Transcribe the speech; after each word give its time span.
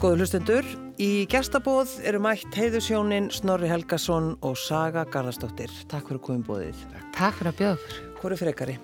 Góðu 0.00 0.16
hlustendur, 0.22 0.64
í 0.96 1.26
gestabóð 1.28 1.90
eru 2.08 2.20
mætt 2.24 2.54
heiðusjónin 2.56 3.26
Snorri 3.34 3.68
Helgason 3.68 4.30
og 4.46 4.54
Saga 4.56 5.02
Garðarsdóttir. 5.12 5.72
Takk 5.92 6.08
fyrir 6.08 6.22
komum 6.24 6.44
bóðið. 6.46 6.78
Takk 7.16 7.36
fyrir 7.36 7.50
að 7.52 7.58
bjóða 7.58 7.74
okkur. 7.76 7.98
Hvor 8.22 8.34
er 8.36 8.40
frekari? 8.40 8.76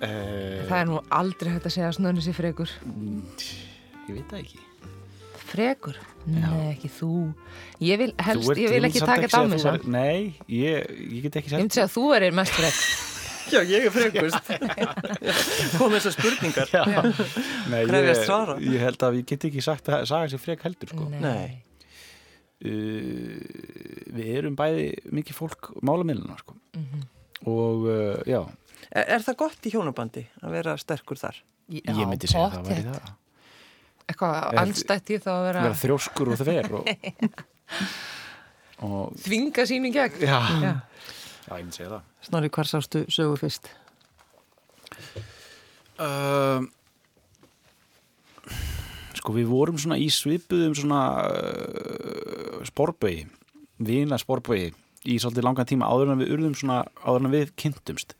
Uh, 0.00 0.66
Það 0.68 0.76
er 0.82 0.88
nú 0.90 1.00
aldrei 1.16 1.52
hægt 1.54 1.68
að 1.70 1.74
segja 1.78 1.88
að 1.88 1.96
Snorri 1.98 2.24
sé 2.26 2.34
frekur. 2.36 2.74
ég 4.08 4.18
veit 4.18 4.28
það 4.34 4.42
ekki. 4.42 4.62
Frekur? 5.50 5.96
Nei, 6.30 6.64
ekki 6.74 6.90
þú. 7.00 7.12
Ég 7.82 7.98
vil 8.04 8.12
helst, 8.20 8.50
ert- 8.52 8.60
ég 8.60 8.74
vil 8.76 8.84
ekki 8.90 9.00
taka 9.00 9.24
þetta 9.24 9.40
á 9.40 9.44
mig 9.48 9.64
samt. 9.64 9.88
Nei, 9.88 10.34
ég, 10.46 10.92
ég 11.08 11.24
get 11.24 11.40
ekki 11.40 11.54
Ég 11.56 11.64
myndi 11.64 11.74
segja 11.80 11.88
að 11.88 11.96
þú 11.96 12.04
erir 12.20 12.36
mest 12.36 12.52
frek. 12.60 12.82
Já, 13.50 13.60
ég 13.66 13.86
er 13.88 13.94
frekust. 13.94 14.50
Kom 15.78 15.94
þessar 15.96 16.14
spurningar. 16.14 16.70
Nei, 17.72 17.82
ég, 17.86 18.10
svara. 18.24 18.56
ég 18.62 18.80
held 18.84 19.02
að 19.08 19.18
ég 19.20 19.26
get 19.32 19.46
ekki 19.50 19.64
sagt 19.64 19.90
að 19.90 20.06
saga 20.10 20.30
sér 20.32 20.42
frek 20.42 20.62
heldur 20.68 20.92
sko. 20.94 21.08
Nei. 21.20 21.58
Uh, 22.60 23.40
við 24.12 24.26
erum 24.36 24.56
bæði 24.58 24.90
mikið 25.16 25.38
fólk 25.38 25.70
málamilina 25.86 26.36
sko. 26.42 26.56
Mhm. 26.76 27.06
og 27.48 27.86
uh, 27.88 28.18
já, 28.28 28.42
Er, 28.90 29.04
er 29.16 29.22
það 29.24 29.36
gott 29.40 29.66
í 29.68 29.70
hjónabandi 29.72 30.22
að 30.42 30.54
vera 30.58 30.74
sterkur 30.80 31.16
þar? 31.20 31.38
Já, 31.70 31.80
ég 31.94 32.04
myndi 32.08 32.28
segja 32.28 32.46
að 32.48 32.54
það 32.58 32.68
væri 32.68 32.84
það 32.88 33.10
Eitthvað 34.10 34.58
anstætt 34.64 35.12
í 35.14 35.18
þá 35.22 35.28
að 35.32 35.44
vera 35.46 35.64
vera 35.68 35.78
þrjóskur 35.84 36.30
og 36.32 36.40
það 36.40 36.48
fer 36.50 36.70
og, 36.74 36.88
og 38.88 39.18
þvinga 39.24 39.66
sín 39.70 39.86
í 39.86 39.92
gegn. 39.94 40.24
já, 40.26 40.38
Já. 40.64 40.72
Já, 41.50 41.58
ég 41.58 41.66
myndi 41.66 41.76
segja 41.76 41.94
það. 41.94 42.10
Snorri, 42.26 42.50
hvar 42.54 42.68
sástu 42.68 43.02
sögu 43.10 43.38
fyrst? 43.40 43.70
Uh, 46.00 46.64
sko 49.18 49.34
við 49.36 49.50
vorum 49.50 49.80
svona 49.80 49.98
í 50.00 50.08
svipuðum 50.14 50.76
svona 50.78 51.00
uh, 51.26 52.60
sporbögi, 52.68 53.26
vina 53.84 54.18
sporbögi 54.20 54.70
í 55.10 55.18
svolítið 55.20 55.46
langan 55.46 55.68
tíma 55.68 55.90
áður 55.90 56.14
en 56.14 56.22
við 56.22 56.34
urðum 56.36 56.56
svona, 56.56 56.82
áður 57.02 57.26
en 57.26 57.34
við 57.34 57.54
kynntumst. 57.60 58.16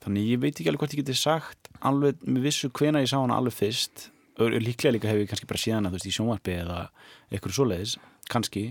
Þannig 0.00 0.30
ég 0.32 0.42
veit 0.42 0.54
ekki 0.54 0.70
alveg 0.70 0.84
hvort 0.84 0.96
ég 0.96 1.04
geti 1.04 1.18
sagt 1.18 1.68
alveg 1.84 2.22
með 2.24 2.46
vissu 2.48 2.70
hvena 2.72 3.02
ég 3.04 3.10
sá 3.10 3.18
hana 3.20 3.36
alveg 3.36 3.56
fyrst. 3.58 4.08
Líklega 4.40 4.94
líka 4.94 5.10
hef 5.10 5.20
ég 5.20 5.28
kannski 5.28 5.48
bara 5.48 5.60
síðan 5.60 5.88
að 5.88 5.92
þú 5.92 5.98
veist 5.98 6.08
í 6.08 6.14
sjónvarpi 6.16 6.54
eða 6.62 6.78
eitthvað 7.28 7.56
svoleiðis, 7.58 7.96
kannski. 8.32 8.62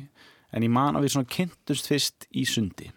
En 0.49 0.65
ég 0.65 0.73
man 0.73 0.97
að 0.97 1.05
við 1.05 1.13
svona 1.13 1.29
kynntumst 1.29 1.91
fyrst 1.91 2.25
í 2.33 2.47
sundi 2.49 2.89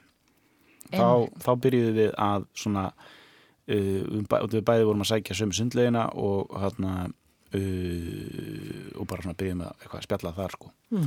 þá, 0.92 1.08
þá 1.44 1.50
byrjuðum 1.66 1.96
við 2.00 2.12
að 2.28 2.46
svona 2.62 2.84
uh, 2.92 4.02
við, 4.12 4.26
bæ, 4.28 4.36
við 4.52 4.64
bæði 4.68 4.86
vorum 4.90 5.04
að 5.06 5.10
sækja 5.14 5.38
sömu 5.40 5.56
sundlegina 5.58 6.06
og 6.18 6.52
hérna 6.62 6.92
uh, 7.06 9.00
og 9.00 9.06
bara 9.10 9.24
svona 9.24 9.38
byrjuðum 9.40 9.64
að 9.66 9.72
eitthvað 9.80 9.98
að 10.02 10.06
spjalla 10.10 10.36
þar 10.40 10.56
sko 10.58 10.72
Mm. 10.92 11.06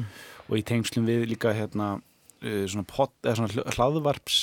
og 0.49 0.55
í 0.57 0.63
tengslum 0.65 1.03
við 1.05 1.27
líka 1.29 1.51
hérna 1.53 1.91
uh, 1.99 2.63
svona, 2.65 2.81
pot, 2.89 3.11
svona 3.21 3.51
hl- 3.53 3.67
hlaðvarps 3.75 4.37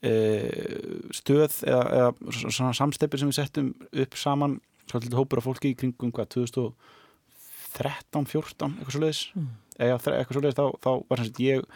uh, 0.00 1.10
stöð 1.12 1.58
eða, 1.68 1.82
eða 1.98 2.36
svona 2.48 2.72
samsteppi 2.78 3.20
sem 3.20 3.28
við 3.28 3.36
settum 3.36 3.68
upp 3.92 4.16
saman 4.16 4.54
svolítið 4.88 5.18
hópur 5.20 5.42
af 5.42 5.50
fólki 5.50 5.74
í 5.74 5.76
kringum 5.76 6.08
hvað 6.16 6.30
2013, 6.38 8.24
14 8.32 8.78
eitthvað 8.78 8.94
svo 8.96 9.02
leiðis 9.04 9.20
Mm. 9.36 9.50
eða 9.76 9.98
eitthvað 10.16 10.36
svo 10.38 10.42
leiðis 10.46 10.58
þá, 10.58 10.64
þá 10.84 10.90
var 11.10 11.20
sem 11.20 11.28
sagt 11.28 11.42
ég 11.44 11.68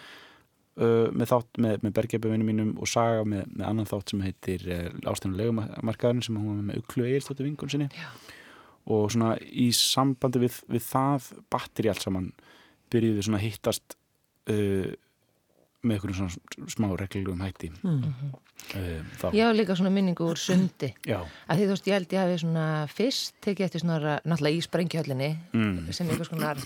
uh, 0.81 1.09
með 1.13 1.31
þátt 1.33 1.61
með, 1.63 1.77
með 1.85 1.95
bergjaböfinu 1.99 2.49
mínum 2.49 2.73
og 2.81 2.91
saga 2.91 3.25
með, 3.29 3.47
með 3.53 3.69
annan 3.71 3.91
þátt 3.91 4.13
sem 4.13 4.25
heitir 4.25 4.67
uh, 4.69 4.89
ástæðan 5.13 5.39
legumarkaðurinn 5.41 6.27
sem 6.27 6.41
hún 6.41 6.51
var 6.53 6.67
með 6.71 6.83
Uglu 6.83 7.09
Egilstóttir 7.09 7.49
vingun 7.49 7.73
sinni 7.73 7.89
Já. 7.95 8.09
og 8.93 9.09
svona 9.15 9.35
í 9.41 9.71
sambandi 9.77 10.45
við, 10.47 10.61
við 10.73 10.87
það 10.89 11.31
batteri 11.53 11.93
allt 11.93 12.07
saman 12.07 12.31
byrjuðu 12.93 13.27
svona 13.27 13.43
hittast 13.43 13.99
uh, 14.53 14.93
með 15.87 15.97
einhverjum 16.01 16.19
svona 16.33 16.69
smá 16.77 16.89
reglugum 17.01 17.41
hætti 17.47 17.71
Mm. 17.83 18.05
uh, 18.75 19.01
þá, 19.21 19.27
Ég 19.37 19.45
hafa 19.47 19.55
líka 19.57 19.77
svona 19.79 19.91
minningu 19.95 20.27
úr 20.33 20.39
sundi. 20.41 20.93
já, 21.07 21.21
Að 21.49 21.59
því 21.61 21.65
þú 21.67 21.73
veist, 21.75 21.87
ég 21.91 21.97
held 21.99 22.15
ég 22.17 22.23
hafi 22.25 22.39
svona 22.43 22.67
fyrst 22.91 23.35
tekið 23.45 23.67
eftir 23.69 23.85
svona, 23.85 24.17
náttúrulega 24.27 24.57
í 24.59 24.65
sprengjuhöllinni 24.67 25.31
mm. 25.53 25.93
sem 25.93 26.09
einhvers 26.11 26.31
konar 26.33 26.59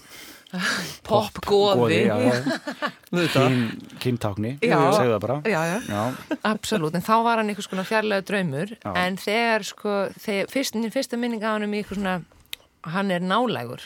popgóði. 1.06 2.00
kyntákni, 4.03 4.56
segðu 4.60 5.14
það 5.14 5.20
bara 5.22 5.36
Já, 5.47 5.60
já. 5.69 5.76
já, 5.86 6.36
Absolutt, 6.50 6.97
en 6.98 7.04
þá 7.06 7.14
var 7.26 7.41
hann 7.42 7.50
einhvers 7.53 7.69
konar 7.70 7.86
fjarlæðu 7.88 8.26
draumur 8.30 8.72
Já. 8.80 8.92
en 9.04 9.19
þegar 9.20 9.66
sko, 9.69 9.94
þegar, 10.20 10.50
fyrst, 10.53 10.78
fyrsta 10.94 11.19
minning 11.20 11.42
á 11.44 11.54
hann 11.54 11.66
um 11.66 11.75
eitthvað 11.76 12.00
svona 12.00 12.16
hann 12.94 13.10
er 13.14 13.20
nálægur 13.25 13.82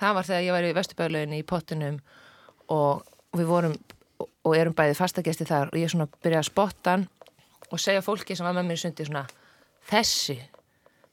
það 0.00 0.14
var 0.18 0.28
þegar 0.28 0.46
ég 0.46 0.54
var 0.56 0.68
í 0.68 0.74
Vesturbæðuleginni 0.78 1.40
í 1.42 1.46
pottinum 1.48 2.00
og 2.70 3.02
við 3.36 3.48
vorum 3.50 3.74
og 4.46 4.56
erum 4.56 4.76
bæði 4.76 4.96
fastagesti 4.98 5.46
þar 5.48 5.72
og 5.72 5.78
ég 5.80 5.92
svona 5.92 6.08
byrjaði 6.20 6.42
að 6.42 6.50
spotta 6.50 6.94
hann 6.96 7.06
og 7.70 7.80
segja 7.82 8.02
fólki 8.04 8.36
sem 8.36 8.46
var 8.46 8.56
með 8.56 8.70
mér 8.70 8.78
í 8.80 8.82
sundi 8.84 9.06
svona 9.06 9.24
þessi, 9.90 10.38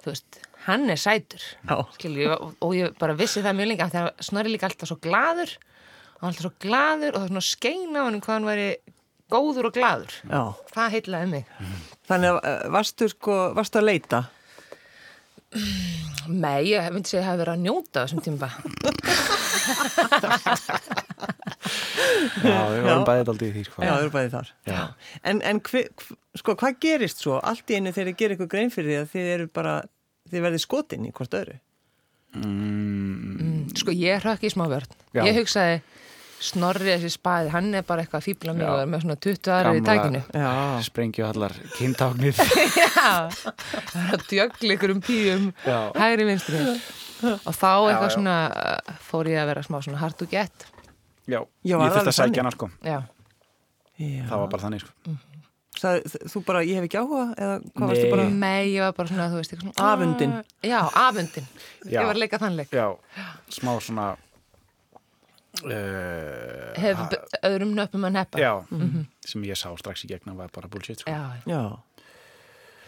þú 0.03 0.13
veist 0.13 0.39
hann 0.67 0.89
er 0.91 0.99
sætur 0.99 1.43
ég, 2.19 2.33
og, 2.33 2.53
og 2.63 2.75
ég 2.75 2.95
bara 2.99 3.15
vissi 3.17 3.43
það 3.45 3.57
mjög 3.59 3.71
lengi 3.71 3.85
af 3.85 3.93
því 3.93 4.03
að 4.03 4.27
snorri 4.29 4.53
líka 4.53 4.69
alltaf 4.69 4.89
svo 4.91 4.99
glaður 5.03 5.51
og 6.17 6.29
alltaf 6.29 6.45
svo 6.47 6.53
glaður 6.63 7.11
og 7.11 7.17
það 7.17 7.25
var 7.25 7.33
svona 7.33 7.49
skein 7.51 7.99
á 7.99 8.01
hann 8.01 8.21
hvað 8.23 8.35
hann 8.35 8.49
væri 8.49 8.69
góður 9.31 9.69
og 9.69 9.75
glaður 9.75 10.13
Já. 10.23 10.41
það 10.73 10.93
heitlaði 10.95 11.27
mig 11.35 11.45
Þannig 12.07 12.29
að 12.31 12.37
uh, 12.39 12.65
varstu 12.71 13.03
sko, 13.11 13.33
varstu 13.57 13.81
að 13.81 13.89
leita? 13.89 14.19
Nei, 16.27 16.59
ég 16.71 16.87
myndi 16.91 17.09
segja 17.11 17.21
að 17.21 17.25
það 17.25 17.31
hafi 17.31 17.41
verið 17.41 17.53
að 17.53 17.63
njóta 17.65 17.95
á 17.99 18.05
þessum 18.05 18.21
tíma 18.23 18.47
já, 22.43 22.57
við 22.73 22.87
varum 22.87 23.05
bæðið 23.09 23.31
aldrei 23.33 23.47
í 23.49 23.53
því 23.57 23.63
sko. 23.67 23.83
Já, 23.83 23.91
það 23.93 24.01
eru 24.05 24.13
bæði 24.17 24.31
þar. 24.33 24.51
Já. 24.71 24.79
En, 25.31 25.41
en 25.51 25.61
hve, 25.69 25.83
hv- 26.03 26.17
sko, 26.41 26.55
hvað 26.61 26.79
gerist 26.87 27.23
svo 27.23 27.37
allt 27.41 27.69
í 27.73 27.77
einu 27.79 27.93
þegar 27.95 28.11
þið 28.13 28.19
gerir 28.23 28.37
ykkur 28.37 28.51
grein 28.55 28.73
fyrir 28.73 28.91
því 28.93 28.99
að 29.03 29.11
þið 29.15 29.31
eru 29.37 29.47
bara, 29.59 29.75
þið 30.31 30.45
verðið 30.47 30.63
skotin 30.65 31.07
í 31.07 31.13
hvort 31.17 31.37
öðru? 31.41 31.59
mm, 32.37 33.69
Sko, 33.77 33.93
ég 33.95 34.21
hrökk 34.23 34.43
í 34.47 34.51
smá 34.53 34.65
vörn 34.71 34.89
Já. 35.15 35.23
Ég 35.25 35.37
hugsaði, 35.39 35.77
snorri 36.43 36.91
þessi 36.91 37.09
spæði 37.15 37.51
hann 37.53 37.71
er 37.79 37.85
bara 37.87 38.03
eitthvað 38.03 38.25
fíbla 38.27 38.53
mig 38.53 38.67
og 38.69 38.81
er 38.83 38.89
með 38.91 39.05
svona 39.05 39.17
20 39.25 39.51
aðra 39.55 39.71
í 39.77 39.83
tækinu 39.87 40.21
Já. 40.37 40.51
sprengjuhallar 40.85 41.55
kyntáknið 41.77 42.41
Já, 42.83 43.09
það 43.31 44.01
er 44.03 44.15
að 44.19 44.25
djögla 44.29 44.75
ykkur 44.77 44.93
um 44.93 45.01
píum 45.07 45.47
Já. 45.65 45.79
hægri 45.97 46.27
vinstri 46.29 46.61
og 46.67 47.53
þá 47.57 47.71
eitthvað 47.89 48.09
já. 48.11 48.13
svona 48.13 48.35
uh, 48.53 48.97
fór 49.07 49.31
ég 49.31 49.41
að 49.41 49.49
vera 49.53 49.63
smá 49.65 49.79
svona 49.81 50.01
hard 50.03 50.19
to 50.19 50.27
get 50.29 50.67
já, 51.27 51.39
Já, 51.39 51.71
ég 51.73 51.77
var 51.81 51.91
þurfti 51.95 52.11
að 52.13 52.17
sækja 52.21 52.43
hana 52.43 52.51
sko. 52.55 52.69
Já, 52.83 52.97
Já. 53.97 54.23
það 54.29 54.37
var 54.43 54.47
bara 54.53 54.63
þannig 54.67 54.83
sko. 54.85 55.17
Sagði, 55.77 56.21
þú 56.33 56.39
bara, 56.47 56.61
ég 56.65 56.79
hef 56.79 56.85
ekki 56.87 56.97
áhuga 56.97 57.23
eða 57.37 57.57
hvað 57.75 57.91
varstu 57.91 58.07
bara? 58.15 58.23
Nei, 58.33 58.63
ég 58.73 58.81
var 58.81 58.93
bara 58.97 59.11
svona, 59.11 59.27
þú 59.29 59.37
veist, 59.41 59.51
eitthvað 59.53 59.73
svona 59.75 59.89
Afundin. 59.93 60.31
Já, 60.65 60.79
afundin 61.03 61.49
Já. 61.93 61.99
Ég 61.99 62.07
var 62.07 62.15
að 62.15 62.21
leika 62.23 62.39
þannleik 62.41 62.71
já, 62.73 62.87
smá 63.59 63.73
svona 63.85 64.07
uh, 65.63 66.73
Hef 66.81 66.97
ha- 66.97 67.09
b- 67.11 67.41
öðrum 67.49 67.73
nöppum 67.77 68.07
að 68.09 68.15
neppa. 68.17 68.41
Já, 68.41 68.53
sem 69.27 69.45
ég 69.47 69.57
sá 69.59 69.69
strax 69.79 70.05
í 70.05 70.09
gegna 70.11 70.35
var 70.37 70.49
bara 70.53 70.69
bullshit 70.71 71.03
sko. 71.03 71.11
Já, 71.13 71.41
Já. 71.49 71.61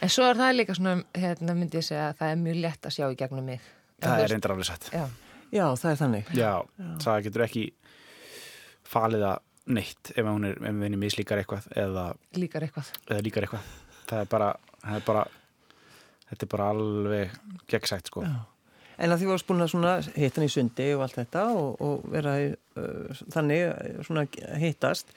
En 0.02 0.08
svo 0.08 0.24
er 0.32 0.38
það 0.40 0.54
líka 0.56 0.74
svona, 0.78 0.94
hérna 1.20 1.54
myndi 1.58 1.76
ég 1.82 1.84
segja 1.84 2.06
að 2.14 2.20
það 2.22 2.30
er 2.34 2.38
mjög 2.40 2.60
lett 2.64 2.86
að 2.88 2.94
sjá 2.96 3.06
í 3.12 3.18
gegnum 3.20 3.46
mig. 3.52 3.60
það 4.00 4.14
er 4.14 4.22
veist- 4.24 4.32
reyndar 4.34 4.52
alveg 4.54 4.66
sett 4.70 4.86
Já, 4.96 5.06
Já, 5.52 5.66
það 5.76 5.90
er 5.92 5.98
þannig. 6.00 6.30
já, 6.40 6.52
það 7.04 7.24
getur 7.26 7.44
ekki 7.44 7.64
falið 8.90 9.26
að 9.30 9.42
neitt 9.70 10.14
ef 10.16 10.26
hún 10.26 10.48
er, 10.50 10.56
ef 10.58 10.80
henni 10.84 10.98
mislíkar 10.98 11.42
eitthvað 11.44 11.68
eða, 11.78 12.06
líkar 12.38 12.66
eitthvað. 12.66 12.94
eða 13.10 13.26
líkar 13.26 13.46
eitthvað 13.46 13.68
það 14.10 14.24
er 14.24 14.32
bara, 14.32 14.48
það 14.82 14.96
er 14.96 15.04
bara 15.06 15.26
þetta 16.30 16.46
er 16.48 16.52
bara 16.56 16.70
alveg 16.74 17.36
gegnsætt 17.70 18.10
sko 18.10 18.24
Já. 18.26 18.40
En 19.00 19.14
að 19.14 19.22
því 19.22 19.28
varst 19.30 19.48
búin 19.48 19.64
að 19.64 19.70
svona 19.72 19.92
hitta 20.04 20.42
hann 20.42 20.50
í 20.50 20.52
sundi 20.52 20.86
og 20.92 21.06
allt 21.06 21.16
þetta 21.22 21.44
og, 21.56 21.68
og 21.80 22.08
vera 22.12 22.34
í, 22.44 22.50
uh, 22.82 23.22
þannig 23.32 23.62
uh, 23.70 24.02
svona 24.04 24.26
hittast. 24.60 25.14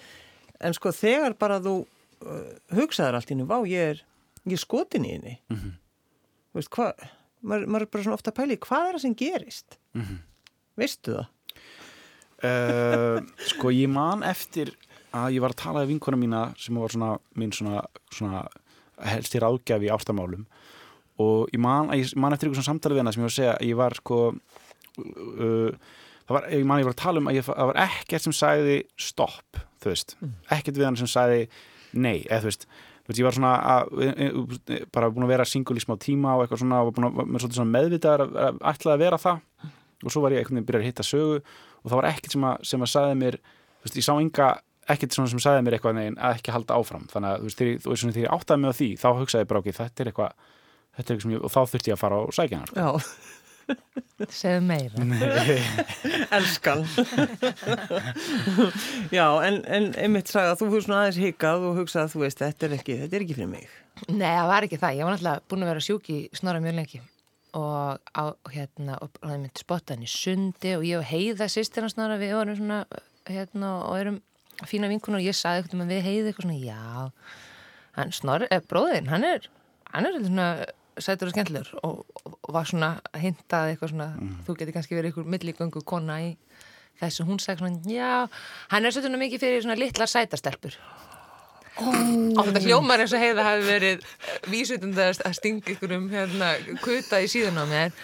En 0.63 0.77
sko 0.77 0.93
þegar 0.95 1.35
bara 1.41 1.57
þú 1.65 1.73
uh, 1.83 2.45
hugsaðar 2.79 3.19
allt 3.19 3.33
í 3.35 3.39
nú, 3.41 3.49
vá, 3.51 3.57
ég 3.67 3.97
er, 3.97 4.05
ég 4.47 4.55
er 4.55 4.63
skotin 4.63 5.09
í 5.09 5.17
henni. 5.17 5.35
Mhm. 5.51 5.73
Þú 6.53 6.61
veist, 6.61 6.71
hvað, 6.77 7.03
maður, 7.43 7.67
maður 7.75 7.87
er 7.89 7.91
bara 7.97 8.07
svona 8.07 8.21
ofta 8.21 8.31
að 8.31 8.39
pæli, 8.39 8.61
hvað 8.69 8.87
er 8.87 8.95
það 8.99 9.05
sem 9.07 9.19
gerist? 9.25 9.79
Mhm. 9.99 10.23
Veistu 10.79 11.17
það? 11.19 11.27
Uh, 12.49 13.21
sko 13.53 13.73
ég 13.75 13.91
man 13.93 14.25
eftir 14.27 14.75
að 15.13 15.37
ég 15.37 15.45
var 15.45 15.55
að 15.55 15.63
tala 15.63 15.85
við 15.85 15.95
vinkona 15.95 16.19
mína 16.21 16.43
sem 16.61 16.77
var 16.81 16.93
svona 16.93 17.15
minn 17.39 17.53
svona, 17.55 17.83
svona 18.13 18.45
helst 19.13 19.35
í 19.37 19.43
ráðgjafi 19.43 19.89
í 19.89 19.93
ástamálum. 19.93 20.47
Og 21.23 21.51
ég 21.53 21.61
man, 21.61 21.91
að 21.93 22.03
ég 22.03 22.15
man 22.19 22.35
eftir 22.35 22.49
ykkur 22.49 22.61
svona 22.61 22.73
samtalið 22.73 22.99
við 22.99 23.05
hana 23.05 23.13
sem 23.15 23.23
ég 23.23 23.29
var 23.29 23.35
að 23.35 23.41
segja 23.41 23.57
að 23.57 23.67
ég 23.69 23.81
var 23.81 23.99
sko 23.99 24.21
uh, 24.33 25.91
það 26.27 26.37
var, 26.37 26.49
ég 26.53 26.65
man 26.65 26.79
að 26.79 26.83
ég 26.83 26.89
var 26.89 26.97
að 26.97 27.03
tala 27.03 27.23
um 27.23 27.29
að 27.31 27.39
ég, 27.39 27.47
það 27.49 27.69
var 27.73 27.83
ekkert 27.85 28.27
sem 28.27 28.37
sagði 28.37 28.79
stopp, 29.11 29.61
þú 29.83 29.93
veist. 29.93 30.17
Ekkert 30.55 30.79
við 30.79 30.89
hann 30.89 30.99
sem 31.01 31.11
sagði 31.11 31.45
nei, 31.93 32.23
eða 32.29 32.41
þú 32.45 32.51
veist. 32.53 32.67
Ég 33.13 33.27
var 33.27 33.35
svona 33.37 33.53
að, 33.69 33.91
bara 34.95 35.11
búin 35.13 35.27
að 35.27 35.33
vera 35.35 35.45
single 35.49 35.77
í 35.77 35.83
smá 35.83 35.99
tíma 36.01 36.37
og 36.37 36.45
eitthvað 36.45 36.63
svona 36.63 36.79
og 36.87 36.95
búin 36.97 37.09
að, 37.11 37.19
með 37.29 37.45
svona 37.45 37.73
meðvitaðar 37.75 38.23
að, 38.25 38.39
að 38.47 38.61
ætlaði 38.71 38.95
að 38.95 39.03
vera 39.03 39.19
það. 39.21 39.43
Og 40.03 40.15
svo 40.15 40.23
var 40.23 40.35
ég 40.35 40.41
einhvern 40.41 40.59
veginn 40.59 40.69
byrjað 40.71 40.83
að 40.83 40.89
hitta 40.89 41.07
sögu 41.07 41.41
og 41.83 41.91
það 41.91 41.99
var 42.01 42.09
ekkert 42.13 42.33
sem 42.37 42.47
að, 42.49 42.63
sem 42.73 42.85
að 42.87 42.93
sagði 42.95 43.19
mér 43.23 43.37
þú 43.43 43.85
veist, 43.89 43.99
ég 44.01 44.07
sá 44.07 44.13
enga 44.17 44.49
ekkert 44.93 45.15
sem 45.15 45.27
sagði 45.43 45.63
mér 45.67 45.77
eitthvað 45.79 45.95
neginn 45.99 46.19
að 46.19 46.37
ekki 46.39 46.53
halda 46.57 46.75
áfram. 46.81 47.05
Þannig 47.13 47.31
að 47.31 47.39
þú 47.43 47.47
veist, 47.51 47.59
þegar, 47.61 47.73
ég- 47.73 47.83
þú 47.85 47.93
veist, 47.93 48.03
svona, 48.03 48.17
þegar 48.17 48.27
ég 48.29 48.35
áttaði 48.39 48.61
mig 48.63 48.71
á 48.73 48.79
því 48.81 48.89
þá 49.03 49.09
hugsaði 49.21 49.43
ég 49.45 49.51
bara, 49.53 49.63
ok, 49.63 49.71
þetta 49.79 50.03
er 50.03 50.11
eitthvað 50.13 50.33
þetta 50.93 51.07
er 51.09 51.15
eitthvað 51.17 51.23
sem 51.23 51.33
ég, 51.37 51.43
og 51.47 51.51
þá 51.55 51.61
þurfti 51.73 51.89
ég 51.93 51.97
að 51.97 52.03
fara 52.03 52.19
á 52.19 52.23
sækjana 52.37 52.67
sko. 52.69 52.77
Já, 52.83 52.91
segðu 54.43 54.63
meira. 54.67 54.97
Elskan. 56.37 56.83
Já, 59.17 59.27
en, 59.47 59.61
en 59.67 59.87
einmitt 60.03 60.31
saga, 60.33 60.57
þú 60.59 60.69
hefur 60.69 60.85
svona 60.87 61.01
aðeins 61.05 61.21
hikað 61.23 61.67
og 61.69 61.79
hugsað, 61.81 62.11
þú 62.13 62.23
veist, 62.25 62.43
þetta 62.43 62.69
er 62.69 62.77
ekki, 62.79 62.97
þetta 63.05 63.19
er 63.19 63.25
ekki 63.27 63.37
fyrir 63.39 63.51
mig. 63.53 63.71
Nei, 64.11 64.27
það 64.35 64.51
var 64.51 64.67
ekki 64.67 64.81
það. 64.83 64.99
Ég 64.99 65.07
var 65.09 65.15
náttúrulega 65.17 65.45
búin 65.53 65.65
að 65.67 65.73
vera 65.73 65.85
sjúk 65.87 66.11
í 66.13 66.19
snorra 66.37 66.63
mjög 66.65 66.77
lengi 66.81 67.01
og 67.59 68.01
á, 68.17 68.25
hérna, 68.53 68.99
og 69.05 69.13
það 69.21 69.35
er 69.35 69.41
mynd 69.43 69.61
spottaðin 69.61 70.07
í 70.07 70.11
sundi 70.11 70.75
og 70.77 70.85
ég 70.89 71.01
og 71.01 71.09
heiða 71.09 71.49
sýstina 71.53 71.91
snorra, 71.93 72.21
við 72.21 72.37
vorum 72.39 72.59
svona, 72.59 72.83
hérna, 73.29 73.73
og 73.89 73.99
erum 74.01 74.21
fína 74.69 74.91
vinkunum 74.93 75.21
og 75.21 75.27
ég 75.27 75.37
saði 75.37 75.63
eitthvað 75.63 75.83
með 75.83 75.93
við 75.93 76.07
heiði 76.09 76.31
eitthvað 76.31 76.47
svona, 76.47 76.61
já, 76.65 77.43
hann 77.99 78.15
snorri, 78.17 78.49
eh, 78.51 78.63
bróðin, 78.69 79.11
hann 79.13 79.27
er, 79.29 79.49
hann 79.93 80.09
er 80.09 80.19
svona 80.21 80.49
sætur 81.01 81.29
og 81.29 81.35
skemmtilegur 81.35 81.79
og, 81.83 82.03
og, 82.25 82.39
var 82.53 82.69
svona 82.69 82.95
hintað 83.21 83.73
eitthvað 83.73 83.95
svona, 83.95 84.09
þú 84.47 84.57
getur 84.59 84.77
kannski 84.77 84.97
verið 84.99 85.13
eitthvað 85.13 85.33
milligöngu 85.35 85.85
kona 85.89 86.19
í 86.25 86.35
þessu, 87.01 87.27
hún 87.29 87.41
sagði 87.43 87.65
svona, 87.67 87.93
já, 87.93 88.13
hann 88.73 88.89
er 88.89 88.97
svona 88.97 89.21
mikið 89.21 89.45
fyrir 89.45 89.65
svona 89.65 89.81
litlar 89.81 90.11
sætastelpur 90.13 90.77
og 91.81 92.43
þetta 92.47 92.65
hljómar 92.67 93.03
eins 93.03 93.15
og 93.17 93.23
heiða 93.23 93.47
hafi 93.47 93.65
verið 93.67 94.05
vísutunda 94.53 95.09
að 95.13 95.39
stinga 95.39 95.73
ykkur 95.75 95.97
um 95.97 96.11
hérna, 96.13 96.53
kuta 96.85 97.23
í 97.23 97.31
síðan 97.33 97.63
á 97.63 97.65
mér. 97.69 97.97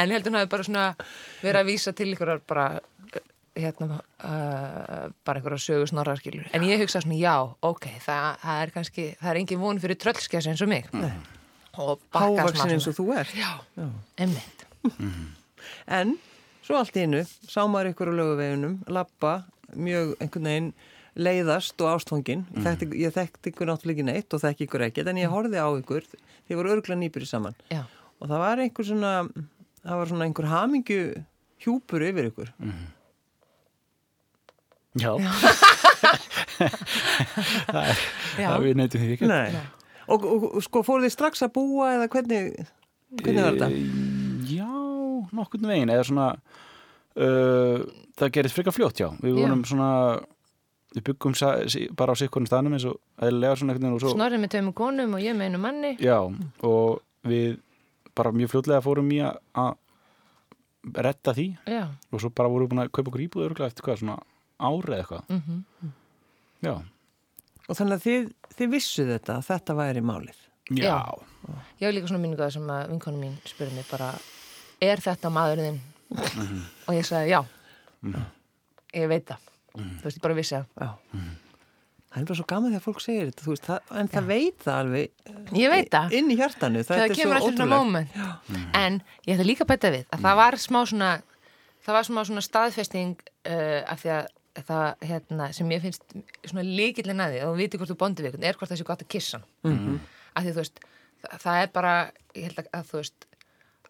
En 0.00 0.08
ég 0.08 0.16
held 0.16 0.30
hún 0.30 0.38
hafi 0.40 0.50
bara 0.54 0.66
svona 0.66 0.86
verið 1.42 1.60
að 1.60 1.68
vísa 1.68 1.92
til 1.96 2.08
ykkur 2.14 2.32
bara 2.48 2.66
hérna 3.52 3.98
uh, 4.00 5.10
bara 5.24 5.40
einhverja 5.40 5.60
sögu 5.60 5.88
snorrarskilur 5.90 6.46
en 6.56 6.64
ég 6.64 6.80
hugsa 6.80 7.02
svona 7.04 7.18
já, 7.20 7.34
ok, 7.60 7.84
það, 8.00 8.28
það 8.40 8.60
er 8.62 8.72
kannski 8.72 9.04
það 9.20 9.30
er 9.32 9.40
engin 9.42 9.60
von 9.60 9.80
fyrir 9.82 9.98
tröllskjæs 10.00 10.48
eins 10.48 10.64
og 10.64 10.70
mig. 10.72 10.88
Og 11.80 12.00
bakka 12.12 12.44
Hávaksin 12.44 12.74
eins 12.74 12.88
og 12.88 12.96
þú 12.96 13.06
ert. 13.16 13.32
Já, 13.36 13.52
emmitt 14.20 14.66
En 15.86 16.16
svo 16.64 16.78
allt 16.78 16.96
í 16.96 17.04
einu, 17.04 17.22
sá 17.48 17.62
maður 17.68 17.92
ykkur 17.92 18.12
á 18.12 18.14
löguveginum, 18.18 18.78
lappa, 18.92 19.42
mjög 19.76 20.16
einhvern 20.20 20.48
veginn 20.48 20.72
leiðast 21.16 21.80
og 21.84 21.90
ástfangin. 21.96 22.44
Mm. 22.54 22.62
Þekkt, 22.64 22.94
ég 22.96 23.12
þekkti 23.16 23.52
ykkur 23.52 23.68
náttúrulega 23.68 23.98
ekki 23.98 24.06
neitt 24.08 24.32
og 24.36 24.40
þekki 24.44 24.66
ykkur 24.68 24.84
ekkert, 24.88 25.10
en 25.12 25.20
ég 25.20 25.32
horfið 25.32 25.58
á 25.60 25.68
ykkur, 25.82 26.06
þið 26.48 26.56
voru 26.60 26.72
örgla 26.76 26.96
nýbyrði 27.02 27.28
saman. 27.28 27.56
já, 27.72 27.82
Og 28.22 28.28
það 28.30 28.38
var 28.38 28.60
einhver 28.62 28.86
svona, 28.86 29.12
það 29.82 29.96
var 29.98 30.06
svona 30.12 30.24
einhver 30.28 30.46
hamingju 30.52 31.00
hjúpur 31.64 32.04
yfir 32.06 32.28
ykkur. 32.30 32.52
Já, 35.02 35.12
já. 38.38 38.48
það 38.50 38.64
við 38.66 38.74
neytum 38.78 39.02
því 39.02 39.14
ekki 39.16 39.28
Nei. 39.30 39.54
Og, 40.12 40.24
og, 40.26 40.44
og 40.58 40.64
sko, 40.66 40.82
fóruð 40.86 41.06
þið 41.06 41.14
strax 41.14 41.44
að 41.46 41.52
búa 41.56 41.92
eða 41.96 42.08
hvernig, 42.12 42.50
hvernig 43.22 43.42
var 43.46 43.56
þetta? 43.56 43.68
Eh, 43.70 44.10
Já, 44.52 44.68
nokkurn 45.32 45.68
veginn 45.70 45.92
eða 45.94 46.04
svona 46.08 46.26
uh, 46.34 47.78
það 48.18 48.32
gerist 48.36 48.56
frekar 48.58 48.74
fljótt, 48.76 49.00
já 49.00 49.08
við 49.22 49.32
Já. 49.32 49.38
vorum 49.40 49.62
svona 49.68 49.90
við 50.92 51.04
byggum 51.08 51.34
bara 51.96 52.12
á 52.12 52.16
sikkurinn 52.20 52.46
staðnum 52.50 52.74
eins 52.76 52.84
og 52.88 52.98
eðlilega 53.22 53.56
svona 53.60 53.74
veginn 53.76 53.94
og 53.96 54.00
svo 54.02 54.12
snorrið 54.14 54.42
með 54.44 54.50
tveimur 54.54 54.74
konum 54.76 55.14
og 55.16 55.20
ég 55.24 55.36
með 55.38 55.48
einu 55.50 55.58
manni. 55.62 55.92
Já, 56.02 56.18
og 56.62 57.00
við 57.24 57.58
bara 58.14 58.32
mjög 58.36 58.50
fljótlega 58.52 58.82
fórum 58.84 59.08
í 59.12 59.20
að- 59.22 59.76
retta 61.06 61.32
því. 61.32 61.46
Já, 61.70 61.86
og 62.12 62.20
svo 62.20 62.30
bara 62.34 62.48
vorum 62.50 62.66
við 62.68 62.72
búin 62.74 62.82
að 62.84 62.90
kaupa 62.92 63.10
okkur 63.12 63.22
íbúð 63.28 63.44
örugglega 63.46 63.70
eftir 63.70 63.84
hvað, 63.86 64.00
svona 64.02 64.16
árið 64.60 64.98
eitthvað. 65.00 65.28
Mhm 65.28 65.92
Já, 66.62 66.74
Og 67.68 67.76
þannig 67.78 67.94
að 67.96 68.02
þið, 68.02 68.32
þið 68.58 68.68
vissu 68.70 69.04
þetta, 69.06 69.36
að 69.38 69.46
þetta 69.48 69.74
væri 69.78 70.00
málið. 70.02 70.38
já, 70.70 70.82
Já. 70.84 71.54
Ég 71.80 71.86
hef 71.88 71.94
líka 71.94 72.06
svona 72.10 72.20
minningu 72.22 72.42
að 72.44 72.52
sem 72.52 72.68
að 72.70 72.88
vinkonu 72.90 73.18
mín 73.18 73.32
spurði 73.46 73.74
mig 73.74 73.86
bara, 73.90 74.12
er 74.80 74.96
þetta 75.02 75.30
maðurinn 75.30 75.80
þinn? 76.10 76.60
Og 76.86 76.94
ég 76.94 77.06
sagði, 77.06 77.30
já, 77.32 77.40
ég 78.94 79.08
veit 79.08 79.26
það. 79.26 79.38
Þú 79.72 80.04
veist, 80.04 80.18
ég 80.18 80.22
bara 80.26 80.36
vissi 80.38 80.54
það. 80.58 80.66
Já. 80.82 80.90
Það 82.12 82.20
er 82.20 82.26
bara 82.28 82.36
svo 82.36 82.44
gaman 82.50 82.72
þegar 82.74 82.84
fólk 82.84 83.00
segir 83.00 83.28
þetta, 83.30 83.44
þú 83.46 83.52
veist, 83.54 83.66
það, 83.70 83.92
en 84.02 84.08
það 84.12 84.26
veit 84.28 84.58
það 84.66 84.78
alveg 84.82 85.56
Ég 85.56 85.70
veit 85.72 85.90
það. 85.94 86.12
inn 86.18 86.28
í 86.28 86.36
hjartanu. 86.36 86.82
Það, 86.84 87.04
er 87.06 87.14
kemur 87.16 87.38
svo 87.38 87.48
alltaf 87.48 87.56
svona 87.56 87.78
moment. 87.78 88.18
En 88.76 88.98
ég 89.24 89.32
ætla 89.32 89.46
líka 89.48 89.64
að 89.64 89.70
bæta 89.72 89.92
við 89.94 90.04
að 90.12 90.26
það 90.26 90.36
var 90.42 90.58
smá 90.60 90.78
svona, 90.90 91.10
það 91.86 91.96
var 91.96 92.08
smá 92.10 92.20
svona 92.28 92.44
staðfesting 92.44 93.14
uh, 93.48 93.80
af 93.88 94.02
því 94.04 94.12
að 94.18 94.28
það, 94.68 94.86
hérna, 95.08 95.48
sem 95.56 95.72
ég 95.72 95.80
finnst 95.86 96.04
svona 96.44 96.66
líkillin 96.68 97.24
að 97.24 97.32
því, 97.32 97.40
og 97.46 97.54
þú 97.54 97.60
viti 97.62 97.80
hvort 97.80 97.94
þú 97.94 97.98
bondi 98.04 98.26
við 98.26 98.36
er 98.44 98.58
hvort 98.60 98.68
það 98.74 98.82
sé 98.82 98.88
gott 98.92 99.06
að 99.06 99.12
kissa 99.16 99.40
hann. 99.40 99.48
Mhm. 99.72 100.00
Af 100.36 100.44
því 100.44 100.52
þú 100.52 100.60
veist, 100.60 100.82
það, 101.24 101.38
það 101.46 101.62
er 101.62 101.72
bara, 101.80 101.94
ég 102.36 102.50
held 102.50 102.60
að, 102.60 102.68
að 102.76 102.90
þú 102.92 103.00
veist, 103.00 103.26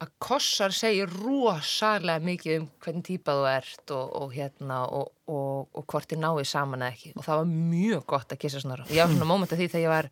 að 0.03 0.13
kossar 0.23 0.75
segir 0.75 1.11
rosalega 1.23 2.23
mikið 2.25 2.57
um 2.59 2.69
hvernig 2.83 3.05
típa 3.07 3.35
þú 3.39 3.45
ert 3.51 3.93
og, 3.95 4.15
og 4.19 4.33
hérna 4.35 4.81
og, 4.91 5.13
og, 5.31 5.69
og 5.79 5.85
hvort 5.87 6.09
þið 6.11 6.23
náið 6.25 6.49
saman 6.51 6.83
eða 6.83 6.97
ekki. 6.97 7.13
Og 7.17 7.27
það 7.27 7.43
var 7.43 7.53
mjög 7.53 8.07
gott 8.15 8.35
að 8.35 8.41
kissa 8.45 8.63
snorra. 8.63 8.89
Ég 8.91 9.05
var 9.05 9.13
svona 9.13 9.31
móment 9.33 9.53
að 9.55 9.63
því 9.63 9.69
þegar 9.75 9.85
ég 9.85 9.95
var 9.95 10.11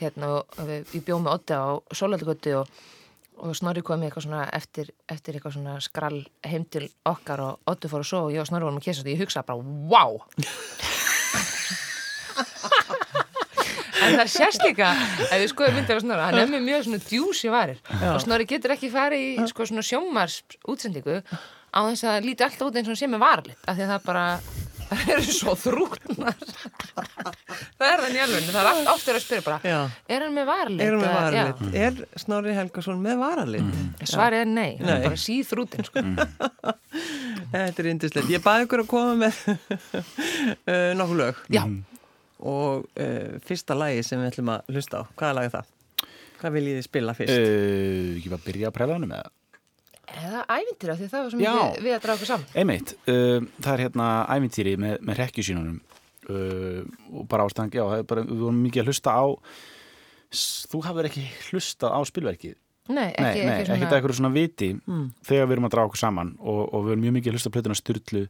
hérna 0.00 0.32
og 0.34 0.74
ég 0.74 1.06
bjóð 1.06 1.24
með 1.24 1.38
Otti 1.38 1.56
á 1.56 1.64
Sólaldugötu 1.94 2.56
og, 2.58 2.82
og 3.40 3.56
Snorri 3.56 3.84
kom 3.86 4.02
með 4.02 4.10
eitthvað 4.10 4.26
svona 4.26 4.44
eftir, 4.58 4.90
eftir 5.10 5.38
eitthvað 5.38 5.56
svona 5.56 5.78
skrall 5.84 6.20
heim 6.46 6.66
til 6.66 6.88
okkar 7.08 7.44
og 7.46 7.70
Otti 7.70 7.90
fór 7.92 8.04
að 8.04 8.10
svo 8.10 8.26
og 8.26 8.34
ég 8.34 8.42
og 8.42 8.50
Snorri 8.50 8.68
vorum 8.68 8.82
að 8.82 8.88
kissa 8.90 9.06
og 9.06 9.12
ég 9.14 9.22
hugsaði 9.22 9.50
bara, 9.52 9.62
wow 9.94 10.12
En 14.04 14.16
það 14.20 14.30
sést 14.34 14.64
líka, 14.66 14.90
ef 15.30 15.34
við 15.40 15.48
skoðum 15.52 15.78
myndar 15.80 16.00
á 16.00 16.02
Snorra, 16.04 16.26
hann 16.30 16.40
er 16.44 16.50
með 16.52 16.66
mjög 16.68 16.84
svona 16.88 17.00
djúsi 17.08 17.52
varir 17.52 17.78
og 18.12 18.20
Snorri 18.24 18.46
getur 18.50 18.74
ekki 18.76 18.90
farið 18.92 19.24
í 19.24 19.48
sko, 19.50 19.66
svona 19.70 19.84
sjómars 19.86 20.40
útsendingu 20.68 21.20
á 21.74 21.80
þess 21.90 22.04
að 22.10 22.28
líti 22.28 22.44
alltaf 22.46 22.68
út 22.68 22.76
eins 22.78 22.86
og 22.88 22.94
hann 22.94 23.00
sé 23.02 23.08
með 23.10 23.24
varlit 23.24 23.64
af 23.66 23.74
því 23.78 23.86
að 23.86 23.92
það 23.94 24.04
bara, 24.06 24.24
það 24.90 25.08
eru 25.14 25.32
svo 25.34 25.54
þrútnar 25.58 26.36
það 26.94 27.88
er 27.88 28.02
það 28.04 28.12
njálfinn, 28.14 28.50
það 28.52 28.60
er 28.60 28.68
allt 28.70 28.90
oftur 28.94 29.18
að 29.18 29.24
spyrja 29.24 29.44
bara 29.48 29.58
Já. 29.66 29.78
er 30.14 30.24
hann 30.26 30.36
með 30.36 30.46
varlit? 30.52 30.84
Erum 30.86 31.02
við 31.02 31.08
Eða- 31.08 31.24
varalit? 31.24 31.64
já. 31.64 31.88
Er 31.88 32.20
Snorri 32.22 32.54
Helgason 32.58 33.00
með 33.02 33.18
varalit? 33.24 33.80
Svarið 34.06 34.44
er 34.44 34.52
nei, 34.52 34.70
hann 34.78 34.86
Nei. 34.86 34.94
er 35.00 35.08
bara 35.08 35.22
síþrútin 35.24 35.88
sko. 35.88 36.04
Þetta 37.54 37.82
er 37.84 37.88
yndislegt. 37.90 38.30
Ég 38.34 38.42
baði 38.42 38.64
ykkur 38.66 38.82
að 38.84 38.88
koma 38.90 39.12
með 39.24 39.36
uh, 39.48 40.94
nokkuð 40.98 41.18
lög 41.20 41.42
Já, 41.54 41.62
og 42.44 42.84
uh, 43.00 43.38
fyrsta 43.46 43.76
lagi 43.78 44.02
sem 44.06 44.20
við 44.20 44.30
ætlum 44.32 44.52
að 44.54 44.74
hlusta 44.74 45.00
á. 45.00 45.02
Hvaða 45.16 45.36
lag 45.38 45.48
er 45.48 45.54
það? 45.56 45.72
Hvað 46.42 46.54
viljið 46.58 46.76
þið 46.80 46.86
spila 46.88 47.14
fyrst? 47.16 47.40
uh, 47.40 48.12
Ég 48.20 48.28
var 48.32 48.40
að 48.42 48.46
byrja 48.50 48.68
að 48.70 48.76
prela 48.76 48.98
hann 48.98 49.08
með 49.10 49.32
eða 50.14 50.42
ævintýra 50.52 50.94
því 50.98 51.06
það 51.10 51.22
var 51.24 51.30
svo 51.32 51.38
mikið 51.40 51.78
við 51.86 51.94
að 51.96 52.02
draga 52.04 52.14
okkur 52.18 52.28
saman 52.28 52.58
Einmitt, 52.60 52.90
uh, 53.08 53.46
það 53.64 53.70
er 53.72 53.82
hérna 53.86 54.08
ævintýri 54.36 54.74
með, 54.78 54.98
með 55.08 55.16
rekkjusínunum 55.22 55.78
uh, 55.80 56.82
og 57.18 57.24
bara 57.32 57.46
ástæðan, 57.48 57.72
já, 57.74 57.84
bara, 58.12 58.22
við 58.28 58.42
vorum 58.44 58.60
mikið 58.66 58.84
að 58.84 58.90
hlusta 58.92 59.14
á 59.16 59.24
þú 60.70 60.82
hafður 60.84 61.08
ekki 61.08 61.24
hlustað 61.48 61.96
á 61.96 62.00
spilverkið 62.10 62.54
Nei, 62.92 63.06
ekki, 63.16 63.22
Nei, 63.24 63.32
nei, 63.48 63.52
ekki 63.54 63.66
svona 63.70 63.96
eitthvað 63.96 64.16
svona 64.18 64.32
viti 64.34 64.68
Mm. 64.84 65.04
þegar 65.24 65.46
við 65.48 65.54
erum 65.56 65.66
að 65.70 65.72
draga 65.74 65.88
okkur 65.88 66.02
saman 66.04 66.34
og, 66.44 66.60
og 66.68 66.82
við 66.84 66.92
erum 66.94 67.04
mjög 67.06 67.14
mikið 67.16 67.30
að 67.32 67.36
hlusta 67.38 67.48
á 67.50 67.54
plötuna 67.56 67.78
Sturlu 67.78 68.24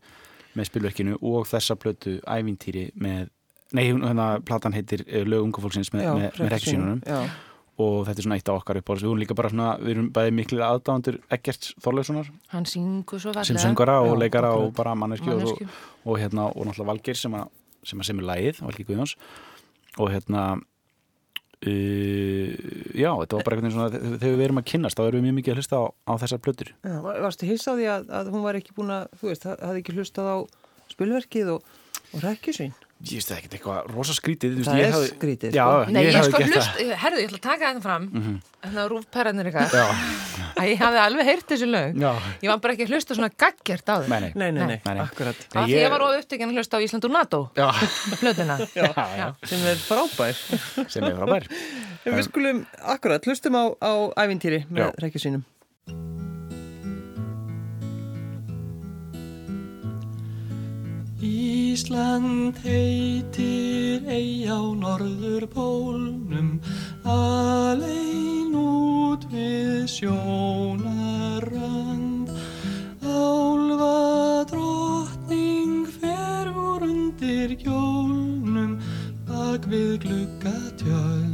með 0.54 0.68
spilverkinu 0.70 1.16
og 1.26 1.48
þessa 1.50 1.74
plötu 1.82 2.12
ævintýri 2.22 2.84
með, 3.02 3.32
nei, 3.74 3.84
hérna 3.90 4.28
platan 4.46 4.74
heitir 4.76 5.02
uh, 5.08 5.24
Lög 5.28 5.44
unga 5.48 5.62
fólksins 5.64 5.90
með, 5.94 6.06
með, 6.20 6.38
með 6.40 6.52
rekkjusínunum 6.54 7.00
Já, 7.08 7.18
og 7.84 8.04
þetta 8.06 8.20
er 8.22 8.26
svona 8.28 8.36
eitt 8.38 8.50
af 8.52 8.60
okkar 8.60 8.78
upp 8.78 8.92
við 8.94 9.02
erum 9.08 9.18
líka 9.22 9.34
bara 9.38 9.50
svona, 9.50 9.70
við 9.82 9.94
erum 9.96 10.10
bæði 10.14 10.34
miklu 10.38 10.60
aðdáðandur 10.62 11.16
Eggerts 11.34 11.72
Þorleifssonar 11.82 12.28
Hann 12.54 12.68
syngur 12.70 13.18
svo 13.22 13.32
fallega 13.34 13.48
sem 13.50 13.58
söngara 13.64 13.96
og 14.06 14.14
leikara 14.22 14.52
og 14.60 14.70
bara 14.78 14.92
manneski 14.94 15.32
og, 15.32 15.40
Manneskju. 15.42 15.66
og, 15.66 16.06
og 16.14 16.20
hérna 16.22 16.46
og 16.52 16.68
náttúrulega 16.68 16.90
Valgeir 16.92 17.18
sem 17.18 17.34
að 17.40 17.50
sem 17.84 18.00
að 18.00 18.06
semur 18.12 18.24
lagið, 18.30 18.62
Valgeir 18.64 18.86
Guðjóns 18.88 19.16
og 20.00 20.08
hérna 20.14 20.44
uh, 21.66 22.52
já, 22.94 23.10
þetta 23.20 23.36
var 23.38 23.44
bara 23.46 23.56
einhvern 23.58 23.66
veginn 23.66 23.74
svona 23.74 23.90
þe- 23.92 24.18
þegar 24.22 24.38
við 24.38 24.44
erum 24.46 24.60
að 24.62 24.66
kynnast, 24.70 24.98
þá 24.98 25.04
erum 25.08 25.18
við 25.20 25.26
mjög 25.28 25.36
mikið 25.40 25.52
að 25.54 25.60
hlusta 25.60 25.80
á, 25.80 25.84
á 26.08 26.12
þessar 26.22 26.42
plötur 26.44 26.70
já. 26.72 26.94
Var- 27.04 27.20
Varstu 27.24 27.48
hissa 27.50 27.74
á 27.74 27.76
því 27.78 27.86
að, 27.94 28.08
að 28.20 28.30
hún 28.34 28.44
var 28.46 28.58
ekki 28.60 28.76
búin 28.76 28.94
að, 28.94 29.06
þú 29.20 29.30
veist, 29.30 29.46
hafði 29.50 29.82
ekki 29.82 29.96
hlustað 29.98 30.30
á 30.30 30.36
spilverkið 30.94 31.52
og, 31.56 31.76
og 32.14 32.24
rekkjusín? 32.24 32.74
Ég 33.04 33.18
veist 33.18 33.28
það 33.30 33.38
ekkert 33.38 33.54
eitthvað 33.58 33.90
rosa 33.94 34.14
skrítið 34.16 34.50
þú 34.54 34.56
veist, 34.60 34.68
Það 34.70 34.78
ég 34.80 34.86
er 34.88 34.94
hafði- 34.94 35.10
skrítið, 35.14 35.50
já, 35.58 35.64
sko. 35.64 35.92
Nei, 35.94 36.00
ég, 36.04 36.14
hafði 36.14 36.30
sko 36.30 36.42
hlust, 36.48 36.78
herðu, 37.02 37.18
ég 37.20 37.28
ætla 37.28 37.38
að 37.38 37.44
taka 37.44 37.64
þetta 37.70 37.82
fram 37.84 38.04
Mhm. 38.14 38.34
þannig 38.64 38.80
að 38.84 38.88
rúfperðanir 38.94 39.48
Já, 39.54 39.84
að 40.60 40.68
ég 40.72 40.78
hafði 40.84 41.00
alveg 41.04 41.24
heyrt 41.28 41.46
þessu 41.52 41.68
lög 41.68 41.98
Já. 42.00 42.12
ég 42.44 42.48
var 42.48 42.58
bara 42.64 42.72
ekki 42.74 42.86
að 42.86 42.92
hlusta 42.94 43.14
svona 43.18 43.30
gaggjart 43.44 43.86
á 43.92 43.96
þau 44.00 44.08
Nei, 44.08 44.50
nei. 44.50 44.66
Nei, 44.66 44.80
akkurat 45.04 45.36
af 45.36 45.66
því 45.66 45.68
Ég- 45.74 45.84
ég 45.84 45.90
var 45.90 46.00
of 46.08 46.16
upptekinn 46.22 46.48
að 46.50 46.56
hlusta 46.58 46.76
á 46.76 46.84
Ísland 46.84 47.04
úr 47.04 47.12
NATO 47.12 47.40
já. 47.60 47.68
sem 49.44 49.66
er 49.68 49.76
frábær 49.84 50.34
sem 50.88 51.04
er 51.04 51.14
frábær. 51.18 51.48
En 52.06 52.12
við 52.18 52.24
skulum, 52.28 52.66
akkurat, 52.82 53.24
hlustum 53.24 53.54
á, 53.56 53.64
á 53.80 53.92
ævintýri 54.24 54.64
með 54.70 54.92
Já. 54.92 56.23
Ísland 61.24 62.58
heitir 62.60 64.04
ei 64.04 64.44
á 64.44 64.60
norður 64.76 65.46
pólnum 65.54 66.60
Alein 67.08 68.52
út 68.52 69.24
við 69.32 69.88
sjónarrand 69.88 70.84
Álfa 73.00 74.44
drottning 74.52 75.88
fer 75.96 76.52
úr 76.52 76.84
undir 76.90 77.56
kjólnum 77.64 78.76
Bak 79.24 79.64
við 79.72 79.98
gluggatjöld. 80.04 81.33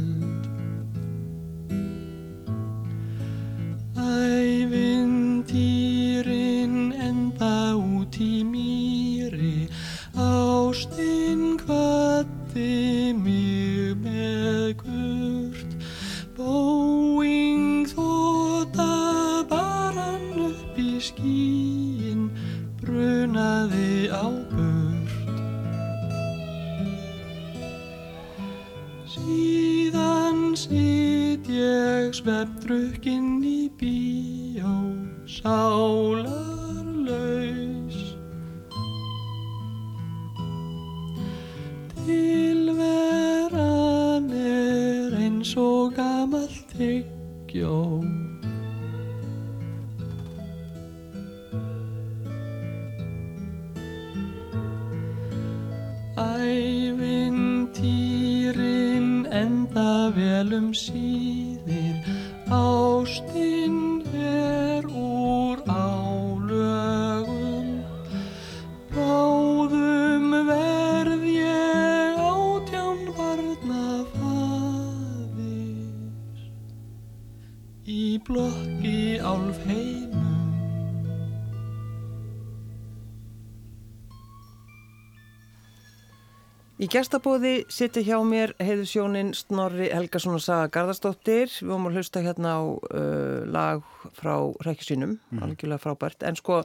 gestabóði 86.91 87.53
sitja 87.71 88.03
hjá 88.03 88.17
mér 88.27 88.51
heiðusjónin 88.61 89.31
Snorri 89.37 89.87
Helgason 89.91 90.35
og 90.35 90.43
Saga 90.43 90.67
Garðarsdóttir. 90.73 91.51
Við 91.61 91.71
vorum 91.71 91.87
að 91.89 91.99
hlusta 91.99 92.23
hérna 92.25 92.57
á 92.57 92.61
uh, 92.63 93.39
lag 93.47 93.85
frá 94.17 94.33
Rækjusínum, 94.65 95.15
mm. 95.17 95.45
algjörlega 95.45 95.83
frábært. 95.85 96.25
En 96.27 96.37
sko, 96.39 96.61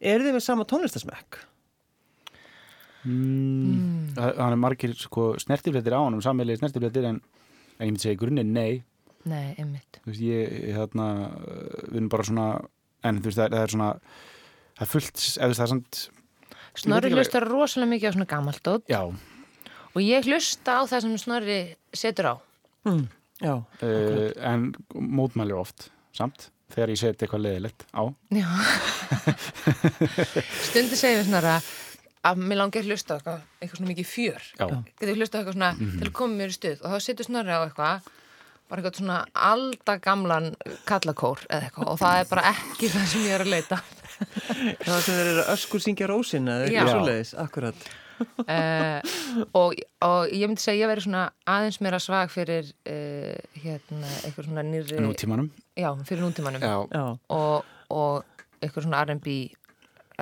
er 0.00 0.24
þið 0.24 0.36
við 0.38 0.44
sama 0.46 0.66
tónlistasmekk? 0.68 1.40
Mm. 3.06 4.12
Hann 4.18 4.52
er 4.52 4.60
margir 4.60 4.92
sko, 4.98 5.32
snertifléttir 5.40 5.96
á 5.96 6.00
hann, 6.02 6.18
sammeilegi 6.24 6.60
snertifléttir 6.60 7.06
en, 7.08 7.22
en 7.78 7.86
ég 7.86 7.94
myndi 7.94 8.02
segja 8.02 8.18
í 8.18 8.20
grunninn 8.20 8.52
nei. 8.52 8.82
nei, 9.24 9.54
einmitt 9.54 10.02
Þú 10.02 10.10
veist, 10.10 10.24
ég, 10.26 10.56
hérna, 10.76 11.06
við 11.86 11.96
erum 11.96 12.10
bara 12.12 12.26
svona, 12.28 12.48
en 13.08 13.22
þú 13.22 13.30
veist, 13.30 13.40
það 13.40 13.46
er, 13.46 13.54
það 13.56 13.64
er 13.64 13.74
svona, 13.74 13.90
það 14.76 14.84
er 14.84 14.92
fullt, 14.92 15.24
eða 15.30 15.56
það 15.56 15.64
er 15.64 15.72
samt, 15.72 16.02
Snorri 16.80 17.12
hlustar 17.16 17.48
rosalega 17.48 17.92
mikið 17.94 18.12
á 18.12 18.14
svona 18.18 18.28
gamaldótt 18.34 18.92
já, 18.92 19.00
og 19.94 20.04
ég 20.04 20.28
hlusta 20.28 20.78
á 20.78 20.82
það 20.90 21.04
sem 21.06 21.18
Snorri 21.24 21.58
setur 21.96 22.32
á. 22.32 22.34
Mm. 22.88 23.04
Já, 23.40 23.54
uh, 23.56 24.30
en 24.44 24.70
mótmælir 24.92 25.56
oft, 25.60 25.88
samt, 26.16 26.50
þegar 26.74 26.92
ég 26.92 27.00
seti 27.00 27.24
eitthvað 27.24 27.44
leðilegt 27.46 27.86
á. 27.96 28.02
Já. 28.36 28.48
Stundi 30.68 30.98
segir 30.98 31.22
við 31.22 31.30
Snorra 31.30 31.58
að 32.28 32.42
mér 32.44 32.60
langi 32.60 32.82
að 32.82 32.90
hlusta 32.90 33.16
á 33.16 33.18
eitthvað, 33.18 33.44
eitthvað 33.58 33.80
svona 33.80 33.92
mikið 33.94 34.08
fjör. 34.10 34.48
Getur 35.00 35.14
hlusta 35.16 35.36
á 35.36 35.38
eitthvað 35.40 35.56
svona 35.56 35.70
til 35.80 36.08
að 36.10 36.16
koma 36.20 36.40
mér 36.40 36.52
í 36.52 36.56
stuð? 36.58 36.82
Og 36.84 36.92
þá 36.92 37.06
setur 37.06 37.28
Snorri 37.30 37.56
á 37.56 37.60
eitthvað 37.64 38.10
bara 38.70 38.82
eitthvað 38.82 39.00
svona 39.00 39.16
aldagamlan 39.34 40.52
kallakór 40.86 41.42
eða 41.48 41.66
eitthvað 41.66 41.88
og 41.90 41.98
það 41.98 42.20
er 42.20 42.28
bara 42.30 42.44
ekki 42.52 42.90
það 42.92 43.08
sem 43.12 43.24
ég 43.26 43.34
er 43.34 43.44
að 43.46 43.52
leita. 43.56 43.80
Það 44.84 44.98
sem 45.00 45.14
þeir 45.16 45.28
eru 45.30 45.40
að 45.40 45.50
öskur 45.54 45.80
syngja 45.80 46.06
rósina 46.10 46.58
eða 46.58 46.66
eitthvað 46.66 46.90
svoleiðis, 46.92 47.30
akkurat. 47.40 47.86
Uh, 48.20 49.00
og, 49.58 49.74
og 50.06 50.32
ég 50.34 50.46
myndi 50.50 50.62
segja 50.62 50.84
ég 50.86 50.90
veri 50.92 51.04
svona 51.04 51.24
aðeins 51.48 51.80
meira 51.84 52.00
svag 52.02 52.30
fyrir 52.32 52.68
uh, 52.88 53.34
hérna 53.62 54.10
eitthvað 54.24 54.48
svona 54.50 54.64
nýri 54.66 55.00
nútímanum. 55.04 55.50
já, 55.78 55.90
fyrir 56.08 56.24
nútímanum 56.26 56.62
Já. 56.64 56.74
Já, 56.92 57.04
og, 57.36 57.64
og 57.90 58.24
eitthvað 58.60 58.86
svona 58.86 59.02
R&B 59.06 59.38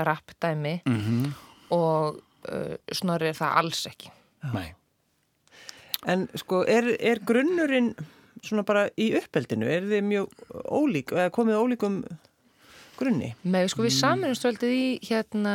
rap 0.07 0.35
dæmi 0.43 0.79
Mm 0.87 1.35
og 1.69 2.17
uh, 2.49 2.77
Snorri 2.97 3.29
er 3.29 3.35
það 3.37 3.57
alls 3.61 3.83
ekki 3.91 4.09
Nei. 4.55 4.71
en 6.09 6.23
sko, 6.41 6.63
er, 6.65 6.87
er 6.97 7.21
grunnurinn 7.29 7.91
svona 8.41 8.63
bara 8.65 8.87
í 8.97 9.11
uppeldinu? 9.19 9.67
Er 9.69 9.85
þið 9.91 10.07
mjög 10.07 10.33
ólík, 10.73 11.13
eða 11.13 11.33
komið 11.35 11.59
ólíkum 11.59 11.99
grunni? 12.97 13.35
með 13.45 13.69
sko 13.75 13.85
við 13.85 13.97
saminumst 13.99 14.47
veldið 14.47 14.73
í 14.79 14.87
hérna 15.11 15.55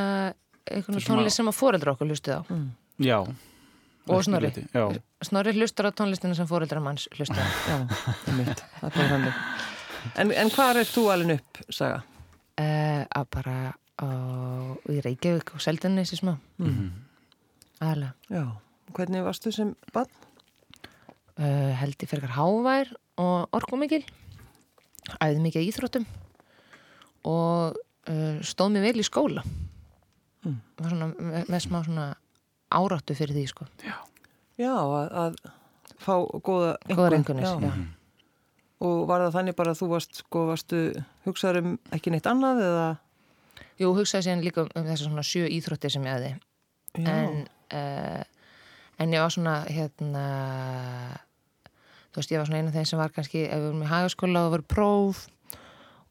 eitthvað 0.72 1.04
tónlist 1.08 1.40
sem 1.40 1.50
að 1.52 1.58
foreldra 1.58 1.94
okkur 1.96 2.08
hlustuð 2.12 2.34
á 2.38 2.42
Já. 3.04 3.18
og 4.08 4.24
Snorri. 4.24 4.52
Snorri 5.24 5.54
hlustar 5.58 5.90
á 5.90 5.92
tónlistina 5.96 6.36
sem 6.36 6.48
foreldra 6.50 6.80
manns 6.84 7.08
hlustuð 7.16 7.40
á 7.40 7.48
Já, 7.68 7.78
það 7.90 8.28
er 8.32 8.38
mitt, 8.40 8.64
það 8.82 8.98
er 9.04 9.10
þannig. 9.14 9.40
En, 10.20 10.32
en 10.44 10.50
hvað 10.52 10.82
er 10.84 10.90
þú 10.92 11.04
alveg 11.14 11.40
upp, 11.40 11.62
Saga? 11.72 12.02
uh, 12.60 13.04
að 13.16 13.28
bara 13.34 13.56
á, 14.04 14.08
í 14.92 14.98
Reykjavík 15.06 15.54
og 15.56 15.62
Seldenesi 15.64 16.20
smá 16.20 16.36
Mhm. 16.60 16.92
aðalega 17.80 18.14
Já, 18.30 18.44
hvernig 18.94 19.24
varstu 19.26 19.52
sem 19.56 19.76
bann? 19.94 20.08
uh, 21.40 21.72
held 21.80 21.96
ég 22.04 22.10
fyrir 22.12 22.30
hávær 22.36 22.92
og 23.18 23.48
orkumikil 23.54 24.04
æði 25.20 25.40
mikið 25.44 25.64
í 25.66 25.72
íþróttum 25.72 26.06
og 27.26 27.76
uh, 28.10 28.38
stóð 28.44 28.72
mér 28.76 28.86
vel 28.90 29.00
í 29.02 29.08
skóla 29.08 29.44
Mm. 30.44 30.60
var 30.82 30.94
svona 30.94 31.10
með, 31.14 31.50
með 31.50 31.62
smá 31.64 31.78
svona 31.86 32.08
áráttu 32.74 33.16
fyrir 33.18 33.38
því 33.38 33.46
sko 33.52 33.68
Já, 34.60 34.74
að, 34.76 35.08
að 35.24 35.38
fá 36.04 36.14
góða 36.44 36.74
Já. 37.48 37.54
já. 37.64 37.86
Og 38.84 39.06
var 39.08 39.24
það 39.24 39.36
þannig 39.38 39.56
bara 39.56 39.72
að 39.72 39.80
þú 39.80 39.88
varst, 39.94 40.18
sko, 40.20 40.46
varstu 40.50 40.80
hugsaður 41.24 41.62
um 41.62 41.76
ekki 41.96 42.12
neitt 42.12 42.28
annað 42.28 42.64
eða? 42.66 42.88
Jú, 43.80 43.94
hugsaði 43.96 44.28
síðan 44.28 44.44
líka 44.44 44.66
um 44.66 44.88
þessar 44.90 45.08
svona 45.08 45.26
sjö 45.26 45.48
íþróttir 45.48 45.94
sem 45.94 46.08
ég 46.10 46.18
Já, 46.94 47.10
en, 47.10 47.40
uh, 47.74 48.24
en 49.02 49.16
ég 49.16 49.24
var 49.24 49.34
svona 49.34 49.56
hérna 49.66 50.26
þú 52.14 52.20
veist, 52.20 52.34
ég 52.34 52.42
var 52.42 52.50
svona 52.50 52.60
eina 52.62 52.70
af 52.70 52.78
þeim 52.78 52.90
sem 52.92 53.02
var 53.02 53.14
kannski 53.16 53.46
ef 53.48 53.56
við 53.56 53.70
vorum 53.70 53.86
í 53.86 53.90
hagaskóla 53.90 54.44
og 54.46 54.54
voru 54.54 54.68
próf 54.76 55.24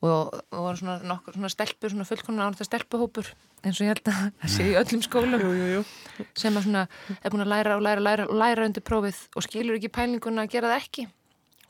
og 0.03 0.33
það 0.51 0.65
voru 0.65 0.81
svona 0.81 0.97
nokkur 1.07 1.37
svona 1.37 1.53
stelpur, 1.53 1.93
svona 1.93 2.09
fullkonar 2.09 2.51
árið 2.51 2.67
stelpuhópur 2.67 3.31
eins 3.63 3.79
og 3.79 3.87
ég 3.87 3.93
held 3.93 4.11
að 4.11 4.21
það 4.43 4.53
sé 4.57 4.69
í 4.69 4.77
öllum 4.81 5.05
skólum. 5.07 5.43
Jú, 5.43 5.53
jú, 5.59 5.69
jú. 5.77 6.27
sem 6.39 6.57
að 6.59 6.67
svona 6.69 6.85
er 7.19 7.33
búin 7.35 7.45
að 7.47 7.53
læra 7.55 7.77
og 7.79 7.85
læra 7.87 8.03
og 8.03 8.07
læra 8.09 8.29
og 8.29 8.41
læra 8.43 8.67
undir 8.69 8.87
prófið 8.87 9.23
og 9.37 9.47
skilur 9.47 9.79
ekki 9.79 9.93
pælinguna 9.95 10.47
að 10.47 10.57
gera 10.57 10.73
það 10.73 10.83
ekki. 10.83 11.07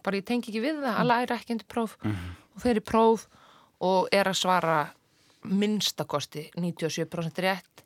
Bara 0.02 0.18
ég 0.18 0.26
tengi 0.26 0.50
ekki 0.50 0.64
við 0.64 0.82
það 0.82 0.98
að 0.98 1.10
læra 1.12 1.38
ekki 1.38 1.56
undir 1.56 1.70
próf. 1.70 1.96
Og 2.02 2.64
fer 2.64 2.80
í 2.80 2.84
próf 2.84 3.28
og 3.82 4.10
er 4.14 4.30
að 4.30 4.38
svara 4.38 4.80
minnstakosti 5.42 6.48
97% 6.54 7.42
rétt 7.42 7.82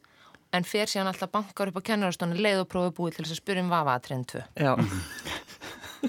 en 0.56 0.64
fer 0.64 0.88
síðan 0.88 1.10
alltaf 1.10 1.32
bankar 1.32 1.70
upp 1.70 1.80
á 1.80 1.86
kennarastónu 1.90 2.36
leið 2.38 2.62
og 2.62 2.68
prófið 2.72 2.94
búið 2.98 3.16
til 3.16 3.25
þess 3.25 3.34
að 3.34 3.40
spyrja 3.40 3.64
um 3.64 3.72
vafa 3.72 3.96
að 3.96 4.04
trend 4.06 4.28
2 4.32 4.42
Já, 4.62 4.72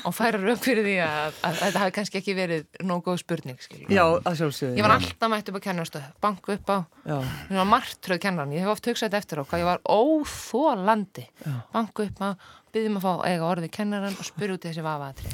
og 0.03 0.13
færa 0.15 0.39
rauk 0.41 0.59
fyrir 0.63 0.83
því 0.85 0.95
að, 1.05 1.37
að 1.47 1.59
þetta 1.61 1.81
hafi 1.83 1.95
kannski 1.97 2.19
ekki 2.21 2.35
verið 2.37 2.81
nóg 2.87 3.03
góð 3.07 3.21
spurning. 3.23 3.59
Já, 3.87 4.03
að 4.03 4.37
sjálfsögðu. 4.41 4.77
Ég 4.77 4.85
var 4.85 4.95
alltaf 4.97 5.31
mætt 5.33 5.51
upp 5.51 5.59
á 5.59 5.65
kennarastöð, 5.67 6.07
banku 6.23 6.55
upp 6.57 6.73
á 6.73 6.77
margtröð 7.67 8.21
kennaran, 8.23 8.53
ég 8.55 8.65
hef 8.65 8.73
oft 8.75 8.89
hugsað 8.89 9.07
þetta 9.09 9.21
eftir 9.23 9.41
á 9.41 9.47
hvað 9.47 9.63
ég 9.63 9.69
var 9.69 9.83
óþólandi 9.87 11.25
banku 11.73 12.07
upp 12.07 12.21
á, 12.23 12.29
byggjum 12.75 12.99
að 12.99 13.07
fá 13.07 13.13
eiga 13.31 13.47
orðið 13.47 13.73
kennaran 13.77 14.17
og 14.19 14.27
spyrja 14.27 14.57
út 14.57 14.67
þessi 14.67 14.85
vafaðatri 14.85 15.27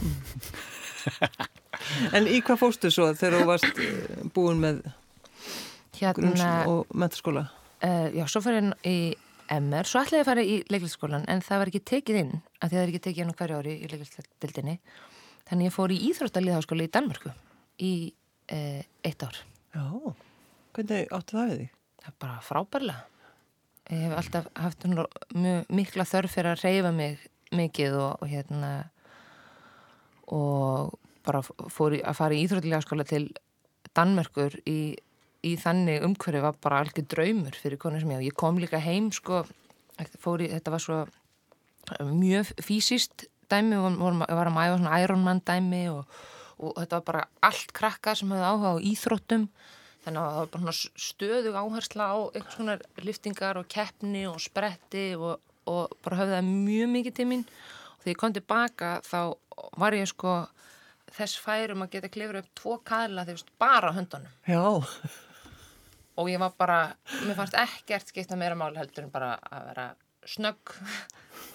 en 2.15 2.29
í 2.29 2.39
hvað 2.45 2.61
fóstu 2.61 2.91
svo 2.93 3.09
þegar 3.17 3.41
þú 3.41 3.47
varst 3.49 3.81
eh, 3.81 4.21
búin 4.35 4.61
með 4.63 4.83
grunns 6.13 6.41
Hérna, 6.41 6.53
og 6.69 6.93
mentaskóla? 6.93 7.47
uh, 7.83 8.07
já, 8.15 8.25
svo 8.31 8.41
fyrir 8.45 8.61
ég 8.63 8.73
í 8.87 8.97
MR, 9.51 9.87
svo 9.87 10.01
ætlaði 10.03 10.23
að 10.23 10.29
fara 10.29 10.43
í 10.47 10.57
leiklistaskólan 10.71 11.27
en 11.31 11.43
það 11.43 11.61
var 11.61 11.71
ekki 11.71 11.83
tekið 11.91 12.19
inn, 12.21 12.33
af 12.59 12.69
því 12.69 12.77
það 12.77 12.83
er 12.83 12.91
ekki 12.93 13.03
tekið 13.07 13.23
inn 13.25 13.37
hverju 13.39 13.59
ári 13.59 13.75
í 13.75 13.89
leiklistadildinni 13.91 14.75
þannig 15.49 15.69
ég 15.69 15.75
fór 15.75 15.93
í 15.93 16.01
Íþróttalíðháskóla 16.09 16.87
í 16.87 16.91
Danmörku 16.93 17.33
í 17.83 17.93
uh, 18.53 18.81
eitt 19.03 19.25
ár. 19.27 19.39
Já, 19.73 19.85
hvernig 20.77 21.11
áttu 21.11 21.37
það 21.37 21.51
við 21.51 21.63
því? 21.63 21.69
það 22.03 22.11
er 22.11 22.19
bara 22.19 22.39
frábærlega. 22.43 23.05
Ég 23.91 24.01
hef 24.07 24.17
alltaf 24.17 24.49
haft 24.55 24.85
mjög 24.87 25.71
mikla 25.75 26.05
þörf 26.07 26.35
fyrir 26.37 26.51
að 26.53 26.63
reyfa 26.63 26.91
mig 26.95 27.23
mikið 27.53 27.95
og, 27.99 28.23
og 28.23 28.29
hérna 28.31 28.71
og 30.33 30.93
bara 31.23 31.41
fór 31.43 31.97
í, 31.97 32.01
að 32.03 32.19
fara 32.19 32.35
í 32.35 32.43
íþrótilega 32.43 32.83
skóla 32.83 33.05
til 33.07 33.25
Danmerkur 33.95 34.55
í, 34.67 34.95
í 35.43 35.55
þannig 35.59 36.05
umhverju 36.07 36.41
var 36.43 36.55
bara 36.63 36.79
algjör 36.83 37.07
draumur 37.11 37.57
fyrir 37.59 37.81
konu 37.81 37.99
sem 37.99 38.13
ég 38.13 38.21
og 38.21 38.27
ég 38.29 38.37
kom 38.39 38.59
líka 38.61 38.79
heim 38.79 39.11
sko, 39.15 39.43
fór 40.23 40.43
í, 40.45 40.49
þetta 40.53 40.73
var 40.73 40.83
svo 40.83 40.99
mjög 41.99 42.53
fysiskt 42.63 43.27
dæmi, 43.51 43.77
vorum, 43.77 44.23
varum 44.23 44.57
að 44.57 44.69
æfa 44.69 44.79
svona 44.79 44.99
Ironman 45.03 45.41
dæmi 45.45 45.83
og, 45.91 46.17
og 46.59 46.75
þetta 46.79 46.99
var 46.99 47.07
bara 47.09 47.23
allt 47.49 47.73
krakka 47.75 48.15
sem 48.17 48.31
hefði 48.31 48.49
áhuga 48.49 48.73
á 48.73 48.85
íþróttum. 48.91 49.47
Þannig 50.03 50.19
að 50.19 50.33
það 50.33 50.39
var 50.39 50.49
bara 50.53 50.75
stöðug 51.07 51.57
áhersla 51.59 52.07
á 52.11 52.17
einhvers 52.19 52.57
konar 52.59 52.81
liftingar 53.07 53.59
og 53.59 53.69
keppni 53.71 54.25
og 54.27 54.41
spretti 54.43 55.05
og, 55.15 55.43
og 55.69 55.93
bara 56.03 56.19
höfði 56.19 56.37
það 56.37 56.49
mjög 56.51 56.91
mikið 56.97 57.17
til 57.19 57.27
mín. 57.29 57.45
Og 57.93 58.01
þegar 58.03 58.13
ég 58.15 58.21
kom 58.23 58.35
tilbaka 58.35 58.95
þá 59.07 59.19
var 59.79 59.95
ég 59.95 60.09
sko 60.11 60.39
þess 61.13 61.37
færum 61.39 61.85
að 61.85 61.95
geta 61.95 62.11
klifur 62.11 62.41
upp 62.41 62.49
tvo 62.57 62.79
kaðla 62.83 63.27
þegar 63.27 63.53
bara 63.61 63.93
höndunum. 63.95 64.33
Já, 64.49 64.63
og 66.19 66.29
ég 66.29 66.41
var 66.41 66.53
bara, 66.57 66.79
mér 67.25 67.37
fannst 67.37 67.57
ekkert 67.57 68.11
skipta 68.11 68.37
meira 68.39 68.57
máli 68.57 68.79
heldur 68.81 69.07
en 69.07 69.13
bara 69.13 69.35
að 69.49 69.67
vera 69.71 69.87
snögg, 70.29 70.75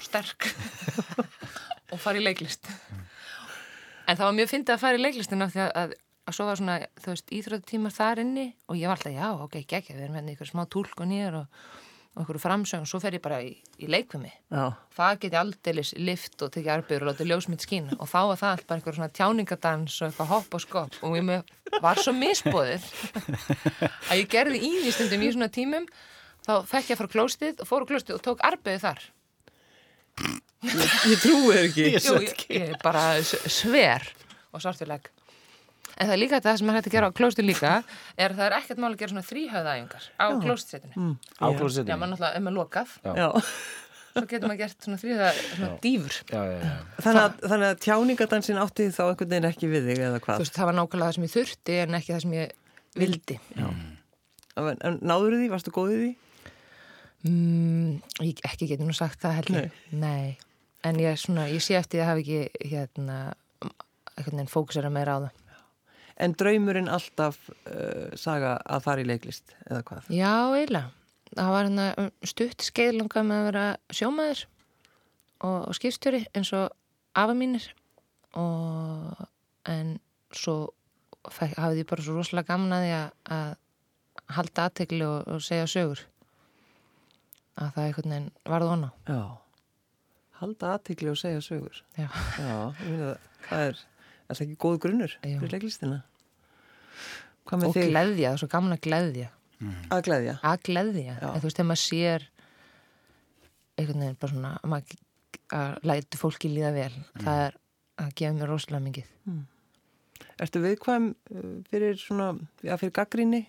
sterk 0.04 0.50
og 1.92 2.00
fara 2.02 2.20
í 2.20 2.24
leiklist. 2.24 2.68
En 4.08 4.16
það 4.16 4.26
var 4.26 4.36
mjög 4.38 4.52
fyndið 4.52 4.74
að 4.74 4.82
fara 4.82 4.98
í 4.98 5.02
leiklistina 5.02 5.48
því 5.52 5.64
að, 5.64 5.72
að, 5.82 5.94
að 6.28 6.38
svo 6.38 6.48
var 6.48 6.60
svona, 6.60 6.78
þú 7.00 7.12
veist, 7.14 7.34
íþróttímar 7.38 7.94
þar 7.94 8.22
inni 8.24 8.46
og 8.68 8.80
ég 8.80 8.90
var 8.90 8.98
alltaf, 8.98 9.14
já, 9.14 9.28
ok, 9.46 9.58
ekki, 9.62 9.94
við 9.94 10.06
erum 10.06 10.18
hérna 10.18 10.34
ykkur 10.34 10.50
smá 10.50 10.64
tólk 10.72 11.04
og 11.04 11.10
nýjar 11.10 11.42
og, 11.42 11.62
og 12.18 12.24
ykkur 12.24 12.40
framsögn, 12.42 12.86
svo 12.88 12.98
fer 12.98 13.14
ég 13.14 13.22
bara 13.22 13.38
í, 13.46 13.52
í 13.78 13.86
leikvimi 13.90 14.30
já, 14.50 14.64
það 14.96 15.20
geti 15.22 15.38
aldeilis 15.38 15.92
lift 16.02 16.42
og 16.42 16.50
tekið 16.54 16.72
arbegur 16.74 17.04
og 17.04 17.12
látið 17.12 17.30
ljósmynd 17.30 17.62
skína. 17.62 17.98
Og 18.02 18.10
þá 18.10 18.18
var 18.18 18.40
það 18.40 18.54
alltaf 18.54 18.68
bara 18.68 18.80
einhver 18.80 18.96
svona 18.96 19.14
tjáningadans 19.14 19.98
og 20.00 20.08
eitthvað 20.08 20.32
hopp 20.32 20.56
og 20.58 20.64
skopp 20.64 20.98
og 21.06 21.14
ég 21.14 21.78
var 21.84 22.02
svo 22.02 22.14
misbóðið 22.16 22.88
að 24.10 24.16
ég 24.18 24.32
gerði 24.32 24.62
ívístundum 24.72 25.22
í 25.22 25.30
svona 25.36 25.50
tímum 25.54 25.86
þá 26.42 26.52
fekk 26.66 26.90
ég 26.90 26.96
að 26.96 27.02
fara 27.04 27.14
klóstið 27.14 27.62
og 27.62 27.70
fór 27.70 27.86
klóstið 27.92 28.18
og 28.18 28.24
tók 28.26 28.42
arbeið 28.48 28.82
þar. 28.88 29.06
Ég 31.06 31.22
trúi 31.22 31.54
þér 31.54 31.62
ekki. 31.68 31.86
Jú, 32.02 32.18
ég, 32.24 32.44
ég 32.58 32.74
bara 32.82 33.06
sver 33.22 34.10
og 34.50 34.64
svartileg 34.64 35.06
en 35.98 36.06
það 36.08 36.14
er 36.14 36.20
líka 36.22 36.38
þetta 36.38 36.56
sem 36.60 36.68
er 36.70 36.76
hægt 36.78 36.88
að 36.90 36.94
gera 36.96 37.08
á 37.10 37.16
klóstið 37.18 37.48
líka 37.48 37.72
er 38.16 38.30
að 38.32 38.38
það 38.38 38.46
er 38.48 38.56
ekkert 38.60 38.78
mál 38.82 38.90
að 38.92 38.98
gera 39.02 39.12
svona 39.14 39.26
þrýhöfðaæfingar 39.30 40.04
á 40.18 40.26
klóstsetinu 40.44 40.94
Mm. 40.98 41.14
á 41.42 41.46
klósettinu. 41.58 41.90
Já, 41.90 41.96
maður 41.98 42.12
náttúrulega 42.14 42.36
er 42.38 42.44
með 42.48 42.56
lokað 42.58 42.94
Já, 43.02 43.28
svo 44.18 44.22
getur 44.30 44.48
maður 44.48 44.60
gert 44.62 44.86
svona 44.86 44.98
þrýhöfða, 45.02 45.32
svona 45.56 45.70
dýfur 45.84 46.14
Já, 46.32 46.40
já, 46.48 46.58
já. 46.62 46.72
þannig 47.06 47.22
að, 47.22 47.34
þannig 47.52 47.68
að 47.72 47.82
tjáningadansin 47.86 48.62
átti 48.62 48.86
þá 48.94 49.02
einhvern 49.08 49.30
veginn 49.34 49.50
ekki 49.50 49.68
við 49.74 49.90
þig 49.90 49.98
eða 50.06 50.18
Þú 50.18 50.24
hvað? 50.28 50.38
veist, 50.44 50.56
það 50.58 50.68
var 50.70 50.78
nákvæmlega 50.78 51.08
það 51.10 51.18
sem 51.18 51.26
ég 51.28 51.34
þurfti 51.36 51.78
en 51.82 51.98
ekki 51.98 52.14
það 52.14 52.22
sem 52.24 52.34
ég 52.38 52.56
vildi. 52.98 53.38
En, 54.58 54.78
en 54.82 54.98
náður 55.06 55.36
því, 55.38 55.48
varstu 55.52 55.70
góðið 55.76 56.00
því? 56.02 56.10
Mm, 57.28 57.98
ég 58.22 58.40
ekki 58.46 58.68
getur 58.70 58.86
nú 58.88 58.94
sagt 58.96 59.20
það 59.22 59.36
heldur. 59.40 59.68
Nei. 59.98 60.36
En 60.86 60.98
ég, 61.02 61.16
svona, 61.18 61.48
ég 61.50 61.62
sé 61.62 61.74
eftir 61.78 62.02
að 62.04 62.10
hafa 62.12 62.22
ekki 62.22 62.70
hérna, 62.70 63.16
fókusera 64.50 64.90
meira 64.94 65.16
á 65.18 65.20
það. 65.26 65.44
En 66.18 66.34
draumurinn 66.34 66.90
alltaf 66.90 67.38
uh, 67.48 68.08
saga 68.18 68.56
að 68.66 68.84
fara 68.86 69.04
í 69.04 69.06
leiklist 69.06 69.54
eða 69.68 69.82
hvað? 69.86 70.08
Já, 70.14 70.34
eiginlega. 70.56 70.90
Það 71.28 71.52
var 71.54 71.68
hérna 71.68 71.86
um, 72.00 72.10
stutt 72.26 72.64
skeiðlanga 72.66 73.24
með 73.28 73.40
að 73.40 73.48
vera 73.50 73.64
sjómaður 73.94 74.44
og, 75.44 75.58
og 75.68 75.78
skipstjóri 75.78 76.24
eins 76.32 76.52
og 76.56 76.72
afa 77.18 77.36
mínir 77.38 77.68
og 78.38 79.26
en 79.68 79.96
svo 80.34 80.58
hafði 81.28 81.82
ég 81.82 81.88
bara 81.90 82.04
svo 82.04 82.16
rosalega 82.16 82.54
gaman 82.54 82.74
að 82.78 83.56
halda 84.38 84.68
aðtegli 84.68 85.04
og, 85.06 85.28
og 85.28 85.44
segja 85.44 85.68
sögur 85.70 86.02
að 87.58 87.70
það 87.74 87.84
einhvern 87.84 88.14
veginn 88.14 88.30
varð 88.48 88.70
vona 88.70 88.90
Já, 89.08 89.20
halda 90.40 90.74
aðtikli 90.76 91.10
og 91.12 91.18
segja 91.18 91.42
sögur. 91.44 91.80
Já. 91.98 92.08
Já, 92.38 92.58
það 93.48 93.64
er, 93.68 93.80
er 94.28 94.38
það 94.38 94.44
ekki 94.46 94.58
góð 94.64 94.78
grunnur 94.84 95.16
Jú. 95.24 95.40
fyrir 95.42 95.54
leiklistina? 95.56 95.98
Og 97.48 97.62
þig? 97.72 97.88
gleðja, 97.88 98.28
það 98.28 98.34
er 98.34 98.40
svo 98.42 98.48
gaman 98.52 98.74
að 98.76 98.82
gleðja. 98.84 99.28
Að 99.90 100.02
gleðja? 100.06 100.34
að 100.44 100.58
gleðja, 100.68 101.14
en 101.18 101.40
þú 101.40 101.48
veist, 101.48 101.56
þegar 101.58 101.68
maður 101.70 101.82
sér 101.82 102.26
einhvern 103.78 104.02
veginn 104.04 104.18
bara 104.20 104.32
svona 104.34 104.50
að 104.58 104.72
maður 104.74 104.98
að 105.58 105.86
læti 105.88 106.20
fólki 106.20 106.50
líða 106.52 106.72
vel 106.76 106.92
það 107.22 107.40
er 107.46 107.56
að 107.98 108.12
gefa 108.20 108.36
mér 108.36 108.52
rosalega 108.52 108.84
mikið. 108.84 109.08
Ertu 110.38 110.62
viðkvæm 110.62 111.08
uh, 111.14 111.54
fyrir 111.70 111.98
svona, 111.98 112.28
já, 112.62 112.74
fyrir 112.78 112.94
gaggrinni 112.94 113.40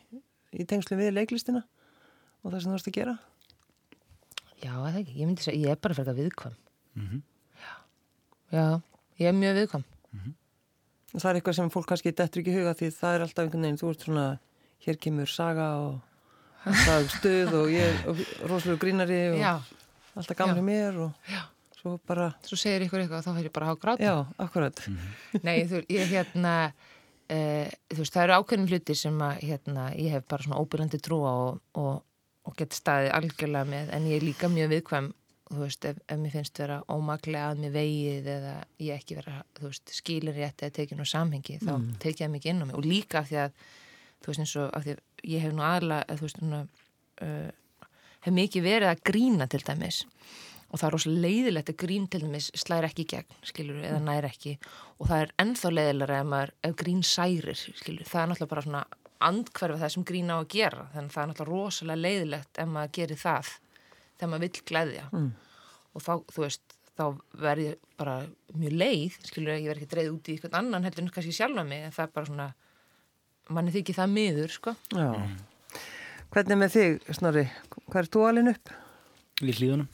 í 0.54 0.66
tengslu 0.70 0.98
við 0.98 1.12
leiklistina 1.18 1.62
og 2.42 2.54
það 2.54 2.60
sem 2.62 2.70
þú 2.72 2.78
varst 2.78 2.90
að 2.90 2.98
gera? 2.98 3.18
já, 4.60 4.74
eða 4.76 5.00
ekki, 5.00 5.16
ég 5.20 5.30
myndi 5.30 5.46
segja, 5.46 5.70
ég 5.70 5.76
er 5.76 5.80
bara 5.82 5.96
fyrir 5.98 6.12
að 6.14 6.22
viðkvæm. 6.24 6.56
Mhm. 7.00 7.22
já, 7.60 7.74
já, 8.56 8.66
ég 9.22 9.30
er 9.30 9.38
mjög 9.38 9.60
viðkvæm 9.62 9.86
Það 11.10 11.30
er 11.32 11.40
eitthvað 11.40 11.58
sem 11.58 11.72
fólk 11.74 11.88
kannski 11.90 12.14
dettur 12.14 12.44
ekki 12.44 12.54
huga 12.54 12.76
því 12.78 12.92
það 12.94 13.16
er 13.16 13.24
alltaf 13.26 13.44
einhvern 13.46 13.66
veginn, 13.66 13.80
þú 13.82 13.92
ert 13.94 14.04
svona, 14.06 14.26
hér 14.86 15.00
kemur 15.02 15.32
saga 15.32 15.70
og 15.82 16.68
alltaf 16.70 17.14
stuð 17.16 17.56
og 17.64 17.72
ég 17.74 18.04
og 18.10 18.20
rosalega 18.50 18.82
grínari 18.84 19.22
og 19.32 19.40
já, 19.40 19.54
alltaf 20.20 20.44
í 20.54 20.66
mér 20.66 21.00
og 21.08 21.32
Já. 21.32 21.42
svo 21.80 21.96
bara, 22.06 22.30
svo 22.46 22.60
segir 22.60 22.86
ykkur 22.86 23.04
eitthvað 23.04 23.24
og 23.24 23.26
þá 23.26 23.34
fyrir 23.40 23.50
ég 23.50 23.56
bara 23.56 23.70
að 23.70 23.74
hafa 23.74 23.84
gráta 23.86 24.06
já, 24.06 24.16
akkurat. 24.46 24.82
Nei, 25.48 25.58
þú, 25.72 25.82
ég 25.96 26.12
hérna 26.12 26.54
uh, 26.70 27.68
þú 27.90 28.02
veist, 28.04 28.14
það 28.16 28.26
eru 28.26 28.38
ákveðin 28.38 28.70
hluti 28.70 28.98
sem 29.00 29.24
að 29.26 29.46
hérna, 29.48 29.88
ég 29.96 30.18
hef 30.18 30.28
bara 30.30 30.46
svona 30.46 30.62
óbyrjandi 30.62 31.02
trúa 31.06 31.34
og, 31.46 31.62
og, 31.80 32.04
og 32.46 32.60
get 32.60 32.76
staðið 32.78 33.16
algjörlega 33.18 33.72
með, 33.72 33.94
en 33.96 34.10
ég 34.12 34.20
er 34.20 34.28
líka 34.30 34.52
mjög 34.52 34.76
viðkvæm 34.76 35.10
þú 35.50 35.62
veist, 35.64 35.86
ef, 35.90 36.00
ef 36.06 36.20
mér 36.22 36.34
finnst 36.34 36.60
vera 36.62 36.80
ómaklega 36.92 37.52
að 37.52 37.62
mér 37.64 37.72
vegið 37.74 38.28
eða 38.36 38.56
ég 38.86 39.00
ekki 39.00 39.18
vera, 39.18 39.38
þú 39.58 39.70
veist, 39.70 39.94
skilin 39.98 40.36
rétt 40.36 40.66
eða 40.66 40.76
tekið 40.78 41.00
nú 41.00 41.08
samhengi, 41.10 41.58
þá 41.64 41.72
mm. 41.76 41.88
tekið 42.04 42.26
það 42.26 42.34
mikið 42.36 42.52
inn 42.52 42.62
á 42.62 42.66
mig. 42.68 42.76
Og 42.78 42.86
líka 42.86 43.22
af 43.22 43.30
því 43.32 43.40
að, 43.46 43.64
þú 44.20 44.32
veist, 44.32 44.44
eins 44.44 44.58
og 44.62 44.76
af 44.78 44.86
því 44.86 44.96
að 44.96 45.32
ég 45.34 45.46
hef 45.46 45.56
nú 45.56 45.66
aðla, 45.66 46.04
þú 46.12 46.28
veist, 46.28 46.44
svona, 46.44 46.62
uh, 47.26 47.88
hef 48.28 48.38
mikið 48.38 48.68
verið 48.68 48.92
að 48.92 49.02
grína 49.10 49.50
til 49.50 49.64
dæmis. 49.66 50.04
Og 50.70 50.78
það 50.78 50.86
er 50.86 50.94
rosalega 50.94 51.24
leiðilegt 51.26 51.72
að 51.72 51.80
grín 51.82 52.06
til 52.14 52.22
dæmis 52.22 52.52
slæri 52.62 52.90
ekki 52.92 53.08
í 53.08 53.10
gegn, 53.16 53.40
skilur, 53.50 53.80
eða 53.90 54.04
nær 54.06 54.28
ekki. 54.30 54.54
Og 55.00 55.10
það 55.10 55.24
er 55.24 55.32
ennþá 55.42 55.72
leiðilega 55.74 56.20
ef, 56.20 56.28
maður, 56.30 56.54
ef 56.70 56.76
grín 56.78 57.02
særir, 57.02 57.58
skilur, 57.58 58.06
það 58.06 58.22
er 58.22 58.30
náttúrulega 58.30 58.54
bara 58.54 58.66
svona 58.68 58.84
andkverfið 59.30 59.82
það 59.82 59.96
sem 59.96 60.06
grín 60.12 60.30
á 60.30 60.38
að 60.38 60.52
gera. 60.54 60.86
Þannig 60.94 61.10
að 61.10 61.16
það 61.16 61.24
er 61.24 61.32
náttúrulega 61.32 61.64
rosalega 61.66 62.04
leiðilegt 62.04 62.62
ef 62.62 62.70
maður 62.70 62.94
gerir 63.00 63.20
það 63.24 63.50
þegar 64.20 64.32
maður 64.34 64.46
vill 64.46 64.66
glæðja 64.72 65.06
mm. 65.10 65.30
og 65.96 66.06
þá, 66.06 66.14
þú 66.30 66.46
veist 66.46 66.76
þá 67.00 67.06
verð 67.40 67.66
ég 67.66 67.86
bara 68.00 68.16
mjög 68.60 68.76
leið 68.82 69.20
skilur, 69.30 69.56
ég 69.56 69.70
verð 69.72 69.84
ekki 69.84 69.94
dreið 69.94 70.12
út 70.12 70.28
í 70.28 70.36
eitthvað 70.36 70.60
annan 70.60 70.88
heldur 70.88 71.06
en 71.06 71.14
kannski 71.16 71.36
sjálfa 71.36 71.64
mig, 71.68 71.86
en 71.88 71.96
það 71.96 72.06
er 72.06 72.14
bara 72.18 72.30
svona 72.30 72.50
manni 73.56 73.74
þykir 73.74 74.00
það 74.02 74.14
miður, 74.18 74.54
sko 74.58 74.76
Já. 74.92 75.10
Hvernig 76.30 76.54
er 76.54 76.60
með 76.62 76.76
þig, 76.76 77.08
Snorri? 77.18 77.46
Hvað 77.88 78.02
er 78.04 78.10
þú 78.14 78.26
alveg 78.28 78.52
upp? 78.54 78.74
í 79.40 79.56
hlíðunum 79.56 79.88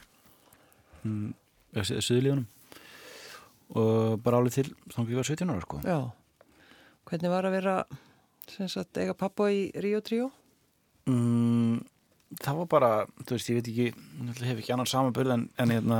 mm, 1.05 1.33
suðlíðunum 1.85 2.47
og 3.75 4.17
bara 4.25 4.39
álið 4.41 4.57
til 4.59 4.65
að 4.95 5.11
ég 5.13 5.19
var 5.19 5.29
17 5.29 5.53
ára 5.53 5.65
sko 5.65 5.81
Já. 5.85 5.99
Hvernig 7.05 7.29
var 7.29 7.45
að 7.45 7.55
vera, 7.59 7.75
sem 8.49 8.69
sagt, 8.71 8.97
eiga 8.97 9.13
pappa 9.17 9.51
í 9.53 9.67
Ríó 9.77 10.01
Tríó? 10.05 10.31
mm, 11.09 11.64
það 12.43 12.61
var 12.61 12.69
bara 12.71 12.91
þú 13.23 13.35
veist, 13.35 13.49
ég 13.49 13.59
veit 13.59 13.69
ekki, 13.71 13.87
ég 13.91 14.45
hef 14.49 14.61
ekki 14.61 14.73
annan 14.75 14.89
samanbörð 14.89 15.35
en, 15.35 15.45
en 15.61 15.73
hérna 15.75 15.99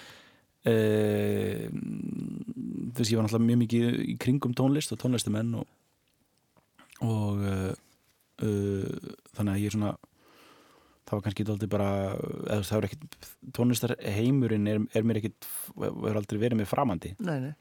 e, 0.70 0.74
þú 1.70 3.00
veist, 3.00 3.12
ég 3.12 3.18
var 3.18 3.26
náttúrulega 3.26 3.46
mjög 3.48 3.62
mikið 3.64 4.02
í 4.06 4.18
kringum 4.22 4.56
tónlist 4.56 4.94
og 4.94 5.00
tónlistumenn 5.02 5.54
og, 5.60 5.66
og 7.04 7.42
uh, 7.44 7.72
uh, 8.46 9.14
þannig 9.36 9.52
að 9.54 9.62
ég 9.62 9.70
er 9.70 9.76
svona 9.76 9.94
það 11.06 11.14
var 11.14 11.24
kannski 11.26 11.46
dálítið 11.46 11.70
bara 11.70 11.88
eða 12.16 12.62
það 12.66 12.78
er 12.78 12.88
ekkit, 12.88 13.30
tónlistar 13.54 13.96
heimurinn 14.16 14.70
er, 14.70 14.82
er 14.96 15.06
mér 15.06 15.20
ekkit, 15.20 15.48
hefur 15.76 16.18
aldrei 16.18 16.40
verið 16.42 16.60
mér 16.62 16.70
framandi 16.70 17.12
Nei, 17.22 17.36
nei. 17.44 17.52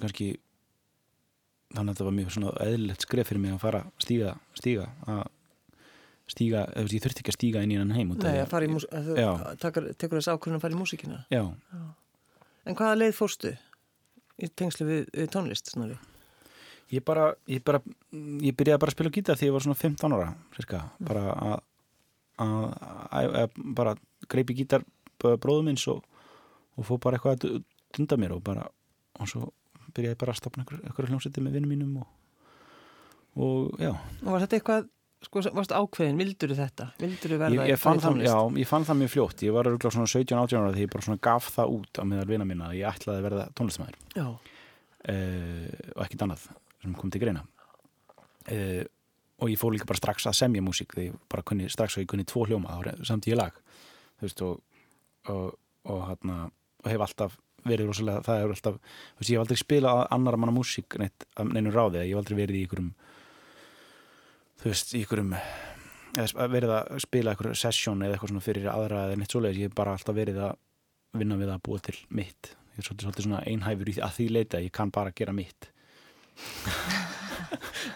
kannski 0.00 0.30
þannig 1.74 1.90
að 1.90 1.92
þetta 1.92 2.06
var 2.06 2.16
mjög 2.16 2.32
svona 2.32 2.52
eðlilegt 2.64 3.04
skref 3.04 3.28
fyrir 3.30 3.42
mig 3.42 3.54
að 3.56 3.64
fara 3.66 3.82
stíga, 4.02 4.36
stíga 4.56 4.86
að 5.04 5.24
stíga, 6.32 6.64
þú 6.72 6.82
veist, 6.86 6.96
ég 6.96 7.04
þurfti 7.04 7.22
ekki 7.22 7.32
að 7.32 7.38
stíga 7.38 7.62
inn 7.62 7.74
í 7.74 7.78
hann 7.78 7.94
heim 7.94 8.10
Nei, 8.16 8.40
að 8.42 8.50
fara 8.50 8.66
í 8.66 8.72
mús... 8.72 8.88
að 8.90 9.12
Já. 9.20 9.30
Þú 9.62 9.86
tekur 9.94 10.18
þess 10.18 10.32
ákvörðin 10.32 10.58
að 10.58 10.64
fara 10.66 10.76
í 10.76 10.80
músíkina. 10.80 11.22
Já, 11.32 11.44
En 12.66 12.74
hvaða 12.74 12.98
leið 12.98 13.14
fórstu 13.14 13.52
í 14.42 14.48
tengslu 14.58 14.86
við, 14.88 15.02
við 15.14 15.28
tónlist, 15.30 15.70
snarri? 15.70 15.96
ég 16.90 17.02
bara, 17.06 17.30
ég 17.50 17.62
bara 17.66 17.80
ég 18.42 18.54
byrjaði 18.54 18.78
bara 18.82 18.92
að 18.92 18.96
spila 18.96 19.10
gítar 19.14 19.38
þegar 19.38 19.48
ég 19.48 19.54
var 19.56 19.64
svona 19.64 19.78
15 19.80 20.16
ára 20.16 20.28
cirka, 20.54 20.82
bara 21.02 21.22
að 21.34 21.56
að, 22.36 22.66
að, 23.16 23.56
bara 23.78 23.94
greipi 24.30 24.56
gítar 24.58 24.84
bróðum 25.22 25.70
minns 25.70 25.86
og, 25.90 26.02
og 26.76 26.86
fóð 26.86 27.00
bara 27.06 27.18
eitthvað 27.18 27.46
að 27.48 27.62
dunda 27.96 28.18
mér 28.20 28.36
og 28.36 28.42
bara, 28.44 28.66
og 29.16 29.30
svo 29.30 29.48
byrjaði 29.96 30.20
bara 30.20 30.34
að 30.34 30.40
stopna 30.42 30.66
einhver 30.66 31.08
hljómsætti 31.08 31.42
með 31.42 31.56
vinnum 31.56 31.72
mínum 31.72 31.96
og, 32.02 32.10
og 33.40 33.80
já, 33.80 33.94
Og 34.22 34.30
var 34.34 34.44
þetta 34.44 34.60
eitthvað, 34.60 34.90
sko, 35.24 35.42
varst 35.56 35.72
ákveðin, 35.72 36.18
vildur 36.20 36.52
þetta? 36.58 36.90
Vildur 37.00 37.36
verða 37.40 37.64
ég, 37.64 37.72
ég, 37.72 37.80
fann 37.80 38.02
það, 38.02 38.20
já, 38.26 38.36
ég 38.60 38.68
fann 38.68 38.86
það 38.88 39.00
mjög 39.02 39.12
fljótt. 39.14 39.46
Ég 39.46 39.56
var 39.56 39.70
örgulega 39.70 39.94
svona 39.96 40.12
17-18 40.12 40.60
ára 40.60 40.74
þegar 40.74 40.84
ég 40.84 40.92
bara 40.92 41.06
svona 41.08 41.24
gaf 41.28 41.48
það 41.54 41.74
út 41.78 42.00
á 42.00 42.02
meðal 42.12 42.28
vina 42.32 42.48
mína 42.48 42.68
að 42.70 42.78
ég 42.80 42.90
ætlaði 42.90 43.22
að 43.22 43.28
verða 43.30 43.46
tónlistamæður 43.56 43.98
uh, 44.20 44.36
og 45.96 46.04
ekkit 46.06 46.26
annað 46.26 46.46
sem 46.82 46.98
kom 47.00 47.14
til 47.14 47.22
greina. 47.24 47.46
Uh, 48.46 48.84
og 49.42 49.50
ég 49.52 49.60
fór 49.60 49.74
líka 49.74 49.88
bara 49.88 50.00
strax 50.00 50.28
að 50.30 50.38
semja 50.38 50.64
músík 50.64 50.94
þegar 50.94 51.10
ég 51.10 51.18
bara 51.32 51.44
kunni 51.44 51.66
strax 51.72 51.98
og 51.98 52.06
ég 52.06 52.12
kunni 52.12 52.24
tvo 52.28 52.46
hljóma 52.48 52.78
samt 53.04 53.28
í 53.28 53.36
lag. 53.36 53.56
Veist 54.22 54.40
og 54.44 54.62
og, 55.32 55.58
og, 55.86 56.00
hana, 56.10 56.46
og 56.84 56.90
hef 56.90 57.04
alltaf 57.06 57.36
verið 57.66 57.90
rosalega, 57.90 58.22
það 58.26 58.42
er 58.42 58.54
alltaf 58.54 58.78
veist, 58.78 59.30
ég 59.30 59.34
hef 59.34 59.44
aldrei 59.44 59.60
spilað 59.60 60.02
annara 60.14 60.40
manna 60.40 60.54
músík 60.54 60.98
neinum 61.00 61.74
ráði, 61.74 62.04
ég 62.04 62.14
hef 62.14 62.22
aldrei 62.22 62.38
verið 62.42 62.60
í 62.60 62.64
ykkurum 62.66 62.90
þú 64.60 64.70
veist, 64.72 64.94
í 64.96 65.02
ykkurum 65.04 65.34
eða 66.16 66.46
verið 66.52 66.74
að 66.76 67.00
spila 67.04 67.34
ykkur 67.36 67.50
session 67.58 68.04
eða 68.04 68.16
eitthvað 68.16 68.32
svona 68.32 68.44
fyrir 68.44 68.68
aðra 68.72 69.02
eða 69.08 69.18
neitt 69.20 69.34
svoleiðis, 69.34 69.60
ég 69.60 69.70
hef 69.70 69.76
bara 69.76 69.96
alltaf 69.96 70.16
verið 70.16 70.40
að 70.46 70.56
vinna 71.16 71.38
við 71.40 71.52
að 71.52 71.62
búa 71.66 71.82
til 71.84 71.96
mitt. 72.16 72.52
Ég 72.76 72.80
er 72.80 72.86
svolítið, 72.88 73.06
svolítið 73.06 73.26
svona 73.26 73.42
einhæfur 73.48 73.90
í 73.90 73.96
því, 73.96 74.04
að 74.04 74.16
því 74.16 74.26
leita 74.36 74.62
ég 74.64 74.74
kann 74.76 74.92
bara 74.94 75.14
gera 75.16 75.34
mitt. 75.36 75.70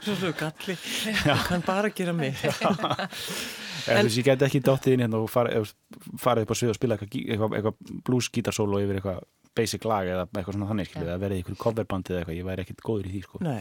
Svo 0.00 0.14
svo 0.16 0.30
galli, 0.36 0.76
ég 0.76 1.42
kann 1.48 1.64
bara 1.66 1.90
gera 1.92 2.12
eða 2.20 4.00
þú 4.00 4.04
veist, 4.06 4.18
ég 4.20 4.26
geti 4.26 4.46
ekki 4.46 4.60
dáttið 4.64 4.94
inn 4.94 5.02
hérna 5.04 5.20
og 5.20 5.30
farið, 5.32 5.72
farið 6.20 6.46
upp 6.46 6.52
á 6.52 6.56
svið 6.60 6.72
og 6.72 6.78
spila 6.78 6.96
eitthvað, 6.96 7.16
eitthvað, 7.20 7.56
eitthvað 7.58 7.94
blues 8.06 8.28
gítarsólo 8.32 8.80
yfir 8.80 9.00
eitthvað 9.00 9.22
basic 9.56 9.84
lag 9.88 10.08
eða 10.08 10.26
eitthvað 10.28 10.56
svona 10.56 10.70
þannig 10.70 10.94
eða 11.00 11.18
verið 11.20 11.40
í 11.40 11.42
eitthvað 11.42 11.60
coverbandi 11.64 12.14
eða 12.14 12.22
eitthvað, 12.22 12.38
ég 12.38 12.48
væri 12.48 12.64
ekkit 12.64 12.84
góður 12.86 13.10
í 13.10 13.14
því 13.14 13.22
sko. 13.26 13.42
Nei, 13.44 13.60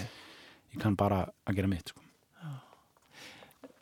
ég 0.76 0.84
kann 0.84 1.00
bara 1.00 1.24
að 1.28 1.60
gera 1.60 1.72
mitt 1.72 1.94
sko. 1.94 2.09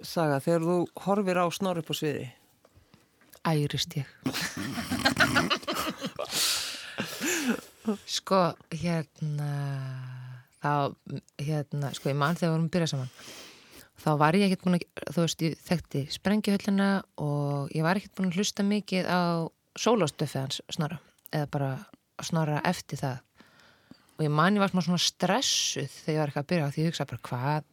Saga, 0.06 0.38
þegar 0.44 0.62
þú 0.62 0.76
horfir 1.08 1.40
á 1.42 1.46
snorri 1.50 1.82
upp 1.82 1.90
á 1.90 1.96
sviði, 1.98 2.28
ærist 3.50 3.96
ég. 3.98 4.06
Sko 8.06 8.42
hérna 8.76 9.50
þá 10.62 10.94
hérna 11.42 11.90
sko 11.96 12.12
ég 12.12 12.20
mann 12.20 12.38
þegar 12.38 12.52
við 12.52 12.56
vorum 12.56 12.68
að 12.68 12.74
byrja 12.76 12.90
saman. 12.92 13.12
Þá 13.98 14.10
var 14.22 14.38
ég 14.38 14.46
ekkert 14.46 14.66
búin 14.68 14.78
að 14.78 15.14
þú 15.16 15.24
veist 15.24 15.46
ég 15.48 15.62
þekkti 15.66 16.02
sprengjuhöllina 16.14 16.90
og 17.24 17.72
ég 17.74 17.86
var 17.88 17.98
ekkert 17.98 18.14
búin 18.20 18.30
að 18.30 18.38
hlusta 18.38 18.66
mikið 18.68 19.10
á 19.10 19.50
sólástöfi 19.78 20.38
hans 20.38 20.62
snorra 20.74 21.00
eða 21.32 21.50
bara 21.56 21.72
snorra 22.22 22.62
eftir 22.70 23.02
það. 23.02 23.24
Og 24.18 24.28
ég 24.28 24.34
man 24.34 24.58
ég 24.58 24.62
var 24.62 24.74
svona 24.74 25.02
stressuð 25.02 25.90
þegar 26.04 26.14
ég 26.14 26.22
var 26.22 26.30
eitthvað 26.30 26.46
að 26.46 26.52
byrja 26.54 26.70
á 26.70 26.74
því 26.76 26.86
ég 26.86 26.92
hugsa 26.92 27.10
bara 27.10 27.26
hvað 27.32 27.66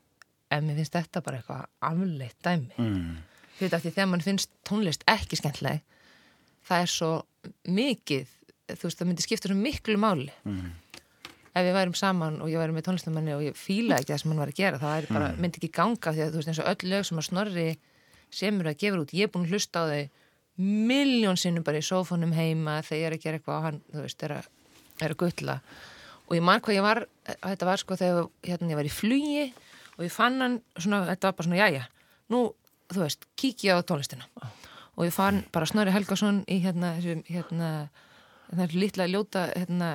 ef 0.57 0.65
mér 0.67 0.79
finnst 0.81 0.97
þetta 0.97 1.23
bara 1.25 1.41
eitthvað 1.41 1.67
afleitt 1.91 2.39
dæmi 2.45 2.79
mm. 2.79 3.11
þú 3.59 3.67
veit 3.67 3.77
af 3.79 3.85
því 3.85 3.93
þegar 3.97 4.11
mann 4.13 4.25
finnst 4.25 4.51
tónlist 4.69 5.05
ekki 5.11 5.39
skemmtileg 5.41 5.83
það 6.65 6.87
er 6.87 6.93
svo 6.95 7.11
mikið 7.69 8.33
þú 8.75 8.89
veist 8.89 9.01
það 9.03 9.11
myndi 9.11 9.27
skipta 9.27 9.51
svo 9.51 9.59
miklu 9.61 10.01
máli 10.01 10.33
Mm. 10.45 10.73
ef 11.55 11.63
við 11.63 11.75
værum 11.77 11.95
saman 11.95 12.41
og 12.43 12.49
ég 12.51 12.59
væri 12.59 12.75
með 12.75 12.87
tónlistamanni 12.89 13.35
og 13.37 13.43
ég 13.45 13.55
fíla 13.59 14.01
ekki 14.01 14.11
það 14.13 14.23
sem 14.23 14.31
hann 14.33 14.41
var 14.43 14.51
að 14.51 14.59
gera 14.59 14.81
væri 14.83 15.07
bara, 15.13 15.29
myndi 15.39 15.61
ekki 15.61 15.71
ganga 15.77 16.13
því 16.13 16.25
að 16.25 16.33
þú 16.33 16.41
veist 16.41 16.51
eins 16.51 16.61
og 16.65 16.71
öll 16.73 16.91
lög 16.91 17.05
sem 17.07 17.21
að 17.21 17.27
snorri 17.29 17.67
semur 18.35 18.67
að 18.67 18.79
gefa 18.81 18.99
út, 18.99 19.15
ég 19.15 19.29
er 19.29 19.31
búin 19.31 19.45
að 19.47 19.55
hlusta 19.55 19.85
á 19.85 19.85
þau 19.93 20.03
miljón 20.91 21.39
sinnum 21.39 21.63
bara 21.67 21.79
í 21.79 21.87
sófónum 21.87 22.35
heima 22.35 22.81
þegar 22.83 22.99
ég 22.99 23.07
er 23.07 23.17
að 23.17 23.23
gera 23.25 23.39
eitthvað 23.39 23.57
og 23.59 23.65
hann, 23.69 23.81
þú 23.95 24.03
veist, 24.03 24.23
er 24.27 24.35
að, 24.41 24.49
er 25.03 25.15
að 25.15 25.21
gulla 25.23 25.57
og 26.25 26.35
ég 26.39 26.45
man 26.47 26.63
hvað 26.65 26.79
ég 26.79 26.85
var, 26.89 27.01
þetta 27.29 27.69
var 27.71 27.83
sko 27.83 27.99
þegar 28.01 28.29
hérna, 28.47 28.71
ég 28.73 28.79
var 28.81 28.89
í 28.91 28.95
flugi 28.95 29.47
og 29.97 30.05
ég 30.07 30.13
fann 30.13 30.41
hann 30.43 30.61
svona, 30.77 31.05
þetta 31.11 31.31
var 31.31 31.37
bara 31.39 31.49
svona, 31.49 31.61
jæja 31.63 31.85
nú, 32.33 32.45
þú 32.93 33.03
veist, 33.05 33.27
kík 33.41 33.65
ég 33.67 33.79
á 33.79 33.87
tónlistina. 33.87 34.27
Og 34.95 35.09
ég 35.09 35.15
fann 35.15 35.43
bara 35.53 35.67
Snorri 35.67 35.93
Helgason 35.95 36.43
í 36.51 36.61
hérna, 36.63 36.95
hérna 37.01 37.71
það 38.51 38.63
er 38.67 38.77
lítla 38.79 39.09
ljóta 39.11 39.49
hérna, 39.53 39.91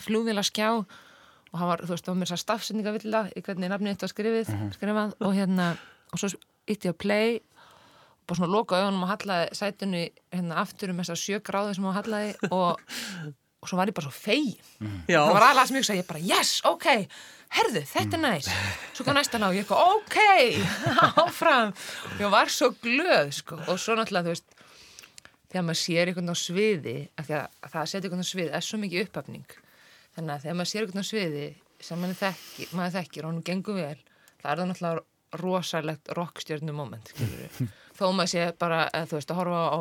flugvila 0.00 0.44
skjá 0.46 0.70
og 0.78 1.56
hann 1.56 1.70
var, 1.70 1.82
þú 1.84 1.94
veist, 1.94 2.06
það 2.06 2.14
var 2.14 2.20
mér 2.22 2.32
að 2.34 2.42
stafsendingavilla 2.44 3.22
í 3.32 3.42
hvernig 3.44 3.72
nafnið 3.72 3.94
þetta 3.94 4.06
var 4.06 4.14
skrifið, 4.14 4.54
skrifað. 4.76 5.14
Og 5.24 5.36
hérna, 5.36 5.68
og 6.12 6.20
svo 6.20 6.32
ítti 6.68 6.90
ég 6.90 6.96
að 6.96 7.00
play 7.04 7.38
bara 8.28 8.36
svona 8.36 8.52
loka 8.52 8.76
augunum 8.76 9.06
og 9.06 9.12
hallaði 9.14 9.56
sætunni 9.56 10.02
hérna 10.34 10.58
aftur 10.60 10.92
um 10.92 10.98
þess 11.00 11.14
að 11.14 11.22
sjö 11.22 11.38
gráðu 11.44 11.76
sem 11.76 11.86
hann 11.88 11.96
hallaði. 11.96 12.34
Og, 12.52 12.82
og 13.58 13.70
svo 13.70 13.78
var 13.78 13.90
ég 13.90 13.96
bara 13.96 14.06
svo 14.06 14.14
fegin. 14.14 14.60
Já. 15.10 15.18
það 15.18 15.34
var 15.34 15.46
aðlega 15.48 15.66
sem 15.70 15.78
ég 15.80 15.88
sagði, 15.88 16.02
ég 16.02 16.08
bara, 16.12 16.24
yes, 16.28 16.52
ok 16.68 16.88
herðu, 17.58 17.82
þetta 17.88 18.18
er 18.18 18.22
næst 18.22 18.50
svo 18.96 19.06
kom 19.06 19.16
næsta 19.16 19.40
ná, 19.40 19.48
ég 19.56 19.64
eitthvað, 19.64 19.96
ok 19.96 20.18
áfram, 21.24 21.72
og 21.72 22.22
ég 22.22 22.32
var 22.34 22.52
svo 22.52 22.70
glöð 22.82 23.32
sko, 23.38 23.60
og 23.66 23.80
svo 23.80 23.96
náttúrulega, 23.98 24.28
þú 24.28 24.34
veist 24.34 24.58
þegar 25.48 25.64
maður 25.64 25.80
sér 25.80 26.10
einhvern 26.12 26.34
á 26.34 26.36
sviði 26.36 26.96
af 27.16 27.28
því 27.28 27.38
að 27.38 27.70
það 27.72 27.80
að 27.82 27.90
setja 27.92 28.04
einhvern 28.08 28.26
á 28.26 28.30
sviði 28.32 28.52
er 28.58 28.66
svo 28.66 28.80
mikið 28.82 29.06
upphafning 29.06 29.56
þannig 30.16 30.34
að 30.34 30.44
þegar 30.44 30.58
maður 30.60 30.72
sér 30.72 30.84
einhvern 30.86 31.06
á 31.06 31.10
sviði 31.10 31.46
sem 31.88 32.02
maður 32.02 32.20
þekkir, 32.22 32.74
maður 32.76 32.96
þekkir 32.98 33.24
og 33.24 33.32
hann 33.32 33.46
gengur 33.48 33.78
vel 33.78 33.96
það 34.42 34.50
er 34.52 34.60
það 34.60 34.68
náttúrulega 34.72 35.06
rosalegt 35.38 36.08
rockstjörnum 36.16 36.78
moment 36.78 37.10
skilurðu. 37.12 37.68
þó 37.98 38.04
maður 38.16 38.30
sé 38.32 38.44
bara, 38.60 38.84
þú 39.08 39.18
veist, 39.18 39.32
að 39.32 39.40
horfa 39.42 39.62
á 39.72 39.78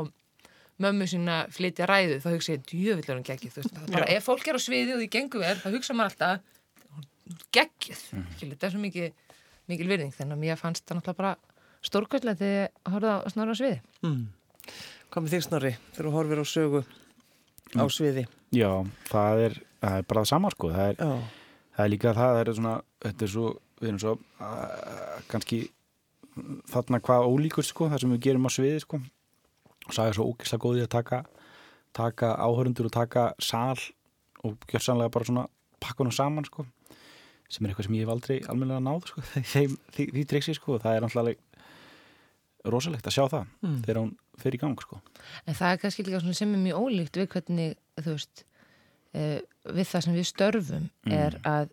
mömmu 0.83 1.07
sína 1.09 1.37
flytja 1.53 1.87
ræðu 1.89 2.19
þá 2.23 2.29
hugsa 2.33 2.53
ég, 2.53 2.65
djöfull 2.69 3.07
er 3.07 3.15
hún 3.15 3.25
geggjuð 3.25 3.55
þú 3.55 3.63
veist, 3.63 3.73
það 3.73 3.87
er 3.87 3.95
bara, 3.95 4.09
ef 4.13 4.27
fólk 4.27 4.47
er 4.47 4.59
á 4.59 4.61
sviði 4.61 4.93
og 4.95 5.01
því 5.01 5.09
gengur 5.15 5.43
vel 5.43 5.55
þá 5.61 5.67
hugsa 5.73 5.95
maður 5.97 6.13
alltaf, 6.13 6.65
hún 6.93 7.07
er 7.07 7.45
geggjuð 7.57 8.03
skilurðu, 8.03 8.51
þetta 8.53 8.67
er 8.67 8.75
svo 8.75 8.83
mikið 8.83 9.07
mikil 9.67 9.89
virðing, 9.89 10.13
þannig 10.15 10.37
að 10.37 10.43
mér 10.43 10.59
fannst 10.59 10.85
það 10.85 10.99
náttúrulega 10.99 11.21
bara 11.21 11.33
stórkvöldlega 11.87 12.39
þegar 12.41 12.57
ég 12.57 12.93
horfði 12.93 13.13
á 13.13 13.29
snorra 13.33 13.55
á 13.55 13.59
sviði 13.59 13.79
mm. 14.05 14.21
hvað 15.11 15.25
með 15.25 15.35
þig 15.35 15.45
snorri, 15.47 15.73
þegar 15.95 16.09
þú 16.09 16.15
horfir 16.17 16.43
á 16.43 16.45
sögu 16.47 16.83
á 17.77 17.83
sviði? 17.91 18.27
já, 18.55 18.71
það 19.09 19.43
er, 19.47 19.57
það 19.81 19.97
er 19.97 20.07
bara 20.07 20.23
það 20.23 20.31
sama 20.31 20.53
sko. 20.53 20.71
það 20.75 20.91
er, 20.93 21.01
Já, 21.01 21.11
það 21.75 21.85
er 21.85 21.93
líka 21.93 22.13
það, 22.13 22.37
það 22.37 22.43
er 22.43 22.53
svona 22.59 22.75
þetta 23.07 23.27
er 23.27 23.33
svo, 23.33 23.49
við 23.81 23.91
erum 23.91 24.01
svo 24.03 24.13
uh, 24.17 25.17
kannski 25.31 25.59
þarna 26.71 27.01
hvað 27.03 27.27
ólíkur 27.27 27.65
sko, 27.65 27.89
það 27.91 28.03
sem 28.03 28.15
við 28.15 28.23
gerum 28.27 28.47
á 28.47 28.51
sviði 28.53 28.81
sko. 28.83 29.01
Og 29.87 29.93
sagði 29.95 30.17
svo 30.17 30.27
ógislega 30.31 30.63
góði 30.67 30.83
að 30.85 30.93
taka 30.97 31.21
taka 31.97 32.33
áhörundur 32.37 32.89
og 32.89 32.93
taka 32.93 33.29
sal 33.41 33.79
og 34.45 34.57
gjörsanlega 34.69 35.09
bara 35.15 35.25
svona 35.25 35.47
pakka 35.81 36.03
nú 36.05 36.11
saman 36.13 36.45
sko 36.45 36.65
sem 37.49 37.63
er 37.65 37.71
eitthvað 37.71 37.87
sem 37.87 37.95
ég 37.95 38.03
hef 38.05 38.11
aldrei 38.11 38.37
almennilega 38.51 38.83
náð 38.83 39.05
sko, 39.07 39.21
þeim, 39.53 39.77
því, 39.95 40.05
því 40.13 40.23
triksi 40.27 40.53
sko, 40.57 40.75
og 40.77 40.83
það 40.83 40.97
er 40.99 41.05
náttúrulega 41.07 41.43
rosalegt 42.67 43.07
að 43.07 43.15
sjá 43.15 43.23
það 43.31 43.45
Mm. 43.63 43.77
þegar 43.85 43.99
hún 44.01 44.11
fer 44.37 44.55
í 44.55 44.59
gang 44.59 44.81
sko. 44.83 44.99
En 45.47 45.55
það 45.55 45.71
er 45.71 45.79
kannski 45.81 46.03
líka 46.05 46.19
svona 46.21 46.35
sem 46.35 46.53
er 46.53 46.59
mjög 46.65 46.81
ólíkt 46.83 47.17
við 47.21 47.27
hvernig, 47.33 47.77
þú 48.03 48.11
veist, 48.17 48.43
uh, 49.15 49.39
við 49.71 49.87
það 49.93 50.03
sem 50.05 50.17
við 50.17 50.27
störfum 50.29 50.89
er 51.07 51.37
að 51.47 51.69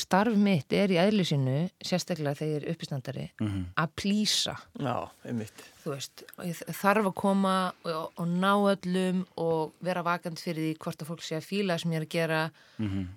starf 0.00 0.36
mitt 0.38 0.72
er 0.76 0.92
í 0.92 0.98
eðli 1.00 1.24
sínu, 1.26 1.56
sérstaklega 1.84 2.38
þegar 2.38 2.52
ég 2.54 2.62
er 2.62 2.74
uppistandari, 2.74 3.26
mm 3.40 3.66
að 3.78 3.94
plýsa, 4.00 4.54
já, 4.80 4.94
einmitt. 5.28 5.64
Þú 5.82 5.92
veist, 5.94 6.24
og 6.36 6.46
ég 6.48 6.60
þarf 6.80 7.10
að 7.10 7.14
koma 7.20 7.54
og, 7.86 8.12
og 8.18 8.28
ná 8.28 8.52
öllum 8.72 9.24
og 9.38 9.74
vera 9.84 10.02
vakant 10.06 10.40
fyrir 10.42 10.64
því 10.64 10.74
hvort 10.82 11.02
að 11.02 11.10
fólk 11.12 11.24
sé 11.26 11.38
að 11.38 11.48
fíla 11.48 11.78
sem 11.78 11.92
ég 11.94 12.02
er 12.02 12.06
að 12.06 12.14
gera 12.14 12.40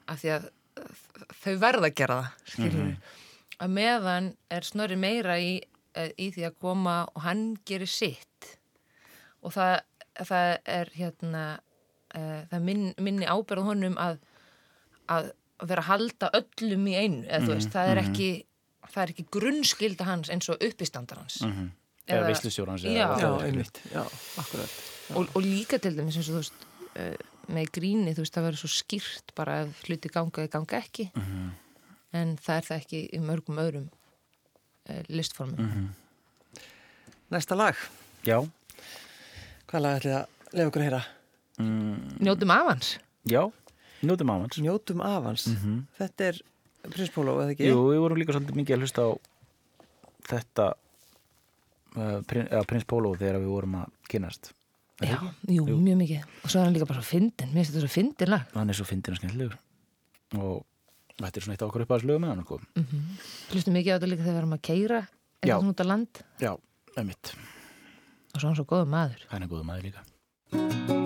af 0.07 0.21
því 0.21 0.33
að 0.35 0.49
þau 1.41 1.55
verða 1.61 1.89
að 1.89 1.97
gera 2.01 2.19
það, 2.21 2.45
skiljum 2.53 2.87
við. 2.87 3.11
Að 3.61 3.73
meðan 3.77 4.29
er 4.49 4.65
snorri 4.65 4.97
meira 4.97 5.37
í, 5.39 5.51
eh, 5.93 6.11
í 6.17 6.31
því 6.33 6.47
að 6.47 6.57
koma 6.61 6.95
og 7.13 7.21
hann 7.25 7.57
gerir 7.65 7.89
sitt. 7.89 8.57
Og 9.41 9.53
það, 9.53 9.81
það 10.21 10.47
er 10.65 10.91
hérna 10.95 11.43
uh, 12.15 12.41
það 12.51 12.65
minn, 12.67 12.87
minni 13.01 13.29
ábyrð 13.29 13.69
honum 13.71 13.97
að, 14.01 14.19
að 15.09 15.31
vera 15.67 15.81
að 15.83 15.89
halda 15.91 16.29
öllum 16.39 16.87
í 16.89 16.95
einu 16.97 17.21
eða 17.27 17.45
þú 17.45 17.53
veist, 17.55 17.69
það 17.73 17.91
er 17.93 18.01
ekki 18.05 18.29
það 18.91 19.03
er 19.03 19.11
ekki 19.13 19.25
grunnskilda 19.31 20.03
hans 20.07 20.29
eins 20.33 20.49
og 20.51 20.57
uppistandar 20.65 21.17
hans. 21.21 21.41
Mhm. 21.45 21.69
Eða 22.07 22.17
Eða- 22.17 22.27
veistlustjórans 22.31 22.83
Já. 22.83 23.07
Já, 23.21 23.29
einmitt, 23.45 23.77
já, 23.93 24.01
akkurat. 24.41 24.71
og, 25.15 25.27
og 25.35 25.41
líka 25.45 25.77
til 25.79 25.95
dæmis 25.95 26.17
eins 26.17 26.27
og 26.29 26.35
þú 26.35 26.41
veist 26.41 26.65
uh, 26.97 27.53
með 27.53 27.69
gríni, 27.77 28.13
þú 28.15 28.23
veist, 28.25 28.33
það 28.35 28.45
verður 28.49 28.61
svo 28.63 28.71
skýrt 28.73 29.33
bara 29.37 29.61
ef 29.63 29.83
hluti 29.87 30.09
ganga 30.11 30.41
eða 30.43 30.51
ganga 30.57 30.77
ekki. 30.81 31.05
En 32.13 32.35
það 32.37 32.55
er 32.57 32.65
það 32.67 32.77
ekki 32.81 33.01
í 33.15 33.19
mörgum 33.23 33.61
öðrum 33.63 33.87
uh, 34.89 35.03
listformum. 35.09 35.89
Næsta 37.31 37.55
lag, 37.55 37.75
Já, 38.27 38.41
hvað 39.71 39.81
lag 39.85 39.95
ætlið 40.01 40.15
að 40.17 40.25
lefa 40.57 40.67
okkur 40.71 40.81
að 40.81 40.87
heyra? 40.89 41.01
Njótum 42.21 42.51
af 42.53 42.67
hans 42.67 42.89
já, 43.29 43.41
njótum 44.05 44.31
á 44.31 44.35
hans 44.37 44.57
Njótum 44.61 45.03
af 45.05 45.27
hans. 45.29 45.47
Þetta 45.99 46.29
er 46.31 46.39
Prins 46.89 47.11
Pólo, 47.13 47.35
eða 47.43 47.53
ekki? 47.53 47.67
Jú, 47.69 47.81
við 47.91 47.99
vorum 48.01 48.19
líka 48.21 48.33
svolítið 48.35 48.57
mikið 48.57 48.75
að 48.75 48.81
hlusta 48.85 49.03
á 49.05 49.09
þetta 50.31 50.65
uh, 50.71 52.17
prin, 52.29 52.47
eða, 52.47 52.63
prins 52.69 52.87
Pólo 52.89 53.13
þegar 53.19 53.37
við 53.43 53.51
vorum 53.53 53.77
að 53.83 53.93
kynast 54.09 54.51
Já, 55.01 55.15
ekki? 55.17 55.55
jú, 55.57 55.65
mjög 55.77 55.99
mikið. 56.01 56.25
Og 56.41 56.49
svo 56.53 56.61
er 56.61 56.67
hann 56.67 56.75
líka 56.77 56.89
bara 56.89 57.01
svo 57.01 57.09
fyndin, 57.09 57.53
mér 57.53 57.61
finnst 57.63 57.73
þetta 57.73 57.85
svo 57.85 57.93
fyndin 57.95 58.33
lag. 58.33 58.43
Hann 58.53 58.73
er 58.73 58.77
svo 58.77 58.85
fyndin 58.89 59.15
og 59.15 59.21
skemmtilegur. 59.21 59.55
Og 60.37 60.59
þetta 61.21 61.31
er 61.41 61.45
svona 61.45 61.57
eitt 61.57 61.65
af 61.65 61.71
okkur 61.71 61.85
upp 61.85 61.95
að 61.97 62.05
slögu 62.05 62.21
með 62.21 62.33
hann 62.33 62.45
sko. 62.45 62.59
hlustum 63.53 63.77
mikið 63.77 63.93
á 63.93 63.95
þetta 63.97 64.11
líka 64.13 64.25
þegar 64.27 64.37
við 64.37 64.41
erum 64.43 64.57
að 64.57 64.63
keira 64.69 65.01
eitthvað 65.41 65.65
svona 65.65 65.75
út 65.75 65.81
á 65.81 65.85
land. 65.89 66.23
Já, 66.41 66.51
einmitt, 67.01 67.35
og 68.31 68.37
svo 68.39 68.45
er 68.45 68.49
hann 68.51 68.59
svo 68.61 68.69
góður 68.69 68.91
maður. 68.93 69.29
Hann 69.33 69.45
er 69.45 69.53
góða 69.53 69.69
maður 69.69 69.89
líka 69.89 71.00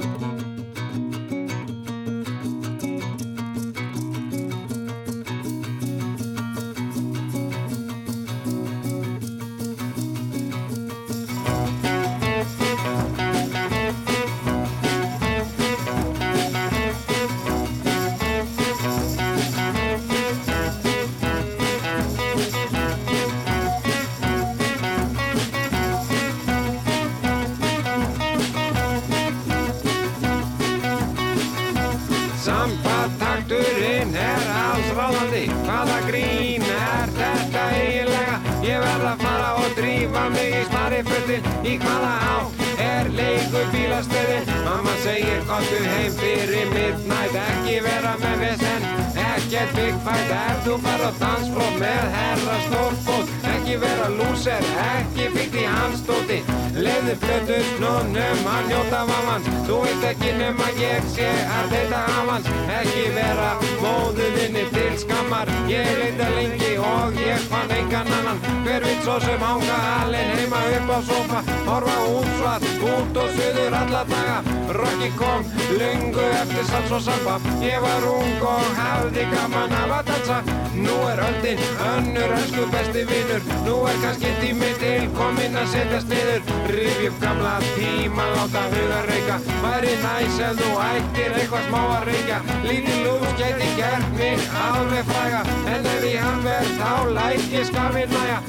komdu 45.56 45.80
heim 45.88 46.12
fyrir 46.20 46.68
midnight 46.74 47.36
Ekki 47.40 47.76
vera 47.86 48.14
með 48.20 48.42
vesen, 48.44 48.88
ekkert 49.26 49.78
fight 50.06 50.34
Er 50.36 50.58
þú 50.66 50.76
bara 50.84 51.12
dansflót 51.22 51.78
með 51.80 52.10
herra 52.16 52.58
stórfót? 52.66 53.32
Ekki 53.54 53.78
vera 53.84 54.10
lúser, 54.18 54.68
ekki 54.84 55.30
fyrkt 55.36 55.58
í 55.62 55.66
hans 55.70 56.02
stóti 56.04 56.42
Leðu 56.76 57.16
plötu 57.24 57.62
snónum 57.72 58.50
að 58.52 58.70
njóta 58.72 59.02
vamans 59.12 59.50
Þú 59.68 59.80
veit 59.86 60.06
ekki 60.12 60.34
nema 60.42 60.70
ég 60.82 61.08
sé 61.16 61.30
að 61.60 61.72
þetta 61.76 62.04
hafans 62.10 62.52
Ekki 62.82 63.06
vera 63.16 63.52
móðuðinni 63.84 64.68
til 64.76 64.92
skammar 65.06 65.54
Ég 65.72 65.92
leita 66.02 66.32
lengi 66.36 66.76
og 66.92 67.22
ég 67.24 67.48
fann 67.52 67.76
engan 67.80 68.12
annan 68.20 68.44
Hver 68.68 68.90
vill 68.90 68.95
svo 69.06 69.20
sem 69.20 69.42
hanga 69.42 69.78
alinn 70.02 70.32
heima 70.38 70.60
upp 70.78 70.90
á 70.98 71.00
sofa 71.10 71.56
Horfa 71.66 71.98
út 72.18 72.30
svart, 72.38 72.66
út 72.82 73.18
og 73.18 73.30
suður 73.36 73.74
alla 73.74 74.04
daga. 74.10 74.38
Rocky 74.78 75.10
kom 75.18 75.42
lungu 75.80 76.26
eftir 76.42 76.66
sals 76.70 76.92
og 76.94 77.02
samba. 77.02 77.40
Ég 77.62 77.82
var 77.82 78.06
ung 78.06 78.44
og 78.46 78.68
hafði 78.78 79.26
gaman 79.32 79.74
af 79.80 79.94
að 79.98 80.12
dansa. 80.12 80.38
Nú 80.76 80.96
er 81.10 81.22
öldin 81.26 81.64
önnur 81.90 82.36
ösku 82.38 82.68
besti 82.74 83.06
vinur. 83.10 83.42
Nú 83.66 83.76
er 83.90 83.98
kannski 84.04 84.32
tími 84.42 84.72
til 84.82 85.10
komin 85.18 85.58
að 85.58 85.72
setjast 85.74 86.14
niður. 86.14 86.54
Rifjum 86.70 87.18
gamla 87.24 87.56
tíma, 87.74 88.30
láta 88.36 88.64
huga 88.76 89.02
reyka. 89.10 89.40
Væri 89.66 89.96
næs 90.06 90.40
ef 90.48 90.62
þú 90.62 90.72
ættir 90.92 91.40
eitthvað 91.40 91.66
smá 91.70 91.82
að 91.98 92.08
reykja. 92.12 92.40
Lítil 92.68 93.02
lús 93.08 93.34
gæti 93.42 93.72
gert 93.80 94.14
mig 94.20 94.46
alveg 94.68 95.10
fræga. 95.10 95.42
En 95.74 95.92
ef 95.96 96.08
ég 96.14 96.22
hann 96.22 96.46
verð 96.46 96.78
þá 96.78 96.94
læt 97.18 97.50
ég 97.58 97.66
skafir 97.74 98.14
næja 98.14 98.40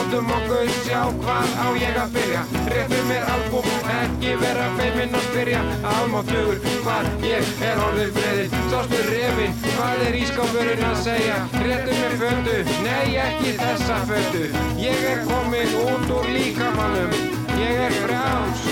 Látum 0.00 0.30
okkur 0.32 0.68
sjá 0.80 1.00
hvað 1.12 1.50
á 1.60 1.66
ég 1.76 1.96
að 2.00 2.14
byrja. 2.14 2.42
Réttu 2.72 3.00
mér 3.04 3.24
albúm, 3.34 3.66
ekki 3.92 4.30
vera 4.40 4.68
feiminn 4.78 5.16
að 5.18 5.26
spyrja. 5.26 5.58
Almáttugur, 5.90 6.62
hvað 6.86 7.26
ég 7.26 7.50
er 7.68 7.82
orðið 7.84 8.14
friðin 8.16 8.54
Sástu 8.70 9.00
refin, 9.10 9.52
hvað 9.74 10.04
er 10.06 10.16
ískáfurinn 10.22 10.86
að 10.88 10.96
segja? 11.02 11.36
Réttu 11.66 11.98
mér 11.98 12.16
fötu, 12.22 12.56
nei 12.86 13.18
ekki 13.26 13.52
þessa 13.60 14.00
fötu. 14.08 14.46
Ég 14.80 15.04
er 15.10 15.20
komin 15.28 15.76
út 15.82 16.16
úr 16.16 16.32
líkamannum 16.32 17.12
Ég 17.60 17.84
er 17.84 18.00
frjáls. 18.00 18.66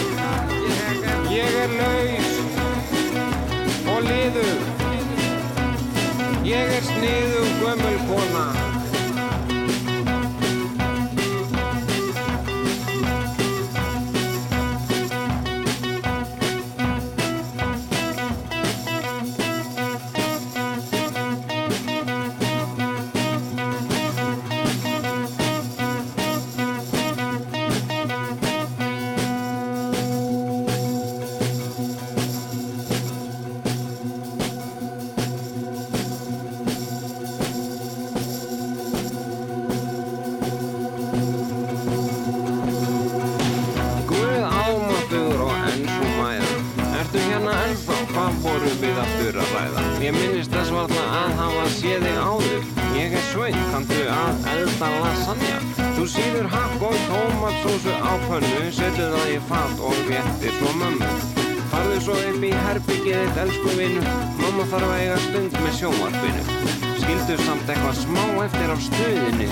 Ég 1.28 1.60
er 1.66 1.76
laus 1.76 2.32
Og 3.84 4.00
liður. 4.08 4.66
Ég 6.48 6.76
er 6.80 6.84
sniðug 6.88 7.56
gömul 7.60 8.77
tómatsósu 57.48 57.90
á 57.90 58.12
pönnu 58.28 58.68
Setu 58.72 59.04
það 59.12 59.28
í 59.32 59.38
fat 59.48 59.80
og 59.80 59.96
véttir 60.08 60.52
svo 60.58 60.72
mömmu. 60.76 61.08
Farðu 61.72 62.00
svo 62.04 62.16
upp 62.16 62.44
í 62.44 62.50
herbyggið 62.52 63.20
þitt, 63.22 63.38
elsku 63.44 63.72
vinnu 63.78 64.02
Mamma 64.40 64.66
þarf 64.68 64.88
að 64.88 65.00
eiga 65.00 65.16
stund 65.24 65.56
með 65.62 65.72
sjónvarpinu. 65.78 66.42
Skildu 67.00 67.38
samt 67.44 67.72
eitthvað 67.72 67.96
smá 68.02 68.24
eftir 68.44 68.74
af 68.74 68.84
stuðinu 68.84 69.48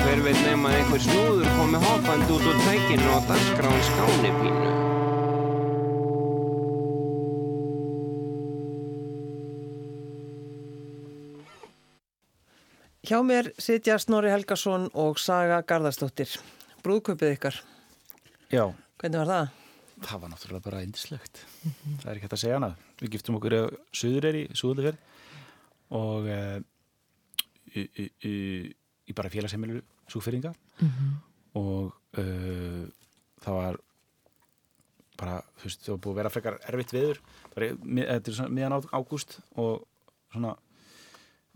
Hver 0.00 0.22
veit 0.24 0.42
nema 0.44 0.74
einhver 0.76 1.02
snúður 1.04 1.48
komi 1.56 1.80
hoppand 1.86 2.34
út 2.36 2.46
úr 2.50 2.60
tækinu 2.66 3.08
og 3.16 3.26
dagskráin 3.28 3.82
skáni 3.88 4.36
pínu. 4.40 4.68
Hjá 13.10 13.18
mér 13.26 13.52
sitja 13.58 13.98
Snorri 13.98 14.30
Helgason 14.30 14.90
og 14.94 15.18
Saga 15.18 15.64
Garðarsdóttir. 15.66 16.38
Brúðköpið 16.84 17.34
ykkar, 17.36 17.56
Já, 18.50 18.64
hvernig 19.00 19.20
var 19.22 19.30
það? 19.30 19.56
það 20.00 20.20
var 20.22 20.30
náttúrulega 20.32 20.64
bara 20.64 20.78
indislegt 20.86 21.42
það 22.00 22.06
er 22.08 22.14
ekki 22.16 22.24
hægt 22.24 22.34
að 22.38 22.40
segja 22.40 22.56
hana 22.56 22.70
við 23.02 23.10
giftum 23.14 23.36
okkur 23.36 23.54
á 23.60 23.62
Suðureyri, 24.00 24.46
Suðureyri 24.56 24.96
og 25.98 26.28
uh, 26.32 26.56
í, 27.76 27.82
í, 27.84 28.06
í, 28.24 28.32
í 29.12 29.16
bara 29.18 29.28
félagsheimilu 29.32 29.82
súfyrringa 30.10 30.54
og 31.60 31.92
uh, 32.16 32.86
það 33.44 33.58
var 33.60 33.78
bara, 35.20 35.36
þú 35.60 35.68
veist, 35.68 35.82
það 35.84 35.92
var 35.92 36.00
búið 36.06 36.14
að 36.14 36.20
vera 36.22 36.32
frekar 36.32 36.56
erfitt 36.72 36.94
viður 36.96 37.20
þetta 37.52 38.16
er 38.32 38.38
svona 38.38 38.54
miðan 38.56 38.76
á- 38.80 38.92
ágúst 38.96 39.36
og 39.60 39.84
svona 40.32 40.54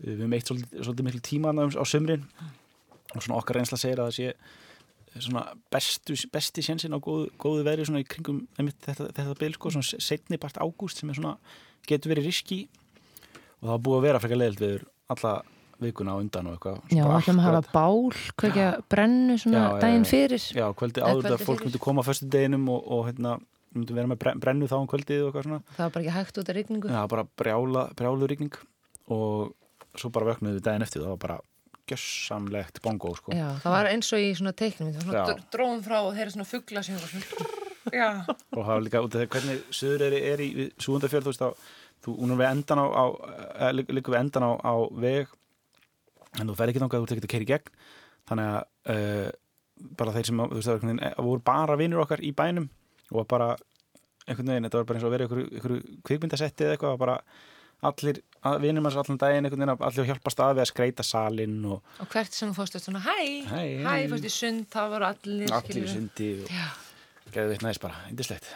við 0.05 0.19
höfum 0.21 0.35
eitt 0.37 0.51
svolítið, 0.51 0.83
svolítið 0.85 1.07
miklu 1.09 1.23
tíma 1.25 1.49
þarna 1.55 1.81
á 1.81 1.85
sömrin 1.89 2.27
og 3.15 3.23
svona 3.25 3.39
okkar 3.41 3.57
reynsla 3.57 3.79
segir 3.81 4.03
að 4.03 4.11
það 4.11 4.17
sé 4.19 4.29
bestu, 5.71 6.15
besti 6.33 6.63
sjensin 6.65 6.95
á 6.95 6.99
góðu, 6.99 7.29
góðu 7.39 7.63
veðri 7.67 7.85
svona 7.87 8.01
í 8.03 8.07
kringum 8.09 8.41
einmitt, 8.59 8.77
þetta, 8.83 9.09
þetta 9.15 9.35
bil 9.39 9.53
sko, 9.55 9.71
svona 9.71 10.03
setni 10.03 10.39
part 10.41 10.57
ágúst 10.61 10.99
sem 11.01 11.09
er 11.13 11.19
svona, 11.19 11.35
getur 11.87 12.11
verið 12.13 12.27
riski 12.29 12.59
og 13.61 13.67
það 13.67 13.71
var 13.73 13.83
búið 13.87 13.97
að 14.01 14.05
vera 14.09 14.21
frekar 14.23 14.41
leiðilt 14.41 14.63
viður 14.65 14.83
alla 15.15 15.33
vikuna 15.79 16.13
á 16.15 16.21
undan 16.23 16.47
og 16.47 16.53
eitthvað. 16.55 16.77
Já, 16.95 17.03
Bara 17.03 17.17
ætlum 17.19 17.39
að 17.41 17.45
hafa 17.49 17.73
bál, 17.73 18.05
kveikja 18.39 18.67
brennu 18.91 19.35
svona 19.41 19.59
Já, 19.59 19.79
daginn 19.83 20.05
já. 20.05 20.09
fyrir. 20.13 20.43
Já, 20.55 20.65
kvöldi 20.79 21.03
áður 21.03 21.33
að 21.35 21.43
fólk 21.43 21.65
myndi 21.65 21.81
koma 21.83 21.99
á 21.99 22.07
föstu 22.07 22.29
deginum 22.31 22.69
og, 22.71 22.85
og 22.95 23.01
hérna, 23.09 23.33
myndi 23.75 23.97
vera 23.97 24.07
með 24.07 24.21
bren- 24.23 24.39
brennu 24.39 24.69
þá 24.71 24.77
um 24.79 24.87
kvöldið 24.87 25.25
og 25.25 25.33
eitthvað 25.33 25.47
svona. 25.49 25.59
Það 25.75 25.83
var 25.83 25.91
bara 25.97 26.05
ekki 26.05 26.13
hægt 26.15 26.39
út 26.39 26.51
af 26.53 26.55
rigningu. 26.55 26.93
Já, 26.95 27.01
bara 27.11 27.25
brjála, 27.43 27.83
brjálu 27.99 28.29
rigning. 28.31 28.55
Og 29.11 29.51
svo 29.99 30.13
bara 30.15 30.29
vöknuðu 30.31 30.61
við 30.61 30.63
daginn 30.69 30.87
eftir 30.87 31.03
það 31.03 31.11
var 31.11 31.21
bara 31.25 31.37
gjössamlegt 31.91 32.81
bongo 32.85 33.13
sko. 33.17 33.35
Já, 33.35 33.47
það 33.63 33.77
var 33.77 33.91
eins 33.91 34.11
og 34.15 34.23
í 34.23 34.33
svona 34.37 34.55
teiknum 34.57 34.91
það 34.95 35.09
var 35.11 35.31
svona 35.31 35.49
dróðum 35.53 35.85
frá 35.85 35.97
og 36.01 36.11
þeirra 36.17 36.35
svona 36.35 36.49
fuggla 36.49 36.83
sem 36.85 36.99
var 36.99 37.13
svona 37.13 37.63
Já, 37.93 38.09
og 38.25 38.61
það 38.63 38.71
var 38.71 38.85
líka 38.85 39.01
út 39.05 39.15
af 39.15 39.21
því 39.21 39.27
hvernig 39.35 39.65
söður 39.77 40.05
er, 40.07 40.15
er 40.33 40.41
í 40.41 40.69
Súundafjörð 40.81 41.27
þú 41.27 41.33
veist 41.33 41.43
á 41.45 41.49
þú, 42.05 42.15
hún 42.17 42.33
er 42.33 42.39
við 42.41 42.51
endan 42.51 42.81
á, 42.81 42.85
á 42.89 43.05
eh, 43.67 43.73
liggur 43.77 44.15
við 44.15 44.21
endan 44.23 44.45
á, 44.45 44.51
á 44.57 44.73
veg 45.01 45.33
en 46.39 46.49
þú 46.49 46.57
fer 46.57 46.71
ekki 46.71 46.81
þangað 46.83 47.01
þú 47.01 47.05
ert 47.05 47.15
ekki 47.15 47.27
að 47.27 47.33
keira 47.33 47.45
í 47.45 47.49
gegn. 47.51 47.73
Þannig 48.25 48.49
að 48.51 48.95
uh, 48.95 49.29
bara 49.99 50.15
þeir 50.15 50.29
sem 50.29 50.41
þú 50.41 50.57
veist, 50.57 50.67
það 50.67 50.73
var 50.73 50.79
einhvern 50.81 50.99
veginn, 50.99 51.27
voru 51.29 51.43
bara 51.45 51.79
vinnur 51.79 52.03
okkar 52.03 52.23
í 52.25 52.31
bænum 52.35 52.69
og 53.13 53.27
bara 53.31 53.51
einhvern 54.25 54.51
veginn, 54.51 54.67
þetta 54.67 54.81
var 54.81 54.87
bara 54.89 54.99
eins 54.99 55.05
og 55.05 55.11
að 55.11 55.15
vera 55.15 55.27
ykkur, 55.29 55.43
ykkur 55.59 55.75
kvikmyndasetti 56.09 56.65
eða 56.65 56.77
eitthvað 56.77 56.97
bara 57.01 57.17
allir, 57.81 58.21
vinnum 58.63 58.85
hans 58.87 58.97
allan 59.01 59.19
daginn 59.21 59.45
einhvern 59.45 59.65
veginn, 59.65 59.85
allir 59.89 60.03
að 60.05 60.09
hjálpast 60.13 60.43
að 60.45 60.57
við 60.57 60.65
að 60.65 60.71
skreita 60.71 61.03
salinn 61.05 61.57
og 61.65 61.79
og 62.03 62.09
hvert 62.13 62.33
sem 62.33 62.51
þú 62.51 62.59
fórstu 62.61 62.81
svona 62.83 63.03
hæ, 63.05 63.17
Hæ, 63.49 63.61
hæ, 63.85 63.95
fórstu 64.11 64.31
í 64.31 64.35
sund 64.39 64.67
það 64.73 64.91
voru 64.95 65.09
allir, 65.11 65.55
allir 65.59 65.83
í 65.83 65.93
sundi 65.93 66.29
og 66.45 67.31
geðu 67.35 67.55
þitt 67.55 67.65
næst 67.67 67.81
bara, 67.83 68.05
indislegt 68.11 68.51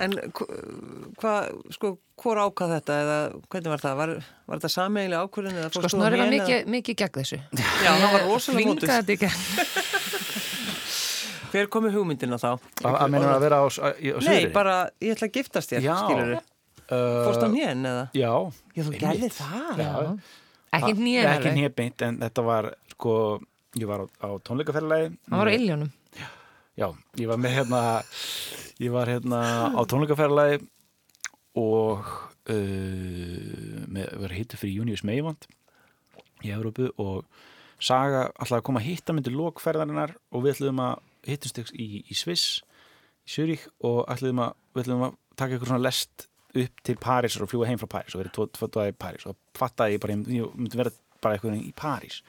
En 0.00 0.14
hvað, 0.32 1.50
sko, 1.76 1.90
hvor 2.16 2.38
ákvað 2.40 2.70
þetta 2.78 2.94
eða 3.02 3.16
hvernig 3.52 3.72
var 3.74 3.82
það? 3.82 3.98
Var, 3.98 4.12
var 4.48 4.60
þetta 4.62 4.70
sameiginlega 4.72 5.26
ákvörðin 5.26 5.58
eða 5.60 5.68
sko 5.68 5.82
fórstu 5.82 5.92
Snorri 5.92 6.16
á 6.16 6.20
var 6.22 6.30
hnén 6.30 6.38
mikið, 6.40 6.70
mikið 6.72 6.96
gegn 7.02 7.18
þessu. 7.18 7.38
Já, 7.60 7.90
hann 7.90 8.14
var 8.14 8.24
rosalega 8.24 8.70
mótus. 8.70 8.88
Vingaði 8.88 9.02
þetta 9.02 9.12
í 9.12 9.20
gegn. 9.20 9.36
Hver 11.52 11.68
komi 11.68 11.92
hugmyndina 11.92 12.38
þá? 12.40 12.54
að, 12.56 12.94
að 12.96 13.12
meina 13.12 13.34
að 13.34 13.44
vera 13.44 13.60
á, 13.60 13.64
á, 13.68 13.88
á 13.92 14.18
Nei, 14.24 14.48
bara 14.54 14.76
ég 15.04 15.12
ætla 15.12 15.28
að 15.28 15.36
giftast 15.36 15.74
þér, 15.74 15.84
Já. 15.84 15.92
skilur 16.00 16.30
uh, 16.92 17.22
Fórstu 17.26 17.48
á 17.48 17.50
hnén 17.52 17.86
eða? 17.88 18.04
já, 18.16 18.30
Já, 18.76 18.82
þú 18.86 18.92
gerði 19.00 19.30
það. 19.34 19.82
Já. 19.82 19.92
Ekki 20.72 20.92
nýjan 20.96 21.26
ekki 21.28 21.48
alveg, 21.48 21.56
nýjabeint 21.58 22.04
en 22.06 22.20
þetta 22.22 22.44
var 22.46 22.70
sko, 22.94 23.14
ég 23.76 23.88
var 23.90 24.04
á, 24.04 24.06
á 24.24 24.28
tónleikaferðalagi 24.46 25.10
hann 25.28 25.42
var 25.42 25.50
á 25.52 25.56
illjónum 25.56 25.90
já, 26.80 26.86
ég 27.20 27.28
var 27.28 27.40
með 27.42 27.56
hérna 27.58 27.80
ég 28.80 28.94
var 28.94 29.10
hérna 29.12 29.40
á 29.76 29.80
tónleikaferðalagi 29.92 30.62
og 31.60 32.08
uh, 32.48 33.84
með, 33.92 34.06
var 34.24 34.32
hittu 34.36 34.56
fyrir 34.60 34.80
Június 34.80 35.04
Meivand 35.04 35.44
í 36.42 36.52
Európu 36.56 36.88
og 37.02 37.26
Saga 37.82 38.28
alltaf 38.38 38.60
að 38.60 38.66
koma 38.68 38.80
að 38.80 38.88
hitta 38.92 39.14
myndir 39.14 39.34
lokferðarinnar 39.34 40.12
og 40.32 40.44
við 40.44 40.54
ætlum 40.56 40.80
að 40.84 41.00
hittumst 41.26 41.58
í, 41.74 41.88
í 42.06 42.14
Sviss 42.16 42.62
í 43.26 43.32
Zurich 43.36 43.64
og 43.84 44.04
ætlum 44.10 44.40
að, 44.44 44.54
við 44.72 44.84
ætlum 44.86 45.04
að 45.08 45.16
taka 45.38 45.56
ykkur 45.58 45.70
svona 45.72 45.84
lest 45.84 46.28
upp 46.52 46.82
til 46.84 46.98
París 47.00 47.38
og 47.40 47.50
fljúa 47.50 47.68
heim 47.68 47.80
frá 47.80 47.88
París 47.98 48.16
og 48.16 48.22
verið 48.22 48.34
tvo, 48.36 48.46
tvo, 48.52 48.68
tvo 48.72 48.86
í 48.88 48.96
París 48.96 49.26
og 49.28 49.38
fattaði 49.58 49.96
ég 49.96 50.02
bara, 50.02 50.16
ég 50.36 50.56
myndi 50.58 50.80
vera 50.80 50.92
bara 51.22 51.38
eitthvað 51.38 51.60
í 51.60 51.72
París. 51.78 52.20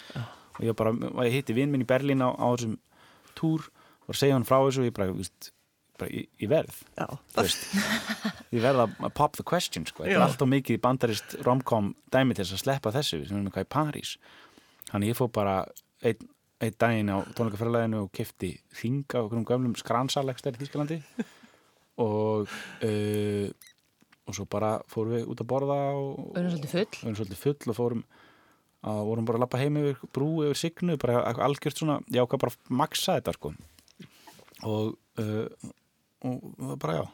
Og 0.59 0.67
ég 0.67 0.77
bara, 0.77 0.93
og 0.93 1.23
ég 1.25 1.36
hitti 1.39 1.55
vinn 1.57 1.73
minn 1.73 1.83
í 1.86 1.89
Berlín 1.89 2.23
á, 2.23 2.29
á 2.29 2.47
þessum 2.53 2.77
túr 3.38 3.67
og 4.07 4.17
segja 4.17 4.38
hann 4.38 4.47
frá 4.47 4.59
þessu 4.62 4.83
og 4.83 4.89
ég 4.89 4.95
bara, 4.95 5.15
víst, 5.17 5.51
bara 5.99 6.13
ég, 6.13 6.29
ég 6.43 6.51
verð. 6.51 6.83
Ég 8.53 8.62
verð 8.62 8.86
að 8.86 9.09
pop 9.17 9.39
the 9.39 9.45
question 9.47 9.88
sko, 9.89 10.05
þetta 10.05 10.19
er 10.19 10.27
alltaf 10.27 10.51
mikið 10.51 10.81
bandarist 10.83 11.38
romcom 11.47 11.93
dæmi 12.13 12.38
til 12.38 12.45
þess 12.45 12.59
að 12.59 12.63
sleppa 12.67 12.93
þessu. 12.93 13.19
Við 13.21 13.31
sem 13.31 13.39
erum 13.39 13.49
eitthvað 13.49 13.67
í 13.67 13.73
París. 13.73 14.15
Þannig 14.91 15.13
ég 15.13 15.17
fór 15.17 15.33
bara 15.33 15.57
einn 16.05 16.29
ein 16.63 16.75
daginn 16.79 17.12
á 17.12 17.17
tónleikaferðalæðinu 17.36 18.03
og 18.05 18.12
kefti 18.15 18.53
þinga 18.77 19.19
og 19.19 19.33
einhverjum 19.33 19.47
gömlum 19.49 19.75
skransalexter 19.79 20.55
í 20.55 20.62
Þískalandi 20.62 20.99
og 22.03 22.51
uh, 22.86 23.47
og 24.23 24.38
svo 24.38 24.45
bara 24.49 24.75
fórum 24.91 25.17
við 25.17 25.31
út 25.33 25.43
að 25.43 25.49
borða 25.51 25.79
og 25.99 26.19
Við 26.33 26.41
erum 26.41 26.53
svolítið 26.53 27.17
svolítið 27.19 27.41
full 27.41 27.73
og 27.73 27.79
fórum 27.79 28.03
að 28.83 29.01
vorum 29.07 29.27
bara 29.27 29.39
að 29.39 29.45
lappa 29.45 29.62
heim 29.62 29.79
yfir 29.79 30.13
brú 30.15 30.29
yfir 30.43 30.59
signu, 30.59 30.97
bara 30.99 31.23
algjört 31.45 31.79
svona 31.79 31.99
já, 32.12 32.23
hvað 32.23 32.43
bara 32.43 32.53
að 32.53 32.71
maksa 32.83 33.17
þetta 33.19 33.36
sko. 33.38 33.53
Og 34.67 34.95
uh, 35.23 35.73
og 36.23 36.79
bara 36.79 37.01
já 37.01 37.05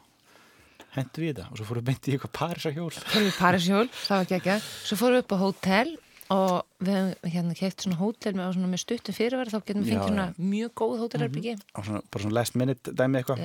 hendur 0.98 1.26
við 1.26 1.34
þetta. 1.34 1.48
Og 1.50 1.60
svo 1.60 1.68
fórum 1.70 1.84
við 1.84 1.90
beint 1.92 2.08
í 2.10 2.14
eitthvað 2.16 2.36
Parísa 2.40 2.74
hjól 2.74 2.92
fórum 2.94 3.26
við 3.26 3.32
í 3.32 3.40
Parísjól, 3.40 3.88
það 3.94 4.16
var 4.16 4.28
ekki 4.28 4.38
ekki 4.40 4.56
svo 4.90 4.98
fórum 5.00 5.18
við 5.18 5.24
upp 5.24 5.36
á 5.36 5.38
hótel 5.44 5.92
og 6.30 6.56
við 6.86 6.96
hefum 6.96 7.34
hérna 7.34 7.58
keift 7.58 7.86
svona 7.86 8.00
hótel 8.00 8.34
með, 8.38 8.52
svona 8.58 8.72
með 8.72 8.82
stuttum 8.84 9.18
fyrirværi 9.18 9.54
þá 9.54 9.60
getum 9.60 9.84
við 9.84 9.94
fengið 9.94 10.10
svona 10.10 10.26
mjög 10.38 10.74
góð 10.82 11.04
hótelherbyggi 11.04 11.56
og 11.58 11.88
svona, 11.88 12.02
bara 12.06 12.26
svona 12.26 12.38
last 12.38 12.58
minute 12.60 12.94
dæmi 12.98 13.22
eitthvað 13.22 13.42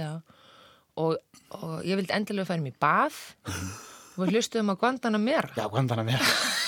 og, 1.01 1.17
og 1.59 1.75
ég 1.87 1.99
vildi 2.01 2.15
endilega 2.15 2.51
færa 2.51 2.65
mér 2.65 2.75
í 2.75 2.83
bað. 2.83 3.19
Og 4.15 4.25
við 4.25 4.37
hlustuðum 4.37 4.71
á 4.71 4.75
Guantanamera 4.79 5.51
já, 5.59 5.67
vera 5.75 6.21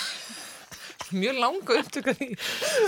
mjög 1.15 1.37
langa 1.39 1.77
upptöku 1.81 2.15
því 2.19 2.29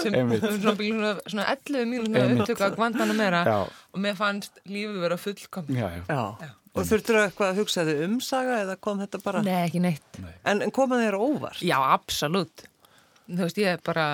sem 0.03 0.15
svona, 0.15 0.73
svona, 0.75 1.11
svona 1.23 1.45
11 1.55 1.85
mínúna 1.87 2.25
upptöku 2.35 2.65
af 2.67 2.75
Guantanamera 2.75 3.43
Já. 3.47 3.59
og 3.69 4.01
mér 4.03 4.17
fannst 4.19 4.59
lífið 4.67 4.99
vera 5.05 5.19
fullkom 5.21 5.69
já, 5.71 5.87
já, 5.87 6.03
Já. 6.09 6.49
Og 6.79 6.87
þurftur 6.87 7.17
þú 7.17 7.23
eitthvað 7.25 7.49
að 7.53 7.61
hugsa 7.63 7.85
þið 7.89 8.01
umsaga 8.07 8.59
eða 8.63 8.75
kom 8.85 9.01
þetta 9.03 9.19
bara? 9.25 9.41
Nei, 9.43 9.57
ekki 9.65 9.81
neitt. 9.83 10.19
En, 10.47 10.61
en 10.63 10.71
koma 10.75 11.01
þeir 11.01 11.17
óvart? 11.19 11.63
Já, 11.65 11.79
absolutt. 11.81 12.67
Þú 13.27 13.41
veist, 13.41 13.59
ég 13.59 13.81
bara 13.89 14.05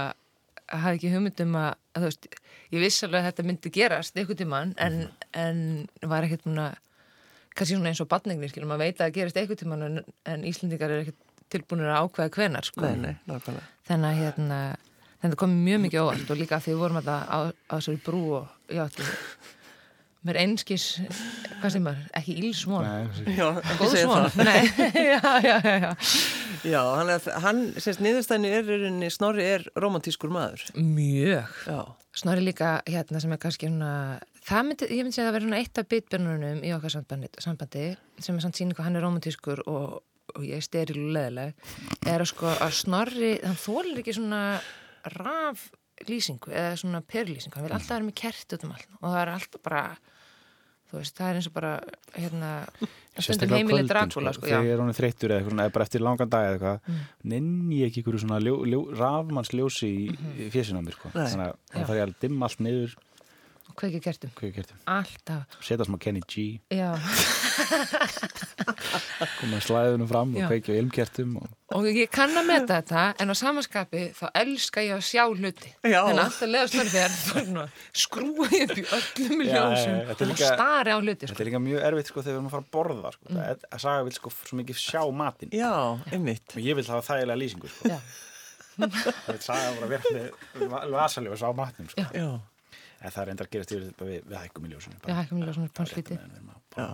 hafði 0.72 1.00
ekki 1.00 1.10
hugmyndum 1.12 1.58
að, 1.60 1.74
að 1.92 2.06
þú 2.06 2.08
veist, 2.08 2.28
ég 2.72 2.84
viss 2.86 3.04
alveg 3.04 3.20
að 3.20 3.28
þetta 3.28 3.46
myndi 3.50 3.72
gerast 3.74 4.16
einhvern 4.16 4.40
tímann 4.40 4.72
en, 4.80 4.96
en 5.36 5.60
var 6.08 6.24
ekkert 6.24 6.48
núna 6.48 6.70
kannski 7.54 7.76
svona 7.78 7.92
eins 7.92 8.02
og 8.04 8.08
batningnir, 8.10 8.50
skilum, 8.52 8.68
maður 8.72 8.84
veit 8.86 8.98
að 8.98 9.04
það 9.06 9.14
gerist 9.18 9.38
einhvern 9.40 9.60
tímann 9.62 9.86
en, 9.88 10.00
en 10.34 10.44
Íslendingar 10.50 10.90
eru 10.94 11.04
ekkert 11.06 11.20
tilbúinir 11.54 11.90
að 11.92 12.06
ákveða 12.08 12.34
hvenar, 12.34 12.66
sko 12.66 12.82
Nei, 12.86 12.94
nei, 12.98 13.14
nákvæmlega. 13.30 13.66
þannig 13.88 14.10
að 14.10 14.22
hérna 14.24 14.60
að 15.24 15.34
komið 15.40 15.60
mjög 15.70 15.82
mikið 15.86 16.02
óvart 16.04 16.30
og 16.34 16.40
líka 16.40 16.58
því 16.60 16.72
við 16.74 16.80
vorum 16.82 16.98
þetta 17.00 17.18
á, 17.24 17.38
á 17.48 17.74
þessari 17.78 18.00
brú 18.04 18.22
og 18.40 18.72
já, 18.74 18.82
þetta 18.88 19.12
mér 20.24 20.38
einskis 20.40 20.84
hvað 21.60 21.72
sem 21.74 21.86
er, 21.90 21.98
ekki 22.16 22.34
ílsvon 22.48 22.84
Nei, 22.88 23.34
Já, 23.36 23.46
góð 23.78 23.94
svon 24.00 24.26
það. 24.32 24.44
Nei, 24.48 24.88
já, 25.12 25.20
já, 25.44 25.56
já, 25.60 25.74
já. 25.84 25.90
Já, 26.64 26.80
hann, 26.96 27.10
er, 27.12 27.26
hann 27.44 27.60
sérst, 27.76 28.00
niðurstæðinu 28.04 28.52
er, 28.56 28.64
í 28.64 28.78
rauninni, 28.80 29.10
Snorri 29.12 29.44
er 29.52 29.66
romantískur 29.84 30.32
maður. 30.32 30.64
mjög 30.80 31.58
Já. 31.68 31.80
Snorri 32.16 32.44
líka 32.46 32.78
hérna 32.88 33.20
sem 33.20 33.32
er 33.36 33.40
kannski 33.42 33.68
svona 33.68 33.92
það 34.44 34.66
myndi, 34.68 34.88
ég 34.92 35.04
myndi 35.04 35.16
segja 35.16 35.26
að 35.26 35.30
það 35.30 35.36
verður 35.38 35.46
svona 35.48 35.60
eitt 35.62 35.78
af 35.82 35.88
bitbjörnunum 35.92 36.64
í 36.64 36.72
okkar 36.76 36.94
sambandi, 36.94 37.30
sambandi 37.44 37.84
sem 38.24 38.36
er 38.38 38.44
samt 38.44 38.58
síni 38.60 38.74
hvað 38.76 38.88
hann 38.90 38.98
er 39.00 39.06
romantískur 39.06 39.62
og, 39.70 40.02
og 40.34 40.42
ég 40.44 40.58
er 40.60 40.66
steril 40.66 41.00
og 41.06 41.14
leðileg 41.16 41.54
er 42.10 42.24
að 42.24 42.30
sko 42.32 42.50
að 42.52 42.74
Snorri, 42.80 43.32
hann 43.44 43.56
þólir 43.60 44.02
ekki 44.02 44.16
svona 44.18 44.42
raf 45.16 45.68
lýsingu 46.08 46.50
eða 46.52 46.74
svona 46.80 47.00
perlýsingu, 47.06 47.54
hann 47.56 47.68
vil 47.68 47.76
alltaf 47.76 47.94
vera 47.96 48.04
með 48.08 48.18
kert 48.18 48.56
út 48.56 48.64
um 48.66 48.74
allt 48.74 48.88
og 49.00 49.06
það 49.08 49.20
er 49.22 49.32
alltaf 49.36 49.62
bara 49.64 49.84
þú 50.90 50.98
veist, 51.00 51.14
það 51.18 51.28
er 51.30 51.38
eins 51.40 51.46
og 51.48 51.54
bara 51.56 51.70
hérna, 52.14 52.50
stundum 53.18 53.54
kvöldin 53.70 53.88
Dracula 53.90 54.32
sko, 54.36 54.44
sko, 54.46 54.50
þegar 54.52 54.82
hún 54.82 54.90
er 54.92 54.98
þreyttur 54.98 55.32
eða 55.32 55.38
eitthvað 55.40 55.54
svona, 55.54 55.64
eða 55.68 55.74
bara 55.78 55.86
eftir 55.88 56.04
langan 56.04 56.30
dag 56.34 56.44
eða 56.44 56.54
eitthvað 56.58 56.92
Mm. 56.92 57.00
nenni 57.32 57.78
ég 57.80 57.88
ekki 57.90 58.02
ykkur 58.04 58.18
svona 58.20 58.38
ljó, 58.44 58.54
ljó, 58.68 58.80
rafmannsljósi 59.00 59.88
í, 59.88 60.04
Mhm. 60.12 60.36
í 60.44 60.50
fésinu 60.52 60.78
á 60.78 60.84
mér 60.84 60.94
sko. 60.98 61.08
Þannig 61.14 61.46
að 61.46 61.56
það 61.72 61.86
þarf 61.88 61.98
ég 61.98 62.04
að 62.04 62.14
dimma 62.20 62.46
allt 62.46 62.60
niður 62.60 62.94
og 63.74 63.80
kveikja 63.82 64.00
kertum, 64.06 64.30
ég 64.46 64.54
gerti, 64.54 64.74
alltaf 64.86 65.58
setja 65.60 65.82
smá 65.88 65.98
Kenny 65.98 66.22
G 66.30 66.60
já, 66.70 66.94
koma 69.40 69.58
slæðunum 69.62 70.08
fram 70.10 70.32
Já. 70.34 70.44
og 70.46 70.50
kveikja 70.52 70.74
á 70.74 70.76
ilmkertum 70.80 71.36
og 71.42 71.48
og 71.74 71.82
ég 71.90 72.06
kann 72.12 72.30
að 72.38 72.44
meta 72.46 72.76
þetta 72.78 73.02
en 73.24 73.32
á 73.32 73.34
samanskapi 73.34 74.02
þá 74.14 74.26
elska 74.38 74.82
ég 74.84 74.92
að 74.94 75.00
sjá 75.08 75.24
hluti 75.26 75.70
Já. 75.90 76.02
en 76.12 76.18
alltaf 76.22 76.46
leðast 76.50 76.74
mér 76.78 76.88
þegar 76.92 77.10
skrúa 78.04 78.46
ég 78.54 78.62
upp 78.70 78.78
í 78.78 78.84
öllum 78.98 79.38
Já, 79.42 79.46
já, 79.48 79.50
já, 79.50 79.58
ljósum 79.58 79.94
þetta 80.10 80.14
er 80.14 80.22
og 80.28 80.32
líka- 80.34 80.52
stari 80.54 80.90
á 80.94 80.98
hluti 81.00 81.20
þetta 81.24 81.34
sko. 81.34 81.42
er 81.42 81.48
líka 81.50 81.60
mjög 81.66 81.80
erfitt 81.90 82.08
sko 82.12 82.18
þegar 82.22 82.30
við 82.30 82.36
erum 82.38 82.48
að 82.50 82.54
fara 82.54 82.64
að 82.64 82.70
borða 82.78 83.08
sko. 83.16 83.24
Mm. 83.34 83.38
að 83.74 83.78
saga 83.88 84.00
vil 84.06 84.16
sko 84.20 84.28
svo 84.38 84.54
mikið 84.60 84.76
sjá 84.84 85.02
matinn 85.24 85.50
Já, 85.58 85.74
einmitt. 86.14 86.48
og 86.54 86.60
ég 86.62 86.74
vil 86.78 86.86
hafa 86.94 87.02
þægilega 87.10 87.40
lýsingu 87.42 87.68
sko. 87.74 87.82
Já. 87.90 87.98
það 88.78 89.34
vil 89.34 89.44
saga 89.48 89.66
bara 89.80 89.86
vera 89.86 90.04
með 90.14 90.26
vasaljós 90.94 91.42
á 91.42 91.50
matnum 91.54 91.86
sko. 91.90 91.98
Já. 92.00 92.06
Já. 92.14 92.30
En 93.00 93.10
það 93.10 93.22
er 93.24 93.30
enda 93.34 93.44
að 93.44 93.50
gerast 93.54 93.72
yfir 93.74 93.86
þetta 93.90 94.08
við, 94.10 94.20
við 94.30 94.38
hækkum 94.42 94.66
í 94.66 94.72
ljósinu 94.74 95.00
Já, 95.08 95.14
hækkum 95.20 95.40
í 95.40 95.88
slítið. 95.94 96.18
Já. 96.76 96.86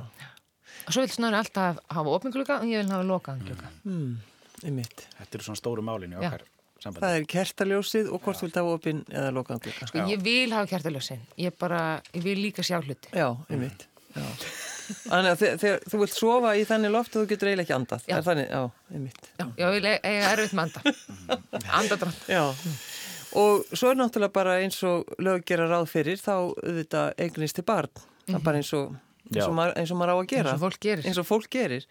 og 0.87 0.95
svo 0.95 1.03
vil 1.05 1.11
snarri 1.15 1.37
alltaf 1.41 1.79
hafa 1.91 2.15
opingluga 2.17 2.61
og 2.61 2.67
ég 2.71 2.83
vil 2.85 2.91
hafa 2.95 3.05
lokaðan 3.11 3.45
gluga 3.47 3.69
Mm, 3.85 4.17
einmitt. 4.65 5.07
þetta 5.19 5.35
eru 5.39 5.45
svona 5.49 5.61
stóru 5.61 5.83
málin 5.83 6.13
í 6.15 6.21
Já. 6.21 6.31
okkar 6.31 6.47
sambandi. 6.81 7.05
Það 7.05 7.17
er 7.21 7.25
kertaljósið 7.35 8.11
og 8.15 8.23
hvort 8.25 8.41
vilt 8.43 8.55
hafa 8.57 8.75
opinn 8.79 9.05
eða 9.11 9.31
lokaðan 9.37 9.61
glugga. 9.67 9.87
Sko, 9.91 9.99
ég 10.09 10.23
vil 10.25 10.51
hafa 10.57 10.67
kjartaljósin. 10.71 11.21
Ég 11.39 11.59
bara, 11.59 12.01
ég 12.15 12.23
vil 12.25 12.39
líka 12.41 12.63
sjá 12.65 12.79
hluti. 12.81 13.11
Já, 13.13 13.29
einmitt. 13.51 13.87
Já. 14.17 14.25
Þannig 15.07 15.31
að 15.31 15.39
þe- 15.39 15.59
þegar 15.63 15.83
þú 15.93 15.99
vilt 16.01 16.15
sofa 16.17 16.55
í 16.59 16.65
þannig 16.67 16.91
loft 16.91 17.15
og 17.17 17.23
þú 17.23 17.29
getur 17.31 17.49
eiginlega 17.51 17.67
ekki 17.69 17.77
andað. 17.77 18.07
Já. 18.11 18.17
Þannig, 18.27 18.49
já, 18.51 18.63
einmitt. 18.95 19.29
Já, 19.39 19.45
ég 19.61 19.75
vil 19.77 19.85
e- 19.87 20.01
eiga 20.03 20.31
erfitt 20.33 20.55
með 20.57 20.63
anda. 20.65 20.81
Andadrátt. 21.79 22.25
Já. 22.27 22.43
Og 23.39 23.63
svo 23.77 23.91
er 23.93 23.99
náttúrulega 24.01 24.33
bara 24.35 24.57
eins 24.63 24.81
og 24.89 25.07
lög 25.23 25.45
gera 25.47 25.69
ráð 25.71 25.87
fyrir, 25.93 26.19
þá 26.19 26.33
auðvitað 26.51 27.13
eignist 27.23 27.55
til 27.61 27.65
barn. 27.69 27.91
Það 28.27 28.39
er 28.41 28.45
bara 28.47 28.61
eins 28.63 28.73
og, 28.75 28.97
eins 29.31 29.45
og, 29.47 29.55
maður, 29.55 29.75
eins 29.79 29.91
og 29.95 30.01
maður 30.01 30.11
á 30.11 30.17
að 30.17 30.23
Eins 30.25 30.33
gera. 30.35 30.55
og 30.57 30.63
fólk 30.65 30.81
gerir. 30.83 31.05
Eins 31.07 31.21
og 31.23 31.29
fólk 31.29 31.51
gerir. 31.55 31.87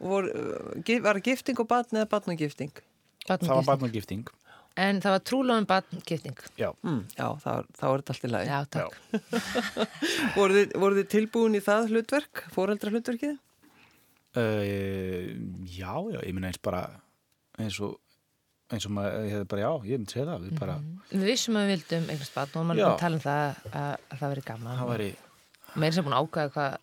Vor, 0.00 0.28
uh, 0.30 1.00
var 1.04 1.20
gifting 1.26 1.58
og 1.60 1.68
barn 1.68 1.90
eða 1.98 2.08
barn 2.12 2.30
og 2.34 2.38
gifting? 2.38 2.70
það 3.26 3.48
var 3.50 3.66
barnagifting. 3.68 4.22
En 4.80 5.00
það 5.02 5.12
var 5.16 5.22
trúlóðum 5.26 5.66
barngifting. 5.66 6.38
Já, 6.56 6.70
Mm, 6.86 7.02
já, 7.18 7.26
þá, 7.42 7.50
þá 7.76 7.84
er 7.90 8.00
þetta 8.00 8.14
allt 8.14 8.24
í 8.24 8.30
lagi. 8.30 8.48
Já, 8.48 8.60
takk. 8.70 8.92
Voru 10.38 10.54
þið, 10.56 10.74
voru 10.80 10.96
þið 11.00 11.08
tilbúin 11.14 11.58
í 11.58 11.60
það 11.66 11.90
hlutverk, 11.90 12.44
foreldra 12.54 12.90
hlutverkið? 12.94 13.36
uh, 14.38 14.62
já, 15.66 15.92
já, 16.14 16.20
ég 16.22 16.34
minna 16.36 16.50
eins 16.52 16.60
bara 16.62 16.84
eins 17.58 17.80
og 17.82 17.98
eins 18.70 18.86
og 18.86 18.92
maður, 18.94 19.24
ég 19.26 19.34
hefði 19.34 19.48
bara, 19.50 19.62
já, 19.64 19.70
ég 19.90 20.00
myndi 20.00 20.14
segja 20.14 20.26
það 20.28 20.46
við 20.46 20.58
bara, 20.60 20.76
Við 21.10 21.26
vissum 21.26 21.58
að 21.58 21.66
við 21.66 21.72
vildum 21.74 22.08
eignast 22.14 22.34
barn 22.36 22.56
og 22.60 22.66
maður 22.70 22.86
að 22.86 22.96
tala 23.02 23.18
um 23.18 23.22
það 23.24 23.60
að, 23.70 23.92
að 23.98 24.16
það 24.22 24.32
veri 24.34 24.44
gaman. 24.50 24.80
það 24.80 24.90
væri 24.94 25.10
Mér 25.74 25.86
er 25.90 25.96
sem 25.96 26.06
búin 26.06 26.16
að 26.16 26.26
ákvæða 26.26 26.52
hvað, 26.56 26.76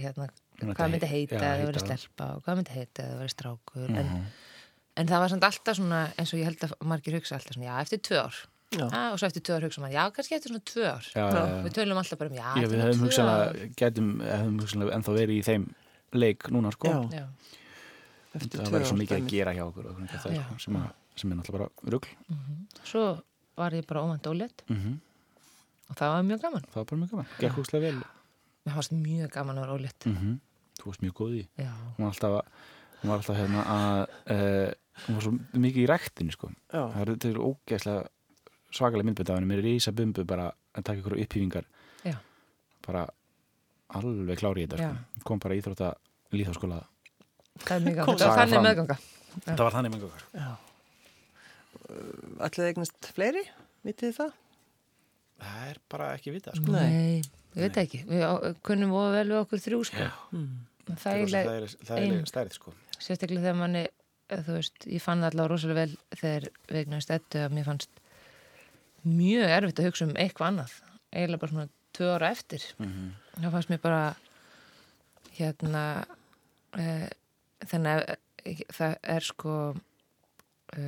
hérna, 0.00 0.28
hvað 0.60 0.92
myndi 0.94 1.06
að 1.08 1.14
heita 1.14 1.34
já, 1.34 1.40
það 1.42 1.64
veri 1.70 1.82
stelpa 1.84 2.28
og 2.36 2.44
hvað 2.46 2.60
myndi 2.60 2.76
heita 2.76 3.02
eða 3.02 3.10
það 3.14 3.20
veri 3.24 3.34
strákur. 3.34 3.88
Mhm. 3.88 3.98
En, 4.00 4.24
en 5.00 5.10
það 5.10 5.22
var 5.24 5.32
samt 5.34 5.46
alltaf 5.50 5.78
svona, 5.80 6.00
eins 6.16 6.32
og 6.34 6.40
ég 6.40 6.50
held 6.50 6.64
að 6.66 6.74
margir 6.92 7.18
hugsa 7.18 7.36
alltaf 7.38 7.56
svona, 7.56 7.68
já, 7.70 7.74
eftir 7.86 8.02
tvö 8.10 8.20
ár. 8.26 8.40
Já. 8.70 8.84
Ah, 8.94 9.08
og 9.10 9.18
svo 9.18 9.26
eftir 9.26 9.42
tvö 9.42 9.56
ár 9.58 9.64
hugsa 9.66 9.82
maður, 9.82 9.96
já, 9.98 10.04
kannski 10.14 10.36
eftir 10.36 10.52
svona 10.52 10.66
tvö 10.70 10.84
ár. 10.86 11.06
Já, 11.10 11.24
já, 11.26 11.40
já. 11.42 11.56
Við 11.66 11.72
tölum 11.78 11.98
alltaf 12.02 12.20
bara 12.20 12.30
um, 12.30 12.36
já, 12.38 12.46
Já, 12.46 12.62
eftir 12.62 12.70
við 12.70 12.84
hefum 12.84 14.10
hefum 14.30 14.60
hugsanlega 14.62 14.98
ennþá 14.98 15.14
verið 15.16 15.34
í 15.34 15.46
þeim 15.48 15.64
leik 16.22 16.50
núna, 16.54 16.70
sko. 16.76 16.92
Það 18.30 18.70
væri 18.70 18.86
svo 18.86 18.98
mikið 19.00 19.16
að 19.16 19.30
gera 19.32 19.54
hjá 19.56 19.64
okkur 19.66 19.88
sem, 20.62 20.76
að, 20.78 20.92
sem 21.20 21.32
er 21.32 21.38
náttúrulega 21.40 21.68
bara 21.68 21.94
rugl. 21.94 22.10
Svo 22.84 23.04
var 23.60 23.76
ég 23.76 23.86
bara 23.86 24.02
óvænt 24.06 24.26
ólétt 24.30 24.64
Mm 24.68 24.98
og 25.90 25.96
það 25.98 26.10
var 26.14 26.22
mjög 26.22 26.40
gaman. 26.44 26.64
Það 26.70 26.76
var 26.78 26.84
bara 26.86 26.98
mjög 27.00 27.10
gaman, 27.10 27.30
gekk 27.40 27.56
húslega 27.58 27.82
vel. 27.82 27.96
Mér 28.66 28.74
fannst 28.76 28.92
mjög 28.94 29.30
gaman 29.34 29.56
að 29.58 29.64
vera 29.66 29.74
ólétt. 29.78 30.06
Mm 30.06 30.36
Þú 30.80 30.86
varst 30.86 31.02
mjög 31.02 31.14
góð 31.18 31.32
í. 31.36 31.42
Hún 31.58 32.04
var 32.04 32.12
alltaf, 32.12 32.36
að- 32.38 32.46
hún 33.00 33.10
var 33.10 33.18
alltaf 33.18 33.36
hérna 33.36 33.64
að, 33.74 34.02
uh, 34.30 34.70
hún 35.06 35.14
var 35.16 35.22
svo 35.26 35.32
mikið 35.60 35.82
í 35.82 35.88
ræktinu, 35.90 36.32
sko. 36.32 36.48
Já. 36.72 36.82
Það 36.94 37.00
er 37.02 37.16
til 37.16 37.34
ógeðslega 37.36 38.06
svakalega 38.72 39.04
myndbyrð 39.10 39.30
af 39.30 39.36
henni, 39.40 39.50
mér 39.50 39.58
er 39.64 39.68
ísa 39.74 39.92
bumbu 39.92 40.24
bara 40.24 40.46
að 40.78 40.84
taka 40.84 41.00
ykkur 41.02 41.18
upphýfingar 41.18 41.64
Já. 42.06 42.16
bara 42.86 43.08
alveg 43.90 44.38
klári 44.38 44.62
í 44.64 44.68
þetta 44.70 44.78
sko. 44.78 45.22
kom 45.24 45.38
bara 45.42 45.54
íþrótta 45.58 45.94
líðháskóla 46.32 46.84
Það 47.66 47.76
er 47.76 47.82
mjög 47.84 47.96
gaman. 47.98 48.16
Það 48.16 48.28
var 48.30 48.38
þannig 48.46 48.62
meðganga. 48.62 48.96
það 49.44 49.58
var 49.66 49.72
þannig 49.74 49.90
Já. 50.34 50.50
Ætlaði 52.40 52.72
eignast 52.72 53.10
fleiri? 53.16 53.44
Vitið 53.86 54.16
það? 54.18 54.36
það 55.40 55.70
er 55.70 55.80
bara 55.92 56.10
ekki 56.16 56.34
vita 56.34 56.54
sko. 56.56 56.74
Nei. 56.74 56.90
Nei, 56.90 57.22
ég 57.56 57.64
veit 57.64 57.78
ekki. 57.82 58.02
Við 58.08 58.58
kunnum 58.66 58.92
voða 58.94 59.14
vel 59.18 59.24
við 59.30 59.38
okkur 59.40 59.62
þrjú, 59.64 59.80
sko. 59.88 60.10
Það 60.90 61.22
er 61.22 61.32
það 61.32 61.50
er, 61.54 62.04
er 62.04 62.28
stærð 62.28 62.54
sko. 62.56 62.74
sérstaklega 62.98 63.44
þegar 63.44 63.58
manni, 63.60 63.84
eh, 63.86 64.40
þú 64.46 64.56
veist, 64.56 64.86
ég 64.90 65.04
fann 65.04 65.22
það 65.22 65.30
allavega 65.30 65.52
rosalega 65.52 65.84
vel 65.84 66.18
þegar 66.18 66.48
við 66.66 66.80
eignast 66.80 67.12
ettu 67.14 67.44
að 67.44 67.54
mér 67.56 67.68
fannst 67.68 68.00
mjög 69.06 69.54
erfitt 69.56 69.80
að 69.80 69.88
hugsa 69.88 70.08
um 70.08 70.16
eitthvað 70.16 70.48
annað. 70.50 70.74
Eiginlega 71.14 71.42
bara 71.44 71.54
svona 71.54 71.68
tvö 71.96 72.10
ára 72.16 72.32
eftir. 72.34 72.66
mm 72.78 73.10
Það 73.40 73.52
fannst 73.54 73.70
mér 73.70 73.80
bara 73.80 74.00
hérna 75.38 75.84
e, 76.76 76.86
þannig 77.70 77.92
að 77.94 78.02
e, 78.44 78.54
það 78.76 78.96
er 79.14 79.24
sko 79.24 79.54
e, 80.76 80.84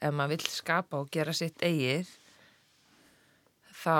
ef 0.00 0.14
maður 0.14 0.36
vill 0.36 0.52
skapa 0.52 1.00
og 1.00 1.10
gera 1.14 1.34
sitt 1.36 1.62
eigið 1.64 2.10
þá 3.84 3.96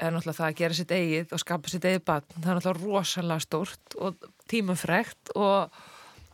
er 0.00 0.14
náttúrulega 0.14 0.38
það 0.38 0.48
að 0.48 0.58
gera 0.60 0.78
sitt 0.78 0.92
eigið 0.96 1.34
og 1.34 1.42
skapa 1.42 1.72
sitt 1.72 1.86
eigið 1.88 2.04
barn, 2.08 2.28
það 2.36 2.50
er 2.50 2.60
náttúrulega 2.60 2.84
rosalega 2.84 3.44
stórt 3.44 3.96
og 4.00 4.28
tímafrekt 4.50 5.32
og, 5.36 5.80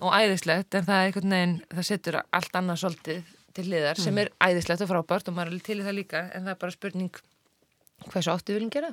og 0.00 0.16
æðislegt 0.16 0.76
en 0.78 0.86
það 0.86 1.00
er 1.00 1.08
einhvern 1.10 1.36
veginn, 1.36 1.56
það 1.72 1.88
setur 1.90 2.20
allt 2.24 2.60
annað 2.60 2.82
svolítið 2.84 3.32
til 3.56 3.64
hliðar 3.70 4.00
sem 4.00 4.18
er 4.20 4.32
æðislegt 4.44 4.84
og 4.84 4.90
frábært 4.92 5.30
og 5.30 5.36
maður 5.36 5.48
er 5.48 5.54
alveg 5.54 5.66
til 5.66 5.78
í 5.80 5.86
það 5.86 5.98
líka 5.98 6.22
en 6.28 6.44
það 6.44 6.52
er 6.52 6.60
bara 6.62 6.76
spurning 6.76 7.22
hversu 8.06 8.32
áttu 8.32 8.52
við 8.52 8.58
viljum 8.60 8.74
gera 8.74 8.92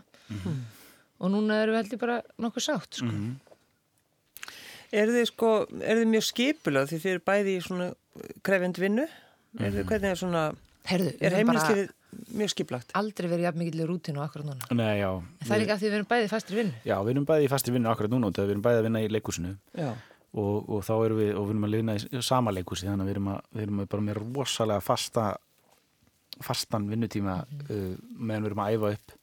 og 1.20 1.32
núna 1.34 1.60
erum 1.64 1.76
við 1.76 1.82
heldur 1.82 2.02
bara 2.02 2.22
nokkuð 2.42 2.66
sátt 2.68 3.00
sko. 3.00 3.10
Mhm. 3.10 3.34
Er 4.94 5.10
þið 5.10 5.26
sko, 5.26 5.52
er 5.82 5.98
þið 5.98 6.10
mjög 6.12 6.26
skipulað 6.28 6.90
því 6.92 6.98
þið 7.02 7.12
eru 7.12 7.22
bæði 7.26 7.54
í 7.58 7.62
svona 7.66 7.88
krefjandi 8.46 8.84
vinnu? 8.84 9.06
Er 9.60 9.76
þið, 9.76 9.84
hvernig 9.90 10.10
er 10.14 10.20
svona, 10.20 10.44
Herðu, 10.84 11.12
við 11.20 11.28
er 11.28 11.36
heimilislifið 11.40 11.92
mjög 12.38 12.52
skiplagt? 12.54 12.94
aldrei 12.98 13.28
verið 13.30 13.46
jafn 13.48 13.62
mikill 13.62 13.84
í 13.84 13.86
rútinu 13.90 14.24
akkurat 14.24 14.48
núna. 14.50 14.68
Nei, 14.76 15.00
já, 15.00 15.10
en 15.14 15.46
það 15.48 15.54
er 15.56 15.62
líka 15.64 15.76
af 15.76 15.84
því 15.84 15.90
við 15.90 15.98
erum 16.00 16.10
bæði 16.10 16.32
fastri 16.32 16.58
vinnu. 16.60 16.74
Já, 16.90 16.96
við 17.04 17.14
erum 17.14 17.28
bæði 17.30 17.46
í 17.46 17.52
fastri 17.54 17.76
vinnu 17.76 17.92
akkurat 17.92 18.14
núna 18.14 18.30
og 18.30 18.40
við 18.40 18.54
erum 18.56 18.66
bæði 18.66 18.82
að 18.82 18.88
vinna 18.88 19.04
í 19.04 19.08
leikúsinu 19.14 19.54
Já. 19.78 19.90
og, 20.34 20.70
og 20.70 20.84
þá 20.84 20.94
erum 20.98 21.22
við, 21.22 21.32
og 21.38 21.48
við 21.48 21.56
erum 21.56 21.68
að 21.70 21.78
vinna 21.78 21.96
í 21.96 22.24
sama 22.26 22.54
leikúsi 22.54 22.90
þannig 22.90 23.06
að 23.06 23.10
við 23.12 23.16
erum, 23.16 23.30
að, 23.34 23.40
við 23.54 23.66
erum 23.68 23.84
bara 23.94 24.08
með 24.10 24.20
rosalega 24.24 24.84
fasta 24.84 25.30
fastan 26.44 26.90
vinnutíma 26.90 27.40
uh, 27.46 27.94
meðan 28.18 28.44
við 28.44 28.52
erum 28.52 28.64
að 28.64 28.76
æfa 28.76 28.94
upp 28.98 29.16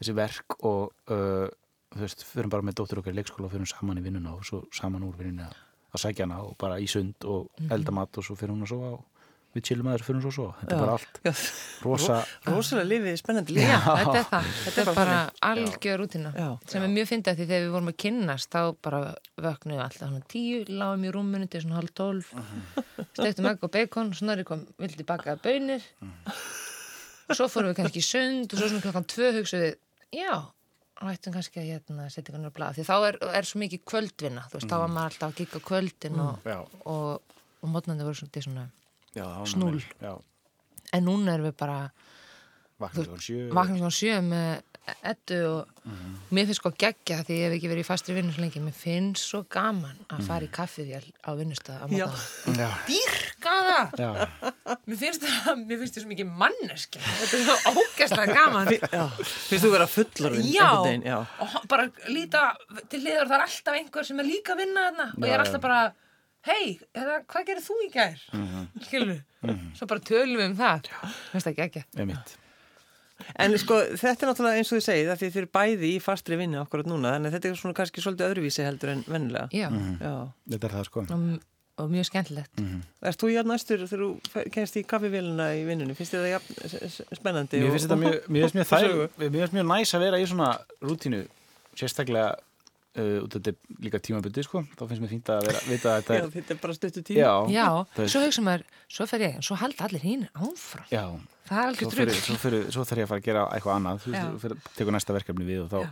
þessi 0.00 0.14
verk 0.18 0.56
og 0.66 1.12
uh, 1.14 1.46
þú 1.94 2.04
veist, 2.04 2.24
við 2.26 2.42
erum 2.42 2.54
bara 2.54 2.66
með 2.66 2.78
dóttur 2.80 3.02
okkar 3.02 3.14
í 3.14 3.20
leikskóla 3.20 3.48
og 3.48 3.54
fyrir 3.54 3.70
saman 3.70 4.00
í 4.00 4.04
vinnuna 4.04 4.34
og 4.36 4.46
svo 4.46 4.64
saman 4.74 5.06
úr 5.06 5.18
vinnuna 5.18 5.50
að 5.90 6.04
sækja 6.04 6.26
hana 6.26 6.40
og 6.46 6.54
bara 6.58 6.78
í 6.82 6.86
sund 6.90 7.26
og 7.26 7.50
elda 7.70 7.94
mat 7.94 8.18
og 8.18 8.26
svo 8.26 8.36
fyrir 8.38 8.54
hún 8.54 8.66
að 8.66 8.72
sofa 8.74 8.92
og 8.94 9.06
við 9.54 9.64
chillum 9.66 9.88
að 9.90 9.96
þessu 9.96 10.06
fyrir 10.06 10.20
svo 10.22 10.30
að 10.30 10.36
sofa 10.36 10.60
þetta 10.60 10.76
er 10.76 10.82
bara 10.84 10.94
allt. 10.96 11.20
Já. 11.26 11.32
rosa 11.84 12.18
Rosalega 12.46 12.88
lifið, 12.90 13.16
spennandi 13.18 13.56
líf. 13.56 13.72
Þetta 13.86 14.20
er 14.20 14.28
það, 14.30 14.50
þetta 14.64 14.82
er 14.84 14.90
bara 15.00 15.18
algjör 15.50 16.00
rútina 16.04 16.32
Já. 16.36 16.48
sem 16.70 16.86
er 16.86 16.92
mjög 16.94 17.10
fyndið 17.10 17.32
af 17.32 17.40
því 17.40 17.48
þegar 17.50 17.64
við 17.66 17.74
vorum 17.74 17.90
að 17.90 17.98
kynnast 18.04 18.54
þá 18.54 18.60
bara 18.86 19.02
vöknuðu 19.48 19.84
alltaf 19.86 20.16
tíu 20.30 20.62
lágum 20.70 21.06
í 21.08 21.12
rúmunu 21.16 21.50
til 21.50 21.64
svona 21.64 21.80
halv 21.80 21.94
tólf. 21.98 22.32
Stektum 23.18 23.50
egg 23.50 23.66
og 23.66 23.74
bacon, 23.74 24.14
snorri 24.14 24.46
kom 24.46 24.66
vildi 24.78 25.06
bakaða 25.08 25.42
bönir 25.42 25.86
svo 27.34 27.46
fórum 27.50 27.70
við 27.70 27.80
kannski 27.80 28.02
í 28.02 28.06
sund 28.06 28.50
og 28.50 28.58
svo 28.58 28.70
svona 28.70 28.84
klokkan 28.84 29.06
tvö 29.10 29.30
hugsaði 29.38 29.70
já, 30.14 30.34
og 31.00 31.10
ættum 31.10 31.34
kannski 31.34 31.62
að 31.62 31.68
hérna, 31.70 32.08
setja 32.12 32.34
ykkur 32.34 32.50
á 32.50 32.56
blað. 32.56 32.78
Því 32.78 32.86
þá 32.88 32.94
er, 33.08 33.18
er 33.38 33.48
svo 33.48 33.60
mikið 33.62 33.84
kvöldvinna 33.92 34.46
þú 34.50 34.58
veist, 34.58 34.70
þá 34.70 34.76
var 34.82 34.94
maður 34.94 35.12
alltaf 35.12 35.28
að 35.30 35.38
gigga 35.40 35.62
kvöldin 35.70 36.22
og, 36.24 36.48
já, 39.16 39.26
svona 39.46 39.72
já, 39.80 40.12
en 40.96 41.06
núna 41.06 41.36
erum 41.36 41.50
við 41.50 41.56
bara 41.60 41.78
vakna 42.80 43.04
svona 43.04 43.92
sjö. 43.94 44.20
með 44.24 44.62
ettu 45.06 45.38
og 45.46 45.90
mér 46.34 46.48
finnst 46.48 46.60
sko 46.60 46.72
geggja 46.78 47.20
því 47.26 47.36
ég 47.36 47.44
hef 47.46 47.56
ekki 47.56 47.70
verið 47.70 47.84
í 47.84 47.86
fastri 47.86 48.14
vinnu 48.16 48.32
svo 48.34 48.42
lengi. 48.42 48.62
Mér 48.64 48.74
finnst 48.76 49.26
svo 49.28 49.42
gaman 49.52 49.98
að 50.10 50.24
fara 50.26 50.46
í 50.46 50.50
kaffivél 50.52 51.04
á 51.22 51.30
já, 51.94 52.06
dýrka 52.88 53.54
það! 53.68 53.94
Já, 54.00 54.10
mér 54.88 55.00
finnst 55.02 55.26
það, 55.26 55.62
mér 55.62 55.82
finnst 55.82 55.96
það 55.96 56.04
svo 56.04 56.12
mikið 56.14 56.34
manneski 56.42 57.02
þetta 57.04 57.40
er 57.40 57.46
svo 57.46 57.56
ógæslega 57.84 58.36
gaman. 58.40 58.72
Finnst 59.22 59.64
þú 59.64 59.72
vera 59.76 59.88
fullorinn? 59.90 60.50
Já. 60.50 60.70
Já. 61.06 61.18
og 61.46 61.58
bara 61.70 61.88
líta 62.10 62.46
til 62.90 63.04
liður 63.04 63.30
það 63.30 63.38
er 63.38 63.46
alltaf 63.48 63.80
einhver 63.80 64.10
sem 64.10 64.22
er 64.22 64.30
líka 64.30 64.56
að 64.56 64.64
vinna 64.64 64.88
þarna. 64.88 65.10
Og 65.16 65.28
ég 65.28 65.36
er 65.36 65.44
alltaf 65.44 65.66
bara 65.66 65.82
hei, 66.48 66.78
hérna, 66.96 67.18
hvað 67.28 67.46
gerir 67.50 67.64
þú 67.64 67.76
í 67.84 67.88
gær? 67.94 68.20
Mhm. 68.32 68.68
skilur 68.86 69.18
svo 69.76 69.86
bara 69.90 70.00
tölum 70.00 70.38
við 70.40 70.46
um 70.50 70.56
það. 70.56 70.88
Mér 70.90 71.34
finnst 71.34 71.46
það 71.50 71.58
geggja 71.60 71.84
einmitt. 71.96 72.36
En 73.36 73.52
sko, 73.60 73.76
þetta 74.00 74.24
er 74.24 74.28
náttúrulega 74.30 74.56
eins 74.62 74.70
og 74.72 74.78
þið 74.78 74.86
segið 74.88 75.10
að 75.12 75.18
þið 75.20 75.32
fyrir 75.34 75.50
bæði 75.52 75.88
í 75.92 76.00
fastri 76.00 76.36
vinnu 76.40 76.60
akkurat 76.62 76.86
núna, 76.88 77.10
þannig 77.18 77.28
að 77.28 77.34
þetta 77.36 77.48
er 77.50 77.58
svona 77.60 77.76
kannski 77.76 78.00
svolítið 78.00 78.30
öðruvísi 78.30 78.64
heldur 78.64 78.92
en 78.94 79.02
vennilega. 79.06 79.48
já, 79.52 79.68
Já. 80.00 80.14
þetta 80.48 80.64
er 80.70 80.74
það 80.78 80.84
sko. 80.88 81.04
Og, 81.12 81.40
og 81.84 81.90
mjög 81.92 82.08
skemmtilegt. 82.08 82.62
Erst 83.04 83.20
þú 83.20 83.28
jafn 83.34 83.52
næstur 83.52 83.84
þegar 83.84 84.04
þú 84.32 84.44
kemst 84.56 84.76
í 84.80 84.84
kaffivélina 84.88 85.50
í 85.52 85.66
vinnunni? 85.68 85.94
Finnst 85.96 86.12
þið 86.16 86.24
það 86.24 86.32
jafn 86.32 87.16
spennandi? 87.20 87.60
Mér 87.60 87.68
og- 87.68 87.76
finnst 87.76 87.88
þetta 87.88 88.00
mjög, 88.00 88.18
mjög, 88.28 88.50
finnst 89.36 89.52
mjög 89.60 89.68
næs 89.68 89.94
að 89.94 90.00
vera 90.06 90.16
í 90.20 90.26
svona 90.32 90.50
rútínu 90.80 91.20
sérstaklega 91.76 92.34
uh, 92.96 93.22
af 93.24 93.28
þetta 93.34 93.52
er 93.52 93.56
líka 93.86 94.00
tímabundi 94.02 94.42
sko, 94.46 94.62
þá 94.76 94.82
finnst 94.90 95.02
mér 95.04 95.12
fínt 95.14 95.30
að 95.34 95.44
vera, 95.46 95.60
vita 95.68 95.92
að 95.94 95.98
Já, 96.00 96.02
þetta 96.06 96.16
er 96.20 96.30
þetta 96.36 96.54
er 96.56 96.60
bara 96.64 96.74
stuttu 96.78 97.02
tíma. 97.02 97.20
já, 97.20 97.32
Já, 97.54 97.66
það 97.94 98.02
er- 98.04 98.12
svo 98.14 98.22
hugsa 98.26 98.42
maður, 98.46 98.64
svo 98.88 99.06
fer 99.06 99.20
ég, 99.26 99.40
svo 99.46 99.56
halda 99.60 99.84
allir 99.88 100.04
hín 100.06 100.28
áfram. 100.34 100.86
já, 100.90 101.04
Það 101.50 101.68
er 101.70 101.74
fyrir, 101.74 102.10
trygg. 102.14 102.22
svo, 102.26 102.34
fyrir, 102.38 102.70
svo 102.70 102.82
þarf 102.86 102.98
ég 103.00 103.04
að 103.06 103.10
fara 103.10 103.20
að 103.20 103.26
gera 103.30 103.44
eitthvað 103.50 103.76
annað 103.80 104.02
þú 104.04 104.12
Já. 104.14 104.24
veist, 104.38 104.68
tekur 104.76 104.92
næsta 104.94 105.14
verkefni 105.16 105.44
við 105.48 105.64
og 105.64 105.70
þá, 105.70 105.80
Já. 105.82 105.90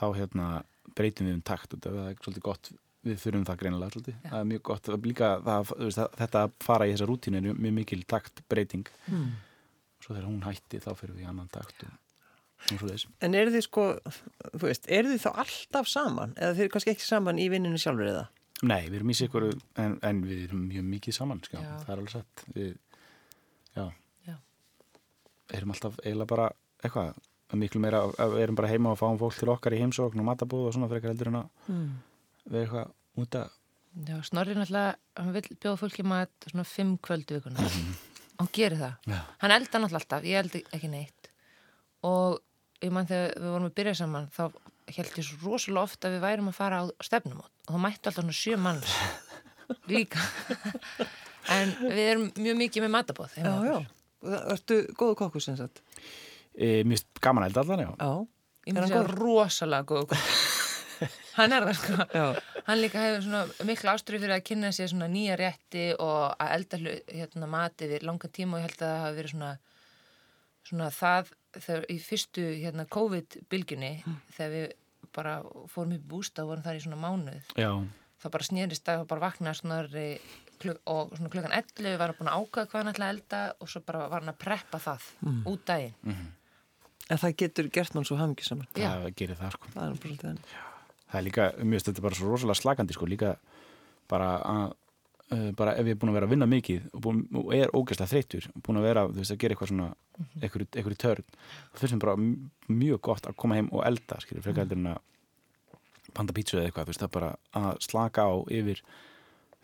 þá 0.00 0.06
hérna 0.18 0.48
breytum 0.96 1.26
við 1.30 1.34
um 1.38 1.42
takt 1.42 1.74
og 1.74 1.80
það 1.80 2.08
er 2.10 2.14
svolítið 2.20 2.42
gott 2.44 2.70
við 3.00 3.16
þurfum 3.22 3.44
það 3.48 3.56
greinilega 3.62 3.92
svolítið. 3.94 4.16
Það 4.28 4.40
er 4.40 4.48
mjög 4.50 4.62
gott 4.68 4.88
að 4.92 5.06
líka 5.08 5.28
það, 5.46 5.70
þú 5.70 5.86
veist, 5.86 5.98
að 6.04 6.18
þetta 6.20 6.42
að 6.44 6.50
fara 6.60 6.84
í 6.84 6.92
þessa 6.92 7.06
rútínu 7.08 7.36
er 7.40 7.54
mjög 7.56 7.72
mikil 7.78 8.02
takt 8.04 8.42
breyting. 8.52 8.84
Mm. 9.08 9.30
Svo 10.04 10.14
þegar 10.14 10.28
hún 10.28 10.42
hætti 10.44 10.80
þá 10.84 10.90
fyrir 10.98 11.14
við 11.16 11.24
í 11.24 11.28
annan 11.30 11.48
takt 11.48 11.84
og, 11.86 11.88
og. 11.88 11.98
En 13.20 13.34
eru 13.34 13.50
þið 13.54 13.64
sko, 13.66 13.84
þú 14.52 14.60
veist, 14.66 14.84
eru 14.92 15.08
þið 15.14 15.22
þá 15.24 15.30
alltaf 15.44 15.88
saman? 15.90 16.34
Eða 16.36 16.52
þið 16.56 16.64
eru 16.66 16.72
kannski 16.74 16.92
ekki 16.94 17.06
saman 17.06 17.38
í 17.42 17.48
vinninu 17.52 17.78
sjálfur 17.80 18.10
eða? 18.12 18.26
Nei, 18.62 18.82
við 18.90 18.98
erum 19.00 19.10
í 19.10 19.16
sig 19.16 19.28
ykkur 19.30 19.46
en, 19.80 19.94
en 20.04 20.18
við 20.28 20.42
erum 20.48 20.66
mjög 20.68 20.84
mikið 20.92 21.16
saman, 21.16 21.40
sko. 21.46 21.56
Já. 21.56 21.70
Það 21.86 21.92
er 21.94 22.02
alveg 22.02 22.12
satt. 22.12 22.42
Við, 22.54 22.74
já. 23.78 23.86
Já. 24.28 24.34
Erum 25.56 25.72
alltaf 25.74 25.96
eiginlega 26.04 26.30
bara 26.34 26.50
eitthvað, 26.84 27.14
miklu 27.60 27.80
meira, 27.82 28.02
að 28.20 28.34
við 28.36 28.44
erum 28.44 28.58
bara 28.60 28.68
heima 28.70 28.92
og 28.94 29.00
fáum 29.00 29.18
fólk 29.20 29.38
til 29.40 29.48
okkar 29.50 29.74
í 29.74 29.80
heimsókn 29.82 30.20
og 30.22 30.28
matabóð 30.28 30.68
og 30.68 30.76
svona 30.76 30.90
frekar 30.92 31.14
heldur 31.14 31.32
en 31.32 31.40
að 31.40 31.48
Mm. 31.70 31.88
vera 32.50 32.62
eitthvað 32.66 32.92
út 33.24 33.40
að 33.40 33.48
Já, 34.06 34.20
Snorri 34.22 34.54
náttúrulega, 34.54 34.92
hann 35.18 35.32
vil 35.34 35.42
bjóða 35.58 35.78
fólki 35.80 36.04
mat 36.06 36.30
svona 36.46 36.62
fimm 36.64 36.92
kvöldu 37.02 37.40
vikuna 37.40 37.64
og 37.64 37.72
hann 38.38 38.48
gerir 38.54 38.78
það. 38.78 38.92
Já. 39.10 39.18
Hann 39.42 39.50
elda 39.56 39.80
náttúrulega 39.82 39.98
alltaf, 40.04 40.22
ég 40.30 40.38
eldi 40.44 40.60
ekki 40.76 40.90
neitt 40.92 41.30
og 42.06 42.38
ég 42.82 42.92
mann 42.94 43.08
þegar 43.10 43.34
við 43.40 43.50
vorum 43.54 43.68
að 43.70 43.74
byrja 43.80 43.94
saman 44.00 44.28
þá 44.34 44.42
held 44.90 45.18
ég 45.20 45.26
svo 45.26 45.38
rosalega 45.52 45.82
oft 45.86 46.04
að 46.08 46.14
við 46.16 46.24
værum 46.24 46.48
að 46.50 46.56
fara 46.58 46.80
á 46.82 46.84
stefnumót 47.04 47.50
og 47.66 47.74
það 47.74 47.82
mættu 47.84 48.10
alltaf 48.10 48.18
svona 48.24 48.38
sjö 48.40 48.56
manns 48.58 48.94
líka 49.90 50.22
en 51.56 51.74
við 51.84 52.02
erum 52.08 52.26
mjög 52.40 52.58
mikið 52.64 52.86
með 52.86 52.94
matabóð 52.96 53.36
Já, 53.38 53.52
já. 53.70 53.78
Ertu 54.52 54.80
góðu 55.00 55.14
kokkur 55.22 55.40
sem 55.44 55.56
sagt? 55.56 55.80
e, 56.52 56.82
Mér 56.84 56.98
finnst 56.98 57.20
gaman 57.24 57.46
að 57.46 57.52
elda 57.52 57.62
allan, 57.64 57.84
já. 57.86 57.92
Já. 57.96 58.10
Ég 58.68 58.76
Er 58.76 58.86
segja 58.88 58.98
góður? 59.00 59.14
rosalega 59.22 59.86
góð 59.88 60.14
hann 61.38 61.54
er 61.56 61.64
það 61.70 61.78
sko 61.78 62.04
Já. 62.12 62.26
hann 62.66 62.80
líka 62.82 63.00
hefur 63.06 63.22
svona 63.24 63.66
mikla 63.70 63.94
ástrið 63.96 64.24
fyrir 64.26 64.34
að 64.36 64.42
kynna 64.50 64.72
sér 64.76 64.90
svona 64.92 65.06
nýja 65.08 65.38
rétti 65.40 65.84
og 65.96 66.34
að 66.34 66.50
elda 66.58 66.80
hérna, 67.14 67.48
mati 67.48 67.88
við 67.88 68.04
langan 68.08 68.34
tíma 68.36 68.58
og 68.58 68.64
ég 68.64 68.66
held 68.68 68.82
að 68.82 68.90
það 68.90 69.04
hafi 69.06 69.18
verið 69.20 69.32
svona 69.36 69.52
svona 70.68 70.90
það 70.92 71.30
þegar 71.56 71.86
í 71.90 71.96
fyrstu 72.02 72.44
hérna 72.60 72.86
COVID-bylgjunni 72.90 73.92
þegar 74.36 74.52
við 74.54 74.66
bara 75.16 75.38
fórum 75.72 75.96
upp 75.96 76.04
í 76.04 76.10
bústa 76.12 76.44
og 76.44 76.52
vorum 76.52 76.62
þar 76.66 76.78
í 76.78 76.84
svona 76.84 77.00
mánuð 77.02 77.54
Já, 77.58 77.70
þá 78.22 78.26
bara 78.30 78.46
snerist 78.46 78.84
það 78.86 79.04
og 79.04 79.08
bara 79.10 79.24
vaknaði 79.26 79.60
svona 79.60 79.80
kluk 80.60 80.82
og 80.92 81.14
svona 81.16 81.32
klukkan 81.32 81.56
11 81.56 81.96
var 81.98 82.12
hann 82.12 82.18
búin 82.20 82.30
að 82.30 82.44
ákvæða 82.44 82.68
hvað 82.70 82.80
hann 82.80 82.92
ætlaði 82.92 83.08
að 83.08 83.16
elda 83.16 83.40
og 83.58 83.72
svo 83.72 83.82
bara 83.86 84.04
var 84.12 84.22
hann 84.22 84.34
að 84.34 84.42
preppa 84.44 84.82
það 84.84 85.08
út 85.50 85.64
daginn 85.66 86.28
En 87.10 87.18
það 87.18 87.32
getur 87.42 87.68
gert 87.74 87.94
mann 87.96 88.04
svo. 88.06 88.16
Já. 88.78 88.90
það 89.02 89.14
gerir 89.18 89.34
það, 89.34 89.54
sko. 89.56 89.70
Það 89.74 89.94
er. 90.30 90.50
Það 91.10 91.16
er 91.18 91.24
líka, 91.26 91.46
mjög 91.66 91.82
þetta 91.88 92.04
bara 92.04 92.14
svo 92.14 92.28
rosalega 92.30 92.60
slagandi, 92.60 92.94
sko, 92.94 93.08
líka 93.10 93.32
bara 94.10 94.28
að 94.46 94.76
bara 95.30 95.76
ef 95.78 95.86
ég 95.86 95.94
er 95.94 95.98
búin 96.00 96.10
að 96.10 96.16
vera 96.18 96.26
að 96.26 96.32
vinna 96.34 96.48
mikið 96.50 96.86
og, 96.90 97.02
búin, 97.04 97.20
og 97.38 97.52
er 97.54 97.70
ógeðslega 97.70 98.10
þreytur 98.10 98.48
og 98.50 98.64
búin 98.66 98.80
að 98.80 98.86
vera, 98.88 99.04
þú 99.06 99.20
veist, 99.20 99.34
að 99.34 99.42
gera 99.42 99.54
eitthvað 99.54 99.70
svona 99.70 99.90
eitthvað, 100.40 100.64
eitthvað 100.74 100.96
í 100.96 100.98
törn, 101.04 101.36
þá 101.70 101.82
finnst 101.82 101.94
mér 101.94 102.02
bara 102.02 102.16
mjög 102.80 103.00
gott 103.06 103.28
að 103.30 103.36
koma 103.38 103.58
heim 103.60 103.70
og 103.70 103.84
elda 103.86 104.18
skilur, 104.24 104.42
frekar 104.42 104.64
heldur 104.64 104.80
en 104.80 104.90
að 104.90 104.98
panta 106.16 106.34
pítsu 106.34 106.58
eða 106.58 106.70
eitthvað, 106.70 106.88
þú 106.88 106.94
veist, 106.94 107.06
bara 107.14 107.30
að 107.60 107.70
slaka 107.86 108.26
á 108.26 108.34
yfir 108.50 108.82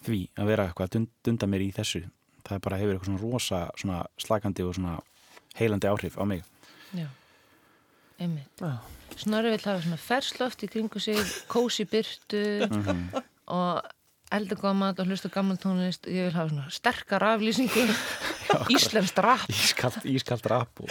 því 0.06 0.20
að 0.38 0.50
vera 0.52 0.68
eitthvað 0.68 0.88
að 0.88 0.94
dund, 0.96 1.12
dunda 1.26 1.50
mér 1.50 1.66
í 1.66 1.70
þessu. 1.74 2.04
Það 2.46 2.56
er 2.56 2.64
bara 2.68 2.78
hefur 2.80 2.94
eitthvað 2.94 3.10
svona 3.10 3.24
rosa 3.24 3.60
svona 3.80 4.00
slakandi 4.22 4.66
og 4.66 4.76
svona 4.76 4.96
heilandi 5.58 5.90
áhrif 5.90 6.18
á 6.20 6.24
mig. 6.28 6.44
Já, 6.94 7.08
einmitt. 8.22 8.62
Snorri 9.16 9.54
vil 9.56 9.64
hafa 9.64 9.82
svona 9.82 9.98
fersloft 9.98 10.62
í 10.62 10.70
kringu 10.70 11.02
sig 11.02 11.18
kósi 11.50 11.88
byrtu 11.90 12.44
og 13.50 13.95
elda 14.34 14.56
góða 14.58 14.74
mat 14.78 14.98
og 15.02 15.06
hlusta 15.10 15.28
á 15.30 15.34
gamla 15.36 15.56
tónlist. 15.60 16.06
Ég 16.10 16.28
vil 16.28 16.34
hafa 16.36 16.50
svona 16.50 16.70
sterkar 16.74 17.22
aflýsingu. 17.34 17.84
Íslenskt 18.74 19.18
rap. 19.22 19.46
Ískalt 20.06 20.46
rap 20.50 20.82
og 20.82 20.90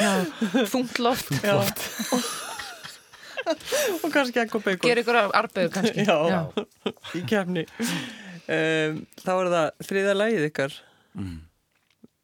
þungt 0.72 1.00
loft. 1.04 1.32
Og 3.46 4.10
kannski 4.10 4.40
ekki 4.42 4.58
og 4.58 4.64
beikon. 4.66 4.90
gera 4.90 5.02
ykkur 5.04 5.18
arbeigur 5.38 5.74
kannski. 5.76 6.06
Já. 6.08 6.18
Í 7.14 7.22
kefni. 7.30 7.62
Um, 8.50 9.04
þá 9.22 9.30
er 9.36 9.50
það 9.54 9.68
þriða 9.90 10.16
lagið 10.18 10.46
ykkar. 10.50 10.78
mm, 11.14 11.36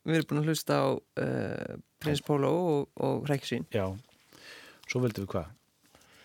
Við 0.09 0.17
erum 0.17 0.29
búin 0.31 0.41
að 0.41 0.49
hlusta 0.49 0.79
á 0.81 0.87
uh, 0.97 1.75
Prins 2.01 2.23
Pólo 2.25 2.49
og, 2.71 2.87
og 3.05 3.29
Rækisvín. 3.29 3.67
já, 3.69 3.85
svo 4.89 5.01
vildum 5.03 5.27
við 5.27 5.33
hvað? 5.35 5.51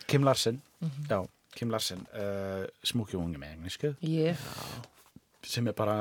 Kim 0.09 0.25
Larsen, 0.25 0.63
já, 1.11 1.19
Kim 1.57 1.71
Larsen 1.73 2.03
uh, 2.13 2.65
smúkjóungi 2.85 3.39
með 3.41 3.51
englisku 3.57 3.89
ég, 4.05 4.37
sem 5.47 5.67
er 5.71 5.75
bara, 5.79 5.97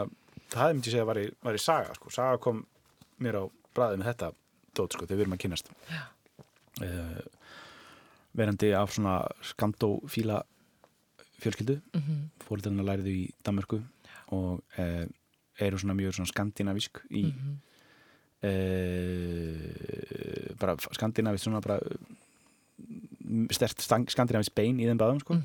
það 0.52 0.70
myndi 0.74 0.88
ég 0.90 0.94
segja 0.98 1.06
var 1.08 1.18
í, 1.22 1.24
var 1.46 1.56
í 1.56 1.60
saga, 1.64 1.94
sko, 1.96 2.08
saga 2.14 2.38
kom 2.44 2.58
mér 3.24 3.36
á 3.40 3.44
bræðið 3.76 4.00
með 4.02 4.10
þetta 4.12 4.28
dót, 4.76 4.92
sko, 4.96 5.04
þegar 5.06 5.18
við 5.18 5.24
erum 5.26 5.36
að 5.38 5.44
kynast 5.46 5.68
uh, 6.84 7.22
verandi 8.36 8.70
af 8.76 8.90
svona 8.96 9.16
skandófíla 9.54 10.38
fjölskyldu 11.40 11.76
mm. 11.80 12.02
-hmm. 12.02 12.20
fóreldrarna 12.48 12.84
læriðu 12.88 13.12
í 13.12 13.30
Danmörku 13.44 13.80
og 14.36 14.54
uh, 14.80 15.06
eru 15.60 15.78
svona 15.80 15.94
mjög 15.96 16.14
svona 16.18 16.32
skandinavísk 16.34 16.94
í 17.12 17.24
Mhm. 17.32 17.52
uh, 18.46 18.50
bara 20.60 20.76
skandinavísk 20.92 21.44
svona 21.44 21.62
bara 21.62 21.80
stert 23.56 23.82
skandinavísk 24.12 24.56
bein 24.58 24.80
í 24.80 24.88
þeim 24.90 25.00
báðum, 25.02 25.20
sko. 25.24 25.38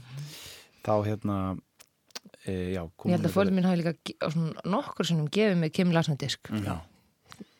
Þá 0.87 0.93
hérna 1.09 1.37
uh, 1.55 2.71
já, 2.73 2.83
ég 2.85 3.13
held 3.15 3.27
að 3.29 3.35
fólk 3.35 3.53
minn 3.57 3.67
hafi 3.69 3.83
líka 3.83 3.95
ge- 4.07 4.17
á 4.21 4.27
svona 4.33 4.65
nokkur 4.77 5.09
sinnum 5.09 5.29
gefið 5.33 5.59
mig 5.61 5.75
Kim 5.77 5.93
Larsen 5.95 6.17
disk 6.21 6.51
mm, 6.53 6.65
já, 6.65 6.79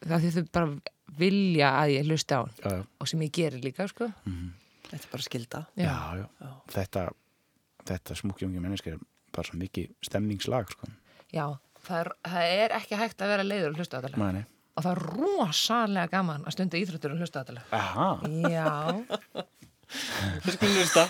það 0.09 0.29
þau 0.39 0.45
bara 0.57 0.97
vilja 1.21 1.73
að 1.83 1.93
ég 1.97 2.07
hlusta 2.09 2.39
á 2.39 2.41
hann. 2.47 2.53
Já, 2.65 2.71
já. 2.79 2.85
og 3.03 3.09
sem 3.11 3.25
ég 3.27 3.33
gerir 3.37 3.65
líka 3.65 3.89
sko. 3.91 4.11
Mm 4.29 4.51
Þetta 4.91 5.07
er 5.07 5.11
bara 5.13 5.23
skilda. 5.23 5.59
já, 5.79 5.97
já. 6.19 6.49
þetta, 6.75 7.03
þetta 7.87 8.15
smúkjungi 8.19 8.59
menneskir 8.65 8.97
er 8.97 9.03
bara 9.31 9.47
svo 9.47 9.59
mikið 9.61 9.93
stemningslag 10.03 10.73
sko. 10.75 10.89
já, 11.31 11.45
það 11.87 12.01
er, 12.01 12.11
það 12.27 12.55
er 12.65 12.75
ekki 12.81 12.99
hægt 12.99 13.23
að 13.23 13.31
vera 13.31 13.45
leiður 13.47 13.71
og 13.71 13.79
hlusta 13.79 14.01
á 14.01 14.03
þetta 14.03 14.41
og 14.75 14.83
það 14.83 14.91
er 14.97 15.03
rosalega 15.21 16.11
gaman 16.11 16.43
að 16.43 16.57
stunda 16.57 16.81
íþróttur 16.81 17.15
og 17.15 17.23
hlusta 17.23 17.39
á 17.39 17.47
þetta 17.47 18.51
já, 18.51 18.67
Vi 20.45 20.53
skulle 20.53 20.75
lyssna. 20.75 21.03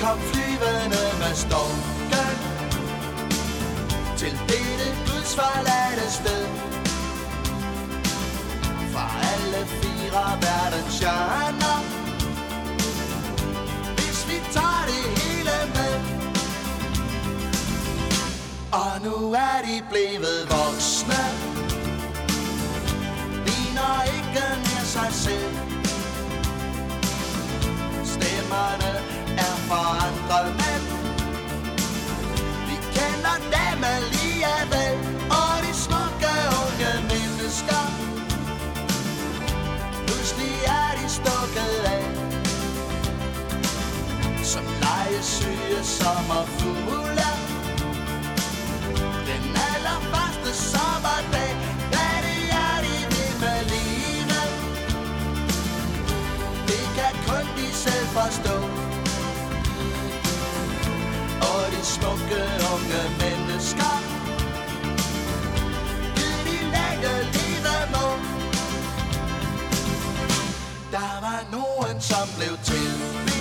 Kom 0.00 0.20
flyvende 0.20 1.02
med 1.18 1.34
storken 1.34 2.36
Til 4.16 4.32
dette 4.48 4.86
gudsforladte 5.06 6.10
sted 6.10 6.81
alle 9.62 9.70
fire 9.82 10.38
verdens 10.40 10.98
hjørner 10.98 11.78
Hvis 13.96 14.26
vi 14.28 14.36
tager 14.52 14.84
det 14.86 15.04
hele 15.20 15.56
med. 15.74 15.94
Og 18.72 18.92
nu 19.04 19.32
er 19.32 19.58
de 19.66 19.82
blevet 19.90 20.40
voksne. 20.50 21.22
Ligner 23.46 24.02
ikke 24.16 24.44
mere 24.64 24.86
sig 24.96 25.08
selv. 25.12 25.54
Stemmerne 28.04 28.92
er 29.46 29.54
forandret, 29.70 30.50
men 30.62 30.82
Vi 32.68 32.76
kender 32.96 33.36
dem 33.56 33.84
alligevel. 33.96 34.96
Og 35.30 35.54
de 35.64 35.74
smukke 35.74 36.34
unge 36.62 36.92
mennesker. 37.10 37.91
Stukket 41.22 41.74
af. 41.94 42.04
Som 44.44 44.64
lejesyge 44.80 45.84
sommerfugle. 45.84 47.30
Den 49.30 49.44
allerførste 49.70 50.52
sommerdag. 50.70 51.50
Hvad 51.92 52.16
det 52.26 52.42
er, 52.64 52.76
de 52.86 52.96
vil 53.12 53.32
med 53.40 53.60
livet? 53.74 54.50
Det 56.68 56.84
kan 56.96 57.14
kun 57.26 57.46
de 57.56 57.72
selv 57.84 58.06
forstå. 58.18 58.56
Og 61.52 61.62
de 61.72 61.84
smukke 61.84 62.42
unge 62.72 63.02
mennesker. 63.20 64.01
Nogen 71.52 72.00
som 72.00 72.28
blev 72.38 72.58
tilbedt 72.64 73.32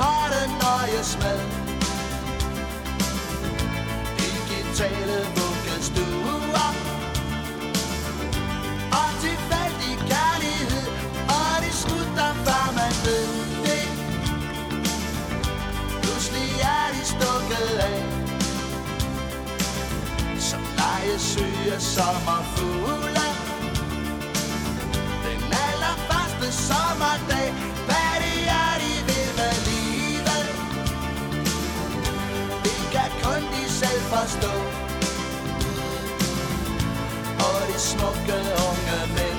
måtte 0.00 0.42
nøjes 0.62 1.18
med. 1.22 1.38
Digitale 4.18 5.18
vuggestuer 5.36 6.70
Og 9.00 9.10
tilfældig 9.24 9.94
kærlighed 10.12 10.86
Og 11.38 11.52
det 11.64 11.74
slutter 11.82 12.30
før 12.46 12.66
man 12.78 12.92
ved 13.06 13.28
det. 13.66 13.86
Pludselig 16.02 16.50
er 16.74 16.86
de 16.96 17.02
stukket 17.14 17.70
af. 17.90 18.02
Som 20.38 20.60
legesyge 20.78 21.80
sommerfugle 21.80 23.29
stå. 34.36 34.54
Og 37.46 37.60
det 37.68 37.80
smukke 37.80 38.36
unge 38.68 38.98
mænd 39.14 39.29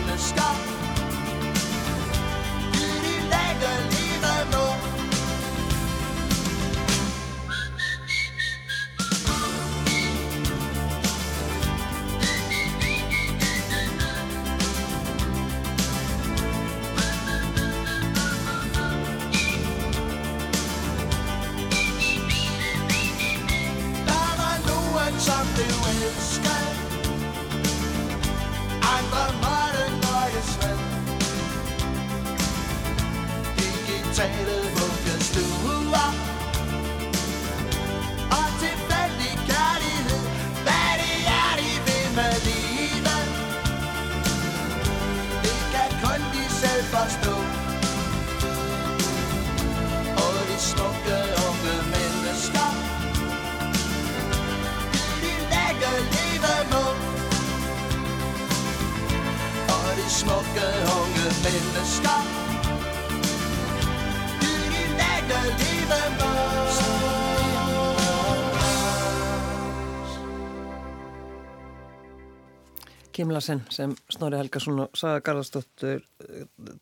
Larsen 73.41 73.61
sem 73.73 73.93
Snorri 74.13 74.37
Helgason 74.37 74.83
og 74.83 74.97
Saga 74.97 75.21
Garðarsdóttir 75.25 76.03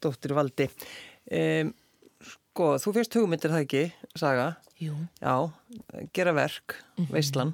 dóttir 0.04 0.34
Valdi. 0.36 0.66
Um, 1.32 1.70
sko, 2.20 2.74
þú 2.84 2.92
fyrst 2.98 3.16
hugmyndir 3.16 3.54
það 3.54 3.64
ekki, 3.64 3.84
Saga? 4.20 4.50
Jú, 4.80 4.98
já, 5.22 5.36
gera 6.16 6.34
verk, 6.36 6.76
veislan 7.08 7.54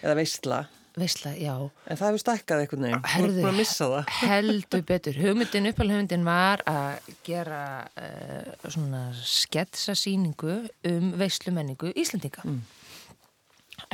eða 0.00 0.16
veisla. 0.16 0.62
Veistla, 0.94 1.32
já. 1.34 1.52
en 1.90 1.98
það 1.98 2.06
hefur 2.06 2.22
stækkað 2.22 2.60
einhvern 2.62 2.84
veginn. 2.86 3.04
Þú 3.10 3.24
ert 3.26 3.36
búin 3.40 3.48
að 3.50 3.56
missa 3.58 3.88
það. 3.90 4.12
Heldur 4.30 4.84
betur. 4.88 5.16
Hugmyndin, 5.24 5.68
uppalhugmyndin 5.72 6.24
var 6.28 6.62
að 6.70 7.08
gera 7.26 7.62
uh, 7.98 8.68
svona 8.70 9.02
sketsasýningu 9.18 10.60
um 10.92 11.12
veislumenningu 11.20 11.92
Íslandinga. 11.98 12.46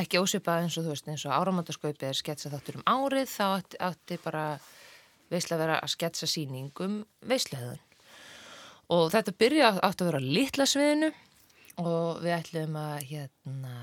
Ekki 0.00 0.20
ósipað 0.20 0.64
eins 0.66 0.76
og 0.78 0.84
þú 0.86 0.92
veist, 0.94 1.08
eins 1.08 1.24
og 1.26 1.32
áramöndaskaupi 1.36 2.08
er 2.10 2.16
sketsa 2.18 2.50
þáttur 2.52 2.80
um 2.80 2.86
árið, 2.90 3.30
þá 3.32 3.44
átti, 3.56 3.78
átti 3.80 4.18
bara 4.24 4.44
veisla 5.32 5.56
að 5.56 5.62
vera 5.64 5.78
að 5.80 5.92
sketsa 5.94 6.28
sýning 6.28 6.82
um 6.84 6.98
veisluhöðun. 7.30 7.80
Og 8.90 9.06
þetta 9.14 9.34
byrja 9.40 9.70
átti 9.86 10.04
að 10.04 10.10
vera 10.10 10.22
litla 10.24 10.66
sviðinu 10.68 11.10
og 11.80 12.20
við 12.24 12.34
ætlum 12.36 12.76
að 12.80 12.96
hérna 13.08 13.74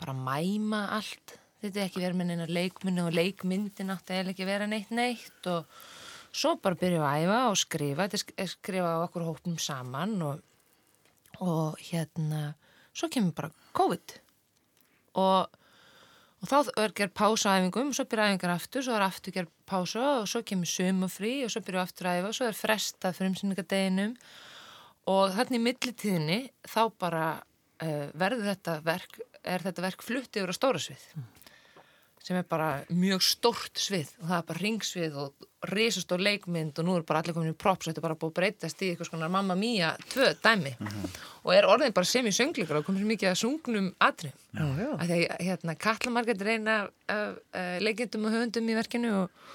bara 0.00 0.14
mæma 0.16 0.82
allt. 0.96 1.36
Þetta 1.60 1.80
er 1.82 1.88
ekki 1.88 2.02
verið 2.04 2.18
með 2.20 2.28
neina 2.30 2.46
leikmunni 2.52 3.02
og 3.04 3.14
leikmyndin 3.16 3.92
átti 3.94 4.14
eiginlega 4.14 4.34
ekki 4.36 4.48
vera 4.48 4.68
neitt 4.70 4.92
neitt 4.94 5.48
og 5.50 5.80
svo 6.36 6.54
bara 6.62 6.78
við 6.78 6.98
að 7.00 7.24
æfa 7.24 7.40
og 7.50 7.56
skrifa. 7.58 8.06
Þetta 8.06 8.20
er 8.20 8.22
sk- 8.22 8.52
skrifa 8.54 8.92
á 8.96 9.04
okkur 9.06 9.24
hópum 9.28 9.56
saman 9.60 10.14
og, 10.22 10.40
og 11.42 11.80
hérna 11.88 12.54
svo 12.96 13.10
kemur 13.12 13.34
bara 13.36 13.52
COVID 13.76 14.20
og, 15.16 15.60
og 16.42 16.50
þá 16.50 16.56
er 16.82 16.94
gerð 16.96 17.14
pása 17.16 17.54
á 17.54 17.56
æfingum, 17.60 17.92
svo 17.96 18.06
byrja 18.08 18.30
æfingar 18.32 18.54
aftur, 18.56 18.84
svo 18.84 18.96
er 18.96 19.06
aftur 19.06 19.36
gerð 19.36 19.52
pása 19.68 20.04
og 20.20 20.28
svo 20.30 20.42
kemur 20.46 20.70
sumafrí 20.70 21.38
og 21.46 21.52
svo 21.54 21.64
byrja 21.66 21.86
aftur 21.86 22.10
æfa 22.12 22.30
og 22.30 22.38
svo 22.38 22.50
er 22.50 22.58
frestað 22.58 23.18
fyrir 23.18 23.32
umsynningadeginum 23.32 24.16
og 25.12 25.36
þannig 25.36 25.60
í 25.60 25.64
millitíðinni 25.64 26.40
þá 26.66 26.82
bara 27.00 27.24
uh, 27.38 28.06
verður 28.18 28.50
þetta 28.50 28.78
verk, 28.86 29.20
er 29.46 29.66
þetta 29.66 29.86
verk 29.86 30.06
flutt 30.06 30.38
yfir 30.38 30.52
á 30.52 30.58
stóra 30.58 30.82
svið 30.82 31.08
sem 32.26 32.38
er 32.40 32.46
bara 32.48 32.70
mjög 32.90 33.22
stórt 33.22 33.78
svið 33.78 34.08
og 34.18 34.24
það 34.26 34.38
er 34.40 34.46
bara 34.48 34.62
ringsvið 34.64 35.18
og 35.22 35.46
risastór 35.70 36.22
leikmynd 36.26 36.78
og 36.80 36.86
nú 36.86 36.96
er 36.98 37.04
bara 37.06 37.20
allir 37.22 37.36
komin 37.36 37.52
í 37.52 37.58
props 37.58 37.86
og 37.86 37.92
þetta 37.92 38.02
er 38.02 38.06
bara 38.08 38.16
búið 38.18 38.32
að 38.32 38.38
breytast 38.40 38.82
í 38.82 38.88
eitthvað 38.90 39.10
svona 39.12 39.28
Mamma 39.30 39.54
Mia 39.58 39.92
tvö 40.10 40.32
dæmi 40.42 40.72
og 41.44 41.52
er 41.54 41.68
orðin 41.70 41.94
bara 41.94 42.10
sem 42.10 42.26
í 42.26 42.34
söngleikar 42.34 42.80
og 42.80 42.88
komið 42.88 43.04
svo 43.04 43.10
mikið 43.12 43.30
að 43.30 43.38
sungnum 43.42 43.88
já. 44.80 44.88
að 44.90 45.12
því 45.12 45.20
að 45.20 45.44
hérna, 45.46 45.76
Margrét 46.16 46.42
er 46.42 46.52
eina 46.56 46.76
af 47.14 47.38
uh, 47.38 47.78
leikendum 47.86 48.26
og 48.26 48.34
höfundum 48.34 48.70
í 48.72 48.78
verkinu 48.80 49.12
og, 49.20 49.46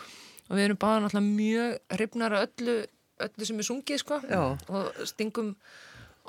og 0.47 0.55
við 0.55 0.67
erum 0.69 0.80
báða 0.80 1.03
náttúrulega 1.05 1.36
mjög 1.41 1.97
hrifnar 1.97 2.38
af 2.38 2.45
öllu, 2.47 2.78
öllu 3.28 3.49
sem 3.49 3.59
er 3.59 3.67
sungið 3.67 4.03
sko 4.05 4.22
Já. 4.24 4.43
og 4.72 5.03
stingum 5.11 5.57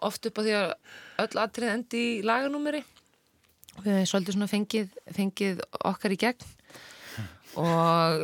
oft 0.03 0.27
upp 0.27 0.43
á 0.43 0.47
því 0.47 0.59
að 0.59 0.75
öll 1.23 1.45
atrið 1.47 1.77
endi 1.77 2.03
í 2.17 2.23
laganúmeri 2.27 2.83
við 3.81 3.95
hefum 3.95 4.11
svolítið 4.11 4.37
svona 4.37 4.51
fengið, 4.51 4.99
fengið 5.17 5.63
okkar 5.89 6.15
í 6.15 6.21
gegn. 6.21 6.51
Og 7.61 8.23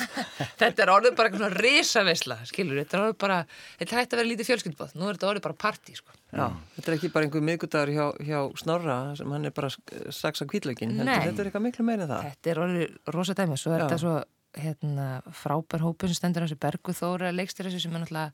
þetta 0.60 0.84
er 0.86 0.90
orðið 0.92 1.16
bara 1.18 1.28
eitthvað 1.28 1.42
svona 1.42 1.60
risavisla, 1.60 2.36
skilur, 2.48 2.78
þetta 2.80 2.96
er 2.96 3.02
orðið 3.04 3.18
bara 3.20 3.38
þetta 3.76 3.98
hætti 3.98 4.16
að 4.16 4.20
vera 4.22 4.30
lítið 4.30 4.48
fjölskyldbóð, 4.48 4.94
nú 4.96 5.08
er 5.08 5.18
þetta 5.18 5.28
orðið 5.34 5.44
bara 5.44 5.58
partí, 5.66 5.96
sko. 5.98 6.16
Já, 6.30 6.46
þetta 6.76 6.88
er 6.88 6.96
ekki 6.96 7.10
bara 7.12 7.28
einhver 7.28 7.44
miðgudagur 7.44 7.92
hjá, 7.92 8.06
hjá 8.24 8.38
Snorra 8.62 8.96
sem 9.18 9.34
hann 9.36 9.50
er 9.50 9.52
bara 9.52 9.68
saksa 10.14 10.46
kvítlögin 10.48 10.94
Nei. 10.96 11.12
þetta 11.26 11.42
er 11.42 11.50
eitthvað 11.50 11.66
miklu 11.66 11.84
meira 11.90 12.06
en 12.06 12.12
það. 12.14 12.28
Þetta 12.30 12.52
er 12.52 12.62
orðið 12.64 13.12
rosa 13.18 13.36
dæmi, 13.36 13.58
svo 13.60 13.74
er 13.74 13.82
Já. 13.82 13.84
þetta 13.84 14.00
svo 14.04 14.14
hérna, 14.60 15.08
frábær 15.42 15.84
hópur 15.84 16.10
sem 16.10 16.20
stendur 16.20 16.42
á 16.42 16.48
þessu. 16.48 16.60
Bergu 16.64 16.96
Þóra 16.96 17.34
leikstir 17.34 17.68
þessu 17.68 17.82
sem 17.84 17.92
er 17.98 18.04
náttúrulega 18.06 18.32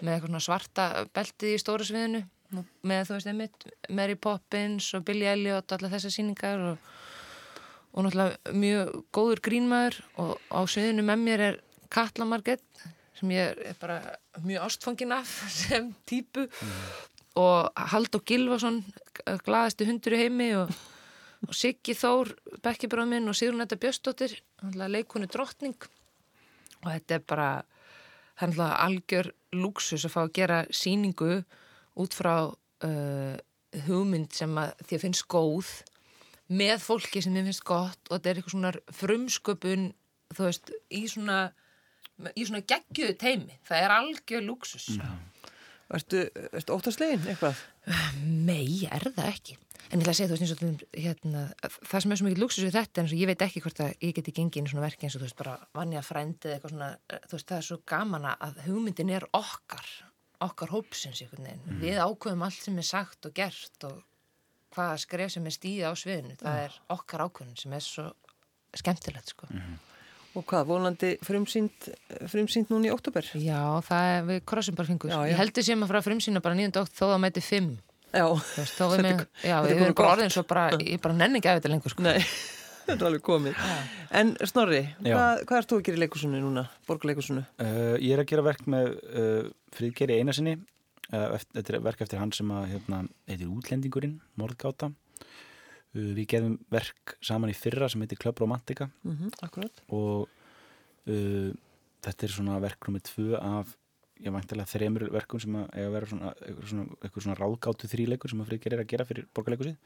með 0.00 0.12
eitthvað 0.14 0.30
svona 0.30 0.44
svarta 0.44 0.90
beltið 1.16 1.54
í 1.54 1.62
stóra 1.62 1.86
sviðinu 1.86 2.22
með 2.50 3.08
þú 3.08 3.16
veist 3.16 3.30
einmitt 3.30 3.66
Mary 3.94 4.16
Poppins 4.18 4.90
og 4.98 5.04
Billy 5.06 5.28
Elliot 5.30 5.70
og 5.70 5.76
allar 5.78 5.94
þessar 5.94 6.14
sýningar 6.14 6.64
og, 6.72 6.86
og 7.94 8.06
náttúrulega 8.06 8.54
mjög 8.64 8.94
góður 9.14 9.42
grínmaður 9.46 10.00
og 10.22 10.32
á 10.50 10.60
sviðinu 10.70 11.06
með 11.06 11.26
mér 11.26 11.44
er 11.48 11.60
Katla 11.90 12.26
Marget 12.28 12.64
sem 13.18 13.32
ég 13.34 13.58
er 13.70 13.76
bara 13.80 14.00
mjög 14.42 14.66
ástfangin 14.68 15.14
af 15.14 15.34
sem 15.60 15.92
típu. 16.08 16.46
Og 17.38 17.70
Haldur 17.92 18.24
Gilvason 18.26 18.80
glaðasti 19.46 19.86
hundur 19.86 20.16
í 20.16 20.24
heimi 20.24 20.48
og 20.58 20.72
og 21.46 21.56
Siggi 21.56 21.94
Þór, 21.96 22.34
bekkibráð 22.64 23.08
minn 23.14 23.30
og 23.30 23.36
Sigrun 23.38 23.62
Þetta 23.64 23.80
Björstóttir, 23.80 24.36
leikunni 24.76 25.28
drottning. 25.30 25.76
Og 26.82 26.88
þetta 26.90 27.16
er 27.16 27.24
bara 27.24 27.48
það 28.36 28.44
er 28.44 28.50
náttúrulega 28.50 28.82
algjör 28.84 29.30
lúksus 29.56 30.06
að 30.06 30.14
fá 30.14 30.20
að 30.22 30.34
gera 30.36 30.60
síningu 30.72 31.32
út 31.98 32.16
frá 32.16 32.34
uh, 32.50 33.36
hugmynd 33.86 34.34
sem 34.34 34.60
að 34.60 34.98
finnst 34.98 35.26
góð 35.30 35.70
með 36.50 36.82
fólki 36.82 37.22
sem 37.22 37.34
þið 37.34 37.50
finnst 37.50 37.66
gott 37.66 38.10
og 38.10 38.16
þetta 38.16 38.30
er 38.30 38.40
eitthvað 38.40 38.54
svona 38.56 38.72
frumsköpun 39.00 39.90
þú 40.34 40.46
veist, 40.46 40.72
í 40.90 41.02
svona 41.10 41.40
í 42.36 42.44
svona 42.44 42.62
geggjuðu 42.68 43.16
teimi 43.20 43.58
það 43.66 43.84
er 43.84 43.96
algjör 43.96 44.46
lúksus 44.46 44.88
Ertu, 45.90 46.20
ertu 46.54 46.76
óttaslegin 46.76 47.24
eitthvað? 47.32 47.58
Nei, 48.22 48.86
er 48.86 49.08
það 49.10 49.30
ekki. 49.32 49.56
En 49.90 49.98
ég 49.98 50.04
ætla 50.04 50.12
að 50.12 50.18
segja, 50.20 50.28
þú 50.30 50.36
veist, 50.36 50.44
eins 50.44 50.84
og 50.84 51.00
hérna, 51.02 51.40
það 51.90 52.04
sem 52.04 52.12
er 52.14 52.20
svo 52.20 52.26
mikið 52.28 52.42
luxus 52.44 52.66
við 52.66 52.76
þetta, 52.76 53.02
eins 53.02 53.14
og 53.16 53.22
ég 53.22 53.30
veit 53.30 53.42
ekki 53.42 53.62
hvort 53.64 53.82
að 53.82 54.04
ég 54.06 54.12
geti 54.14 54.34
gengið 54.36 54.68
í 54.68 54.70
svona 54.70 54.84
verki 54.84 55.08
eins 55.08 55.16
og 55.16 55.24
þú 55.24 55.26
veist, 55.26 55.38
bara 55.40 55.56
vannja 55.74 56.02
frændið 56.06 56.54
eitthvað 56.54 56.74
svona, 56.76 56.90
eh, 57.10 57.24
þú 57.26 57.34
veist, 57.34 57.48
það 57.48 57.56
er 57.56 57.66
svo 57.66 57.78
gaman 57.90 58.28
að 58.30 58.60
hugmyndin 58.68 59.10
er 59.16 59.26
okkar 59.34 59.90
okkar 60.40 60.72
hópsins 60.72 61.20
einhvern 61.24 61.44
veginn. 61.50 61.80
Við 61.82 61.98
ákveðum 62.00 62.44
allt 62.46 62.62
sem 62.64 62.78
er 62.80 62.86
sagt 62.88 63.26
og 63.28 63.34
gert 63.36 63.86
og 63.90 63.98
hvaða 64.74 64.98
skref 65.02 65.32
sem 65.34 65.46
er 65.50 65.54
stíði 65.56 65.84
á 65.84 65.92
sviðinu. 65.98 66.36
Það 66.40 66.60
er 66.64 66.76
okkar 66.96 67.24
ákveðun 67.26 67.56
sem 67.60 67.72
er 67.76 67.84
svo 67.84 68.06
skemmtilegt 68.78 69.32
sko. 69.34 69.48
Og 70.38 70.44
hvað, 70.46 70.66
volandi 70.68 71.08
frumsýnd, 71.26 71.88
frumsýnd 72.30 72.68
núna 72.70 72.86
í 72.86 72.92
oktober? 72.94 73.26
Já, 73.34 73.58
það 73.82 74.10
er, 74.12 74.20
við 74.28 74.42
krossum 74.46 74.76
bara 74.78 74.86
fingur. 74.92 75.10
Já, 75.10 75.16
já. 75.26 75.32
Ég 75.32 75.40
heldur 75.40 75.66
sem 75.66 75.82
að 75.82 75.90
fara 75.90 76.02
að 76.04 76.06
frumsýna 76.06 76.42
bara 76.44 76.54
9. 76.60 76.76
okt 76.84 76.94
þó 77.00 77.06
að 77.10 77.18
mæti 77.24 77.42
5. 77.42 77.72
Já, 78.14 78.24
Þú 78.26 78.54
veist, 78.60 78.76
Þetta 78.78 79.00
með, 79.02 79.10
er- 79.10 79.26
já, 79.50 79.56
þetta 79.58 79.66
við 79.66 79.74
komið 79.74 79.82
erum 79.88 79.96
bara 79.98 80.06
gott. 80.06 80.14
orðin 80.18 80.32
svo 80.34 80.42
bara, 80.46 80.62
ég 80.86 81.00
bara 81.02 81.14
nenni 81.18 81.38
ekki 81.42 81.50
af 81.50 81.58
þetta 81.60 81.72
lengur 81.74 81.92
sko. 81.96 82.02
nei, 82.06 82.22
þetta 82.90 83.06
er 83.06 83.08
alveg 83.10 83.24
komið. 83.26 83.62
En 84.20 84.32
Snorri, 84.50 84.80
hvað, 85.04 85.42
hvað 85.48 85.60
ert 85.60 85.70
þú 85.72 85.78
að 85.78 85.84
gera 85.88 85.98
í 85.98 86.02
leikusinu 86.04 86.40
núna, 86.42 86.64
borgarleikusinu? 86.88 87.44
Uh, 87.62 87.94
ég 88.02 88.14
er 88.16 88.22
að 88.24 88.28
gera 88.32 88.46
verk 88.46 88.66
með 88.70 88.90
uh, 88.96 89.50
Friðgeri 89.76 90.18
Einarsinni 90.20 90.56
uh, 90.58 91.28
eftir, 91.36 91.52
þetta 91.60 91.76
er 91.76 91.86
verk 91.86 92.04
eftir 92.06 92.22
hann 92.22 92.34
sem 92.36 92.52
að 92.54 92.68
hérna, 92.74 93.02
heitir 93.30 93.50
Útlendingurinn, 93.52 94.18
Morðgáta. 94.40 94.90
Uh, 95.94 96.12
Við 96.18 96.24
gerðum 96.34 96.58
verk 96.70 97.16
saman 97.26 97.50
í 97.50 97.56
fyrra 97.58 97.88
sem 97.90 98.02
heitir 98.04 98.20
Club 98.20 98.38
Romantica. 98.42 98.90
Mm 99.06 99.32
akkurat. 99.46 99.84
og 99.90 100.28
uh, 101.10 101.50
þetta 102.04 102.26
er 102.26 102.32
svona 102.34 102.60
verk 102.62 102.86
nummið 102.88 103.06
tvö 103.10 103.38
af 103.40 103.76
ég 104.20 104.34
væntilega 104.34 104.68
þremur 104.68 105.06
verkum 105.14 105.40
sem 105.40 105.54
að 105.56 105.68
eiga 105.74 105.86
að 105.88 105.94
vera 105.96 106.08
svona, 106.10 106.30
eitthvað 106.44 106.72
svona, 106.72 106.86
eitthvað 107.00 107.24
svona 107.24 107.36
ráðgátu 107.38 107.88
þríleikur 107.88 108.32
sem 108.32 108.42
að 108.42 108.50
Friðgeri 108.50 108.76
er 108.76 108.82
að 108.82 108.90
gera 108.92 109.06
fyrir 109.08 109.28
borgarleikusið 109.36 109.76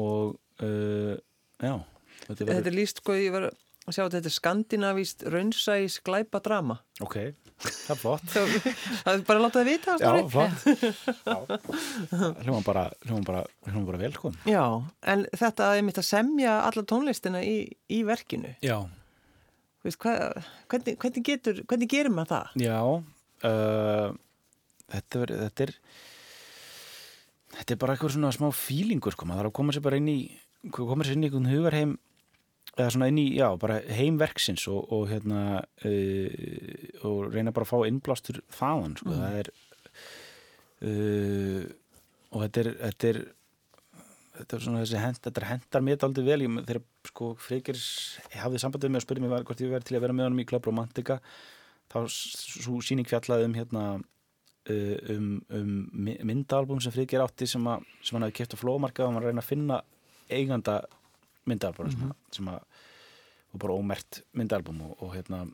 og 0.00 0.38
uh, 0.64 1.16
já 1.60 1.74
þetta 2.28 2.48
Þetta 2.50 2.70
er 2.72 2.76
líst, 2.76 3.00
sko, 3.02 3.16
ég 3.18 3.32
var 3.34 3.48
að 3.50 3.92
sjá 3.92 4.02
að 4.06 4.14
þetta 4.16 4.30
er 4.30 4.34
skandinavíst 4.38 5.24
raunsæs 5.34 5.98
glæpa 6.06 6.40
drama. 6.44 6.78
ok, 7.04 7.16
það 7.64 7.92
er 7.94 8.00
flott 8.00 8.28
Það 9.04 9.12
er 9.12 9.24
bara 9.28 9.38
að 9.38 9.44
láta 9.44 9.60
það 9.60 9.68
vita, 9.68 9.96
Já, 10.00 10.10
flott 10.32 10.58
Hljóma 12.44 12.62
bara, 12.64 12.84
bara, 13.28 13.44
bara 13.84 14.00
vel 14.00 14.12
sko. 14.16 14.32
Já, 14.48 14.64
en 15.12 15.24
þetta 15.36 15.70
er 15.76 15.84
mitt 15.86 16.00
að 16.00 16.08
semja 16.08 16.58
alla 16.64 16.84
tónlistina 16.88 17.42
í, 17.44 17.56
í 17.92 18.02
verkinu. 18.08 18.54
Já, 18.64 18.78
Veist, 19.84 19.98
hvað, 20.00 20.38
hvernig, 20.72 20.94
hvernig, 21.02 21.24
getur, 21.28 21.58
hvernig 21.68 21.90
gerir 21.92 22.08
maður 22.14 22.30
það? 22.30 22.52
já 22.64 22.78
uh, 22.88 24.14
þetta, 24.94 25.20
er, 25.26 25.32
þetta 25.42 25.66
er 25.66 25.72
þetta 27.58 27.74
er 27.76 27.80
bara 27.82 27.92
eitthvað 27.98 28.14
svona 28.16 28.30
smá 28.32 28.48
fílingur 28.56 29.12
sko, 29.12 29.28
maður 29.28 29.42
þarf 29.44 29.52
að 29.52 29.56
koma 29.60 29.74
sér 29.76 29.84
bara 29.84 30.00
inn 30.00 30.08
í 30.08 30.16
koma 30.72 31.04
sér 31.04 31.18
inn 31.18 31.26
í 31.26 31.28
einhvern 31.28 31.50
hugarheim 31.52 31.92
eða 32.74 32.90
svona 32.90 33.08
inn 33.12 33.20
í, 33.22 33.28
já, 33.38 33.46
bara 33.60 33.78
heimverksins 33.94 34.66
og, 34.72 34.88
og 34.94 35.06
hérna 35.12 35.42
uh, 35.60 37.06
og 37.06 37.30
reyna 37.34 37.52
bara 37.54 37.66
að 37.68 37.70
fá 37.70 37.78
innblástur 37.88 38.40
þaðan, 38.56 38.96
sko, 38.98 39.14
það 39.20 39.38
er 39.42 39.50
uh, 40.88 41.64
og 42.34 42.44
þetta 42.46 42.64
er 42.64 42.70
þetta 42.80 43.10
er 43.12 43.20
þetta 44.34 44.56
er 44.56 44.64
svona 44.64 44.80
þessi 44.82 44.98
hend, 44.98 45.20
þetta 45.22 45.46
hendar 45.46 45.84
mér 45.86 46.06
aldrei 46.08 46.24
vel, 46.26 46.40
ég, 46.42 46.56
þegar 46.66 46.82
sko 47.06 47.28
Freyger 47.38 47.78
hafði 48.42 48.62
sambandið 48.62 48.90
með 48.90 49.00
að 49.00 49.06
spyrja 49.06 49.22
mig 49.24 49.44
hvort 49.46 49.62
ég 49.62 49.70
verið 49.70 49.86
til 49.90 49.98
að 49.98 50.04
vera 50.06 50.16
með 50.16 50.28
honum 50.28 50.42
í 50.42 50.46
Club 50.50 50.66
Romantica 50.66 51.20
þá 51.92 51.98
svo 52.10 52.80
síning 52.82 53.06
fjallaði 53.06 53.46
um 53.46 53.54
hérna 53.54 53.84
uh, 53.94 54.98
um, 55.14 55.28
um 55.54 55.70
my- 55.94 56.18
myndaalbum 56.26 56.82
sem 56.82 56.94
Freyger 56.94 57.22
átti 57.22 57.46
sem, 57.46 57.62
að, 57.70 57.86
sem 58.02 58.18
hann 58.18 58.26
hafði 58.26 58.38
keft 58.40 58.58
á 58.58 58.62
flómarka 58.64 59.04
og 59.04 59.12
hann 59.12 59.20
var 59.20 59.28
að 59.28 59.30
reyna 59.30 59.44
að 59.44 59.50
finna 59.52 59.80
eiganda 60.32 60.78
myndaalbum 61.50 61.92
sem, 61.92 62.04
að, 62.08 62.18
sem 62.38 62.50
að 62.52 62.82
og 63.54 63.62
bara 63.62 63.76
ómert 63.78 64.22
myndaalbum 64.34 64.82
og, 64.88 64.94
og 65.04 65.14
hérna 65.14 65.44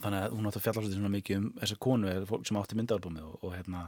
þannig 0.00 0.20
að 0.24 0.34
hún 0.34 0.48
átti 0.48 0.60
að 0.60 0.66
fjalla 0.66 0.82
svolítið 0.82 0.98
svona 0.98 1.14
mikið 1.14 1.40
um 1.40 1.48
þessa 1.60 1.80
konu 1.86 2.10
eða 2.10 2.28
fólk 2.28 2.46
sem 2.48 2.58
átti 2.60 2.78
myndaalbumið 2.78 3.26
og, 3.28 3.34
og 3.44 3.52
hérna 3.54 3.82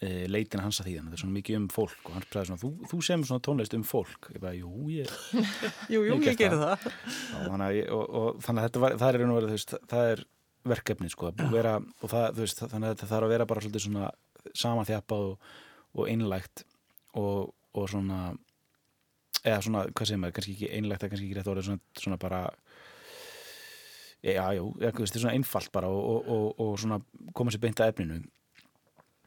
e, 0.00 0.08
leitin 0.30 0.62
hans 0.64 0.80
að 0.80 0.88
því 0.88 0.94
þannig 0.96 1.04
að 1.04 1.12
þetta 1.12 1.18
er 1.18 1.22
svona 1.22 1.36
mikið 1.36 1.58
um 1.60 1.66
fólk 1.74 2.08
og 2.08 2.16
hann 2.16 2.26
sagði 2.26 2.46
svona, 2.50 2.62
þú, 2.64 2.70
þú 2.90 3.00
sem 3.08 3.26
svona 3.28 3.44
tónlist 3.46 3.76
um 3.78 3.84
fólk 3.88 4.30
ég 4.34 4.42
bara, 4.42 4.54
jú, 4.58 4.72
ég 4.92 5.12
Jú, 5.92 6.00
jú, 6.00 6.16
Ég 6.16 6.30
ég, 6.30 6.38
gerir 6.40 6.62
það. 6.62 6.86
Já, 6.88 7.36
þannig 7.36 7.66
að, 7.66 7.76
ég, 7.78 7.90
og, 7.94 8.04
og, 8.20 8.40
þannig 8.46 8.62
að 8.62 8.68
þetta 8.68 8.84
var, 8.84 8.96
það 9.02 9.10
er, 9.10 9.26
og 9.26 9.38
veru, 9.38 9.50
þú 9.50 9.58
veist, 9.58 9.76
það 9.92 10.12
er 10.14 10.24
verkefni 10.74 11.12
sko, 11.12 11.34
vera, 11.52 11.76
og 12.00 12.14
það, 12.14 12.40
veist, 12.40 12.64
þannig 12.64 12.88
að 12.88 12.96
þetta 12.96 13.10
þarf 13.12 13.28
að 13.28 13.34
vera 13.34 13.48
bara 13.50 13.64
svolítið 13.64 13.86
svona 13.86 14.10
samanþjapað 14.64 15.28
og, 15.28 15.52
og 15.94 16.10
einlægt 16.10 16.64
og, 17.20 17.52
og 17.76 17.88
svona 17.92 18.20
eða 19.44 19.62
svona, 19.66 19.84
hvað 19.92 20.08
segir 20.10 20.22
maður, 20.22 20.36
kannski 20.38 20.54
ekki 20.56 20.70
einlægt 20.78 21.04
eða 21.04 21.12
kannski 21.14 21.28
ekki 21.28 21.38
rétt 21.38 21.50
orðið, 21.52 21.68
svona, 21.68 21.82
svona 22.00 22.20
bara 22.22 22.42
já, 24.24 24.44
veist, 24.56 25.12
þetta 25.12 25.18
er 25.18 25.24
svona 25.26 25.34
einfalt 25.36 25.72
bara 25.74 25.90
og, 25.92 26.04
og, 26.14 26.30
og, 26.34 26.46
og 26.64 26.78
svona 26.80 27.00
koma 27.36 27.52
sér 27.52 27.62
beint 27.64 27.82
að 27.84 27.92
efninu. 27.92 28.22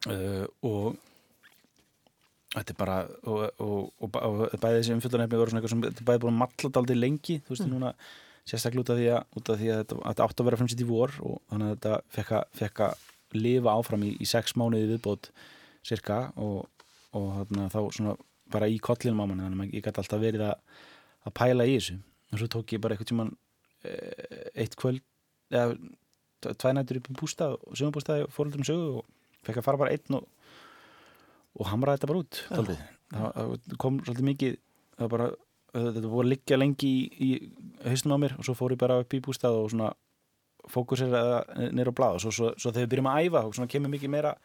Uh, 0.07 0.45
og 0.65 0.97
þetta 2.53 2.73
er 2.73 2.79
bara 2.79 2.95
og, 3.27 3.43
og, 3.61 3.91
og, 3.99 4.09
ba- 4.13 4.23
og 4.27 4.55
bæði 4.61 4.79
þessi 4.79 4.95
umfjöldunarefni 4.95 5.39
voru 5.41 5.51
svona 5.51 5.61
eitthvað 5.61 5.73
sem 5.73 5.83
þetta 5.87 6.03
er 6.03 6.07
bæði 6.09 6.23
búin 6.23 6.33
að 6.33 6.41
malla 6.43 6.71
daldi 6.77 6.97
lengi 6.97 7.37
þú 7.43 7.53
veist, 7.53 7.67
núna 7.67 7.91
sérstaklega 8.47 8.85
út 8.85 8.93
af 8.93 8.99
því 9.01 9.09
að, 9.11 9.25
út 9.41 9.51
af 9.51 9.59
því 9.59 9.69
að 9.73 9.81
þetta, 9.81 9.97
þetta 10.05 10.27
átti 10.27 10.43
að 10.43 10.47
vera 10.49 10.59
fremsitt 10.61 10.83
í 10.83 10.87
vor 10.87 11.15
og 11.27 11.41
þannig 11.51 11.67
að 11.67 11.73
þetta 11.75 11.97
fekk 12.15 12.33
að, 12.37 12.45
fekk 12.61 12.83
að 12.87 13.05
lifa 13.37 13.73
áfram 13.75 14.05
í, 14.07 14.13
í 14.23 14.29
sex 14.29 14.55
mánuði 14.57 14.87
viðbót 14.93 15.29
cirka 15.87 16.19
og, 16.39 16.69
og 17.17 17.27
þarna, 17.41 17.67
þá 17.73 17.79
svona 17.97 18.15
bara 18.53 18.69
í 18.71 18.79
kollinum 18.83 19.23
á 19.23 19.25
manni 19.25 19.45
þannig 19.45 19.67
að 19.67 19.77
ég 19.77 19.85
gæti 19.85 20.01
alltaf 20.03 20.23
verið 20.23 20.45
að, 20.47 20.79
að 21.27 21.35
pæla 21.39 21.67
í 21.67 21.75
þessu. 21.77 21.99
Og 22.31 22.41
svo 22.41 22.49
tók 22.51 22.73
ég 22.75 22.83
bara 22.83 22.95
eitthvað 22.95 23.11
tíman 23.13 23.35
eitt 24.57 24.75
kvöld 24.79 25.03
eða 25.53 25.75
tvæ 26.41 26.71
nættur 26.75 26.99
upp 26.99 27.09
í 27.11 27.17
bústað 27.17 27.55
og 27.57 27.77
sögumbústað 27.77 28.25
fóröldum 28.33 28.65
sögu 28.67 29.01
og 29.01 29.05
fekk 29.45 29.61
að 29.61 29.67
fara 29.67 29.81
bara 29.81 29.93
einn 29.95 30.17
og, 30.19 30.25
og 31.57 31.69
hamraði 31.71 31.99
þetta 31.99 32.09
bara 32.11 32.23
út 32.23 32.41
það, 33.11 33.29
það 33.37 33.77
kom 33.81 33.99
svolítið 34.03 34.27
mikið 34.31 34.57
það 34.97 35.11
bara, 35.13 35.29
þetta 35.77 36.11
voru 36.11 36.31
liggja 36.33 36.59
lengi 36.59 36.89
í, 36.89 36.99
í 37.27 37.29
haustum 37.87 38.17
á 38.17 38.21
mér 38.21 38.37
og 38.37 38.47
svo 38.47 38.57
fór 38.57 38.75
ég 38.75 38.81
bara 38.83 38.99
upp 39.03 39.17
í 39.17 39.23
bústað 39.23 39.57
og 39.61 39.71
svona 39.73 39.91
fókusir 40.67 41.13
nýra 41.71 41.93
á 41.93 41.97
blað 41.97 42.17
og 42.17 42.25
svo, 42.25 42.33
svo, 42.35 42.53
svo 42.59 42.73
þegar 42.73 42.85
við 42.85 42.93
byrjum 42.93 43.11
að 43.11 43.27
æfa 43.27 43.43
og 43.47 43.57
svona 43.57 43.71
kemur 43.71 43.93
mikið 43.93 44.13
meira 44.13 44.35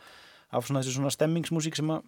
af 0.52 0.66
svona 0.68 0.82
þessi 0.82 0.96
svona 0.96 1.12
stemmingsmúsík 1.12 1.78
sem 1.78 1.92
að 1.92 2.04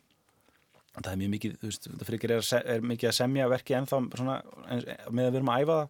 það 1.02 1.12
er 1.12 1.20
mjög 1.22 1.32
mikið, 1.34 1.54
þú 1.60 1.70
veist, 1.70 1.88
þetta 1.90 2.08
frikir 2.10 2.34
er, 2.36 2.44
er 2.74 2.84
mikið 2.92 3.08
að 3.10 3.16
semja 3.18 3.48
verki 3.50 3.74
ennþá 3.78 4.00
svona, 4.14 4.36
með 5.10 5.24
að 5.26 5.32
við 5.34 5.38
erum 5.40 5.50
að 5.54 5.64
æfa 5.64 5.78
það. 5.80 5.88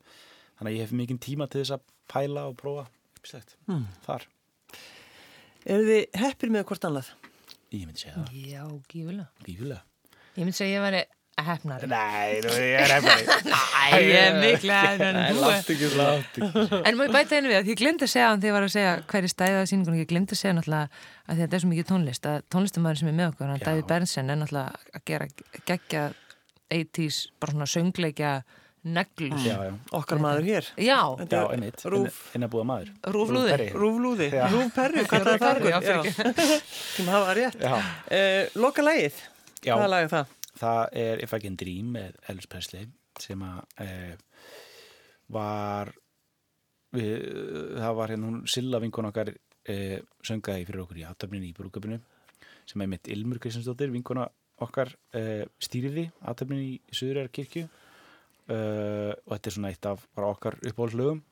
Þannig 0.54 0.70
að 0.70 0.76
ég 0.78 0.84
hef 0.86 0.94
mikið 1.02 1.18
tíma 1.26 1.48
til 1.50 1.60
þess 1.64 1.74
að 1.76 1.84
pæla 2.14 2.46
og 2.48 2.56
prófa 2.60 2.86
ýmislegt, 3.18 3.56
Hmm. 3.66 3.84
þar. 4.06 4.26
Eru 5.64 5.84
þið 5.88 6.18
heppir 6.20 6.50
með 6.54 6.64
hvort 6.68 6.84
annað? 6.88 7.12
ég 7.74 7.86
myndi 7.88 7.98
segja 8.04 8.14
það, 8.20 8.34
Já, 8.46 8.64
gífulega 8.92 9.80
Ég 10.36 10.44
myndi 10.44 10.52
segja 10.54 10.68
að 10.68 10.74
ég 10.74 10.84
væri 10.84 11.00
hefnari. 11.42 11.88
Nei, 11.90 12.40
þú 12.44 12.52
ég 12.62 12.78
er 12.78 12.92
hefnari 12.94 13.24
Æ, 13.74 14.00
ég 14.00 14.18
er 14.20 14.36
miklu 14.38 14.70
hefnari 14.78 15.22
en 15.24 15.38
þú. 15.40 15.48
ekki 15.74 15.88
slátt 15.90 16.38
En 16.86 16.98
má 16.98 17.04
ég 17.08 17.14
bæta 17.16 17.38
einu 17.40 17.50
við 17.50 17.58
að 17.58 17.70
ég 17.72 17.78
glemdi 17.80 18.06
að 18.06 18.12
segja 18.14 18.28
hann 18.30 18.40
þegar 18.44 18.50
ég 18.52 18.56
var 18.58 18.66
að 18.68 18.74
segja 18.76 18.92
hverju 19.10 19.32
stæði 19.34 19.58
að 19.60 19.68
síningunum, 19.72 19.98
ég 20.00 20.10
glemdi 20.14 20.36
að 20.36 20.40
segja 20.42 20.54
náttúrulega 20.58 21.04
að 21.26 21.40
þetta 21.42 21.56
er 21.58 21.64
svo 21.64 21.70
mikið 21.74 21.88
tónlist, 21.90 22.28
að 22.30 22.42
tónlistamæður 22.54 23.00
sem 23.02 23.08
er 23.10 23.16
með 23.18 23.30
okkur, 23.32 23.50
hann. 23.50 23.64
David 23.64 23.88
Bernsen 23.90 24.30
er 24.30 24.38
náttúrulega 24.42 24.98
að 25.00 25.06
gera 25.10 25.26
geggja 25.72 26.04
80s, 26.74 27.18
bara 27.42 27.54
svona 27.56 27.68
söngleikja 27.74 28.34
neglur. 28.84 29.38
Já, 29.40 29.56
já, 29.64 29.72
Okkar 29.96 30.18
maður 30.20 30.44
hér. 30.44 30.66
Já, 30.76 30.98
er 31.24 31.52
einmitt 31.54 31.84
Rúf, 31.88 32.18
Inn 32.36 32.44
að 32.44 32.50
búa 32.52 32.64
maður 32.68 32.90
Rúflúði. 33.14 33.50
Perry. 33.54 33.68
rúflúði, 33.72 34.28
Já. 34.28 34.44
rúfperru, 34.52 35.04
hvað 35.08 35.30
er 35.32 35.40
það? 35.40 35.62
Uh, 38.12 38.42
lag 39.96 40.04
er 40.04 40.12
það? 40.60 40.82
er 41.04 41.22
If 41.24 41.34
I 41.36 41.40
Can 41.44 41.56
Dream 41.60 41.92
með 41.96 42.16
Elvis 42.30 42.48
Presley 42.50 42.88
sem 43.20 43.42
að 43.46 43.60
e, 43.84 43.88
var 45.34 45.92
við, 46.94 47.12
það 47.80 47.96
var 48.00 48.12
hérna 48.14 48.30
hún 48.30 48.40
Silla 48.50 48.80
vinkun 48.82 49.08
okkar 49.10 49.30
e, 49.34 49.76
söngaði 50.26 50.66
fyrir 50.68 50.82
okkur 50.84 51.00
í 51.00 51.06
aðtöfninni 51.08 51.50
í 51.52 51.56
brúköpunu 51.56 52.00
sem 52.68 52.80
er 52.84 52.90
mitt 52.90 53.08
Ilmur 53.12 53.40
Kristinsdóttir 53.42 53.92
vinkuna 53.92 54.26
okkar 54.64 54.92
e, 55.14 55.44
stýriði 55.62 56.08
aðtöfninni 56.24 56.74
í 56.74 56.80
Suðurar 56.94 57.30
kirkju 57.34 57.64
e, 57.66 58.56
og 58.56 59.30
þetta 59.34 59.50
er 59.50 59.56
svona 59.58 59.72
eitt 59.74 59.88
af 59.90 60.04
okkar 60.20 60.58
uppáhaldslögum 60.62 61.22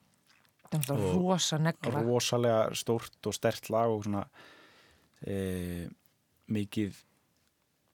náttúrulega 0.72 1.08
Og- 1.10 1.18
rosa 1.20 1.58
negla. 1.60 2.00
rosalega 2.06 2.60
stórt 2.78 3.28
og 3.28 3.34
stert 3.36 3.68
lag 3.74 3.92
og 3.92 4.06
svona 4.06 4.22
e, 5.26 5.88
mikið 6.52 6.96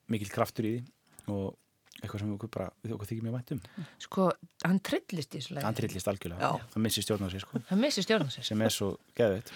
mikið 0.09 0.31
kraftur 0.33 0.65
í 0.69 0.71
því 0.77 0.85
og 1.31 1.57
eitthvað 1.99 2.19
sem 2.23 2.33
okkur 2.35 2.49
bara, 2.53 2.67
við 2.83 2.93
okkur 2.95 3.07
þykir 3.09 3.23
mjög 3.27 3.35
vænt 3.37 3.51
um 3.55 3.61
Sko, 3.99 4.29
hann 4.63 4.79
trillist 4.79 5.33
í 5.35 5.39
þessu 5.41 5.55
lagi. 5.57 5.65
hann 5.67 5.75
trillist 5.79 6.07
algjörlega, 6.07 6.39
Já. 6.39 6.67
það 6.73 6.83
missir 6.85 7.03
stjórn 7.03 7.25
á 7.27 7.29
sér 7.33 7.43
sko, 7.43 7.61
Hann 7.69 7.81
missi 7.83 8.01
stjórnum 8.05 8.29
sér. 8.31 8.43
sem 8.47 8.61
er 8.61 8.69
svo 8.75 8.87
geðveitt 9.19 9.51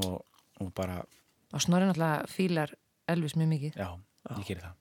og, 0.00 0.24
og 0.60 0.72
bara 0.74 1.02
Og 1.52 1.60
Snorri 1.60 1.84
náttúrulega 1.84 2.24
fílar 2.32 2.72
Elvis 3.12 3.34
mjög 3.36 3.48
mikið. 3.52 3.74
já, 3.76 3.90
ég 4.38 4.46
gerir 4.48 4.62
það, 4.64 4.74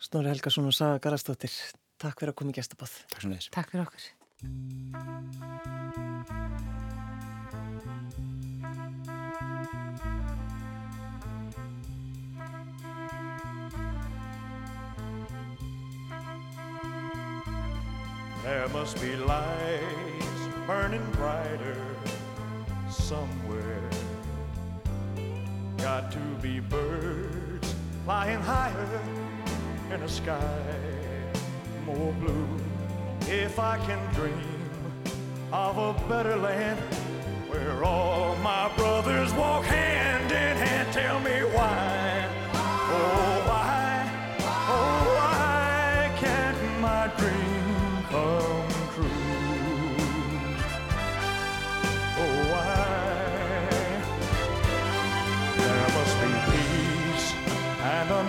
Snorri 0.00 0.28
Helgason 0.32 0.66
og 0.66 0.74
Saga 0.74 0.98
Garastóttir. 0.98 1.52
Takk 2.00 2.18
fyrir 2.18 2.32
að 2.32 2.36
koma 2.40 2.50
í 2.50 2.56
gestabóð. 2.56 2.94
takk 3.12 3.50
Takk 3.52 3.70
fyrir 3.70 3.84
okkur. 3.86 4.02
There 18.50 18.68
must 18.70 19.00
be 19.00 19.14
lights 19.14 20.42
burning 20.66 21.08
brighter 21.12 21.76
somewhere. 22.90 23.88
Got 25.76 26.10
to 26.10 26.18
be 26.42 26.58
birds 26.58 27.72
flying 28.04 28.40
higher 28.40 29.00
in 29.94 30.02
a 30.02 30.08
sky 30.08 30.64
more 31.86 32.12
blue. 32.14 32.48
If 33.28 33.60
I 33.60 33.78
can 33.86 34.02
dream 34.14 34.60
of 35.52 35.78
a 35.78 36.08
better 36.08 36.34
land 36.34 36.80
where 37.50 37.84
all 37.84 38.34
my 38.42 38.68
brothers 38.76 39.32
walk 39.34 39.64
hand 39.64 40.32
in 40.32 40.56
hand, 40.56 40.92
tell 40.92 41.20
me 41.20 41.36
why, 41.54 41.99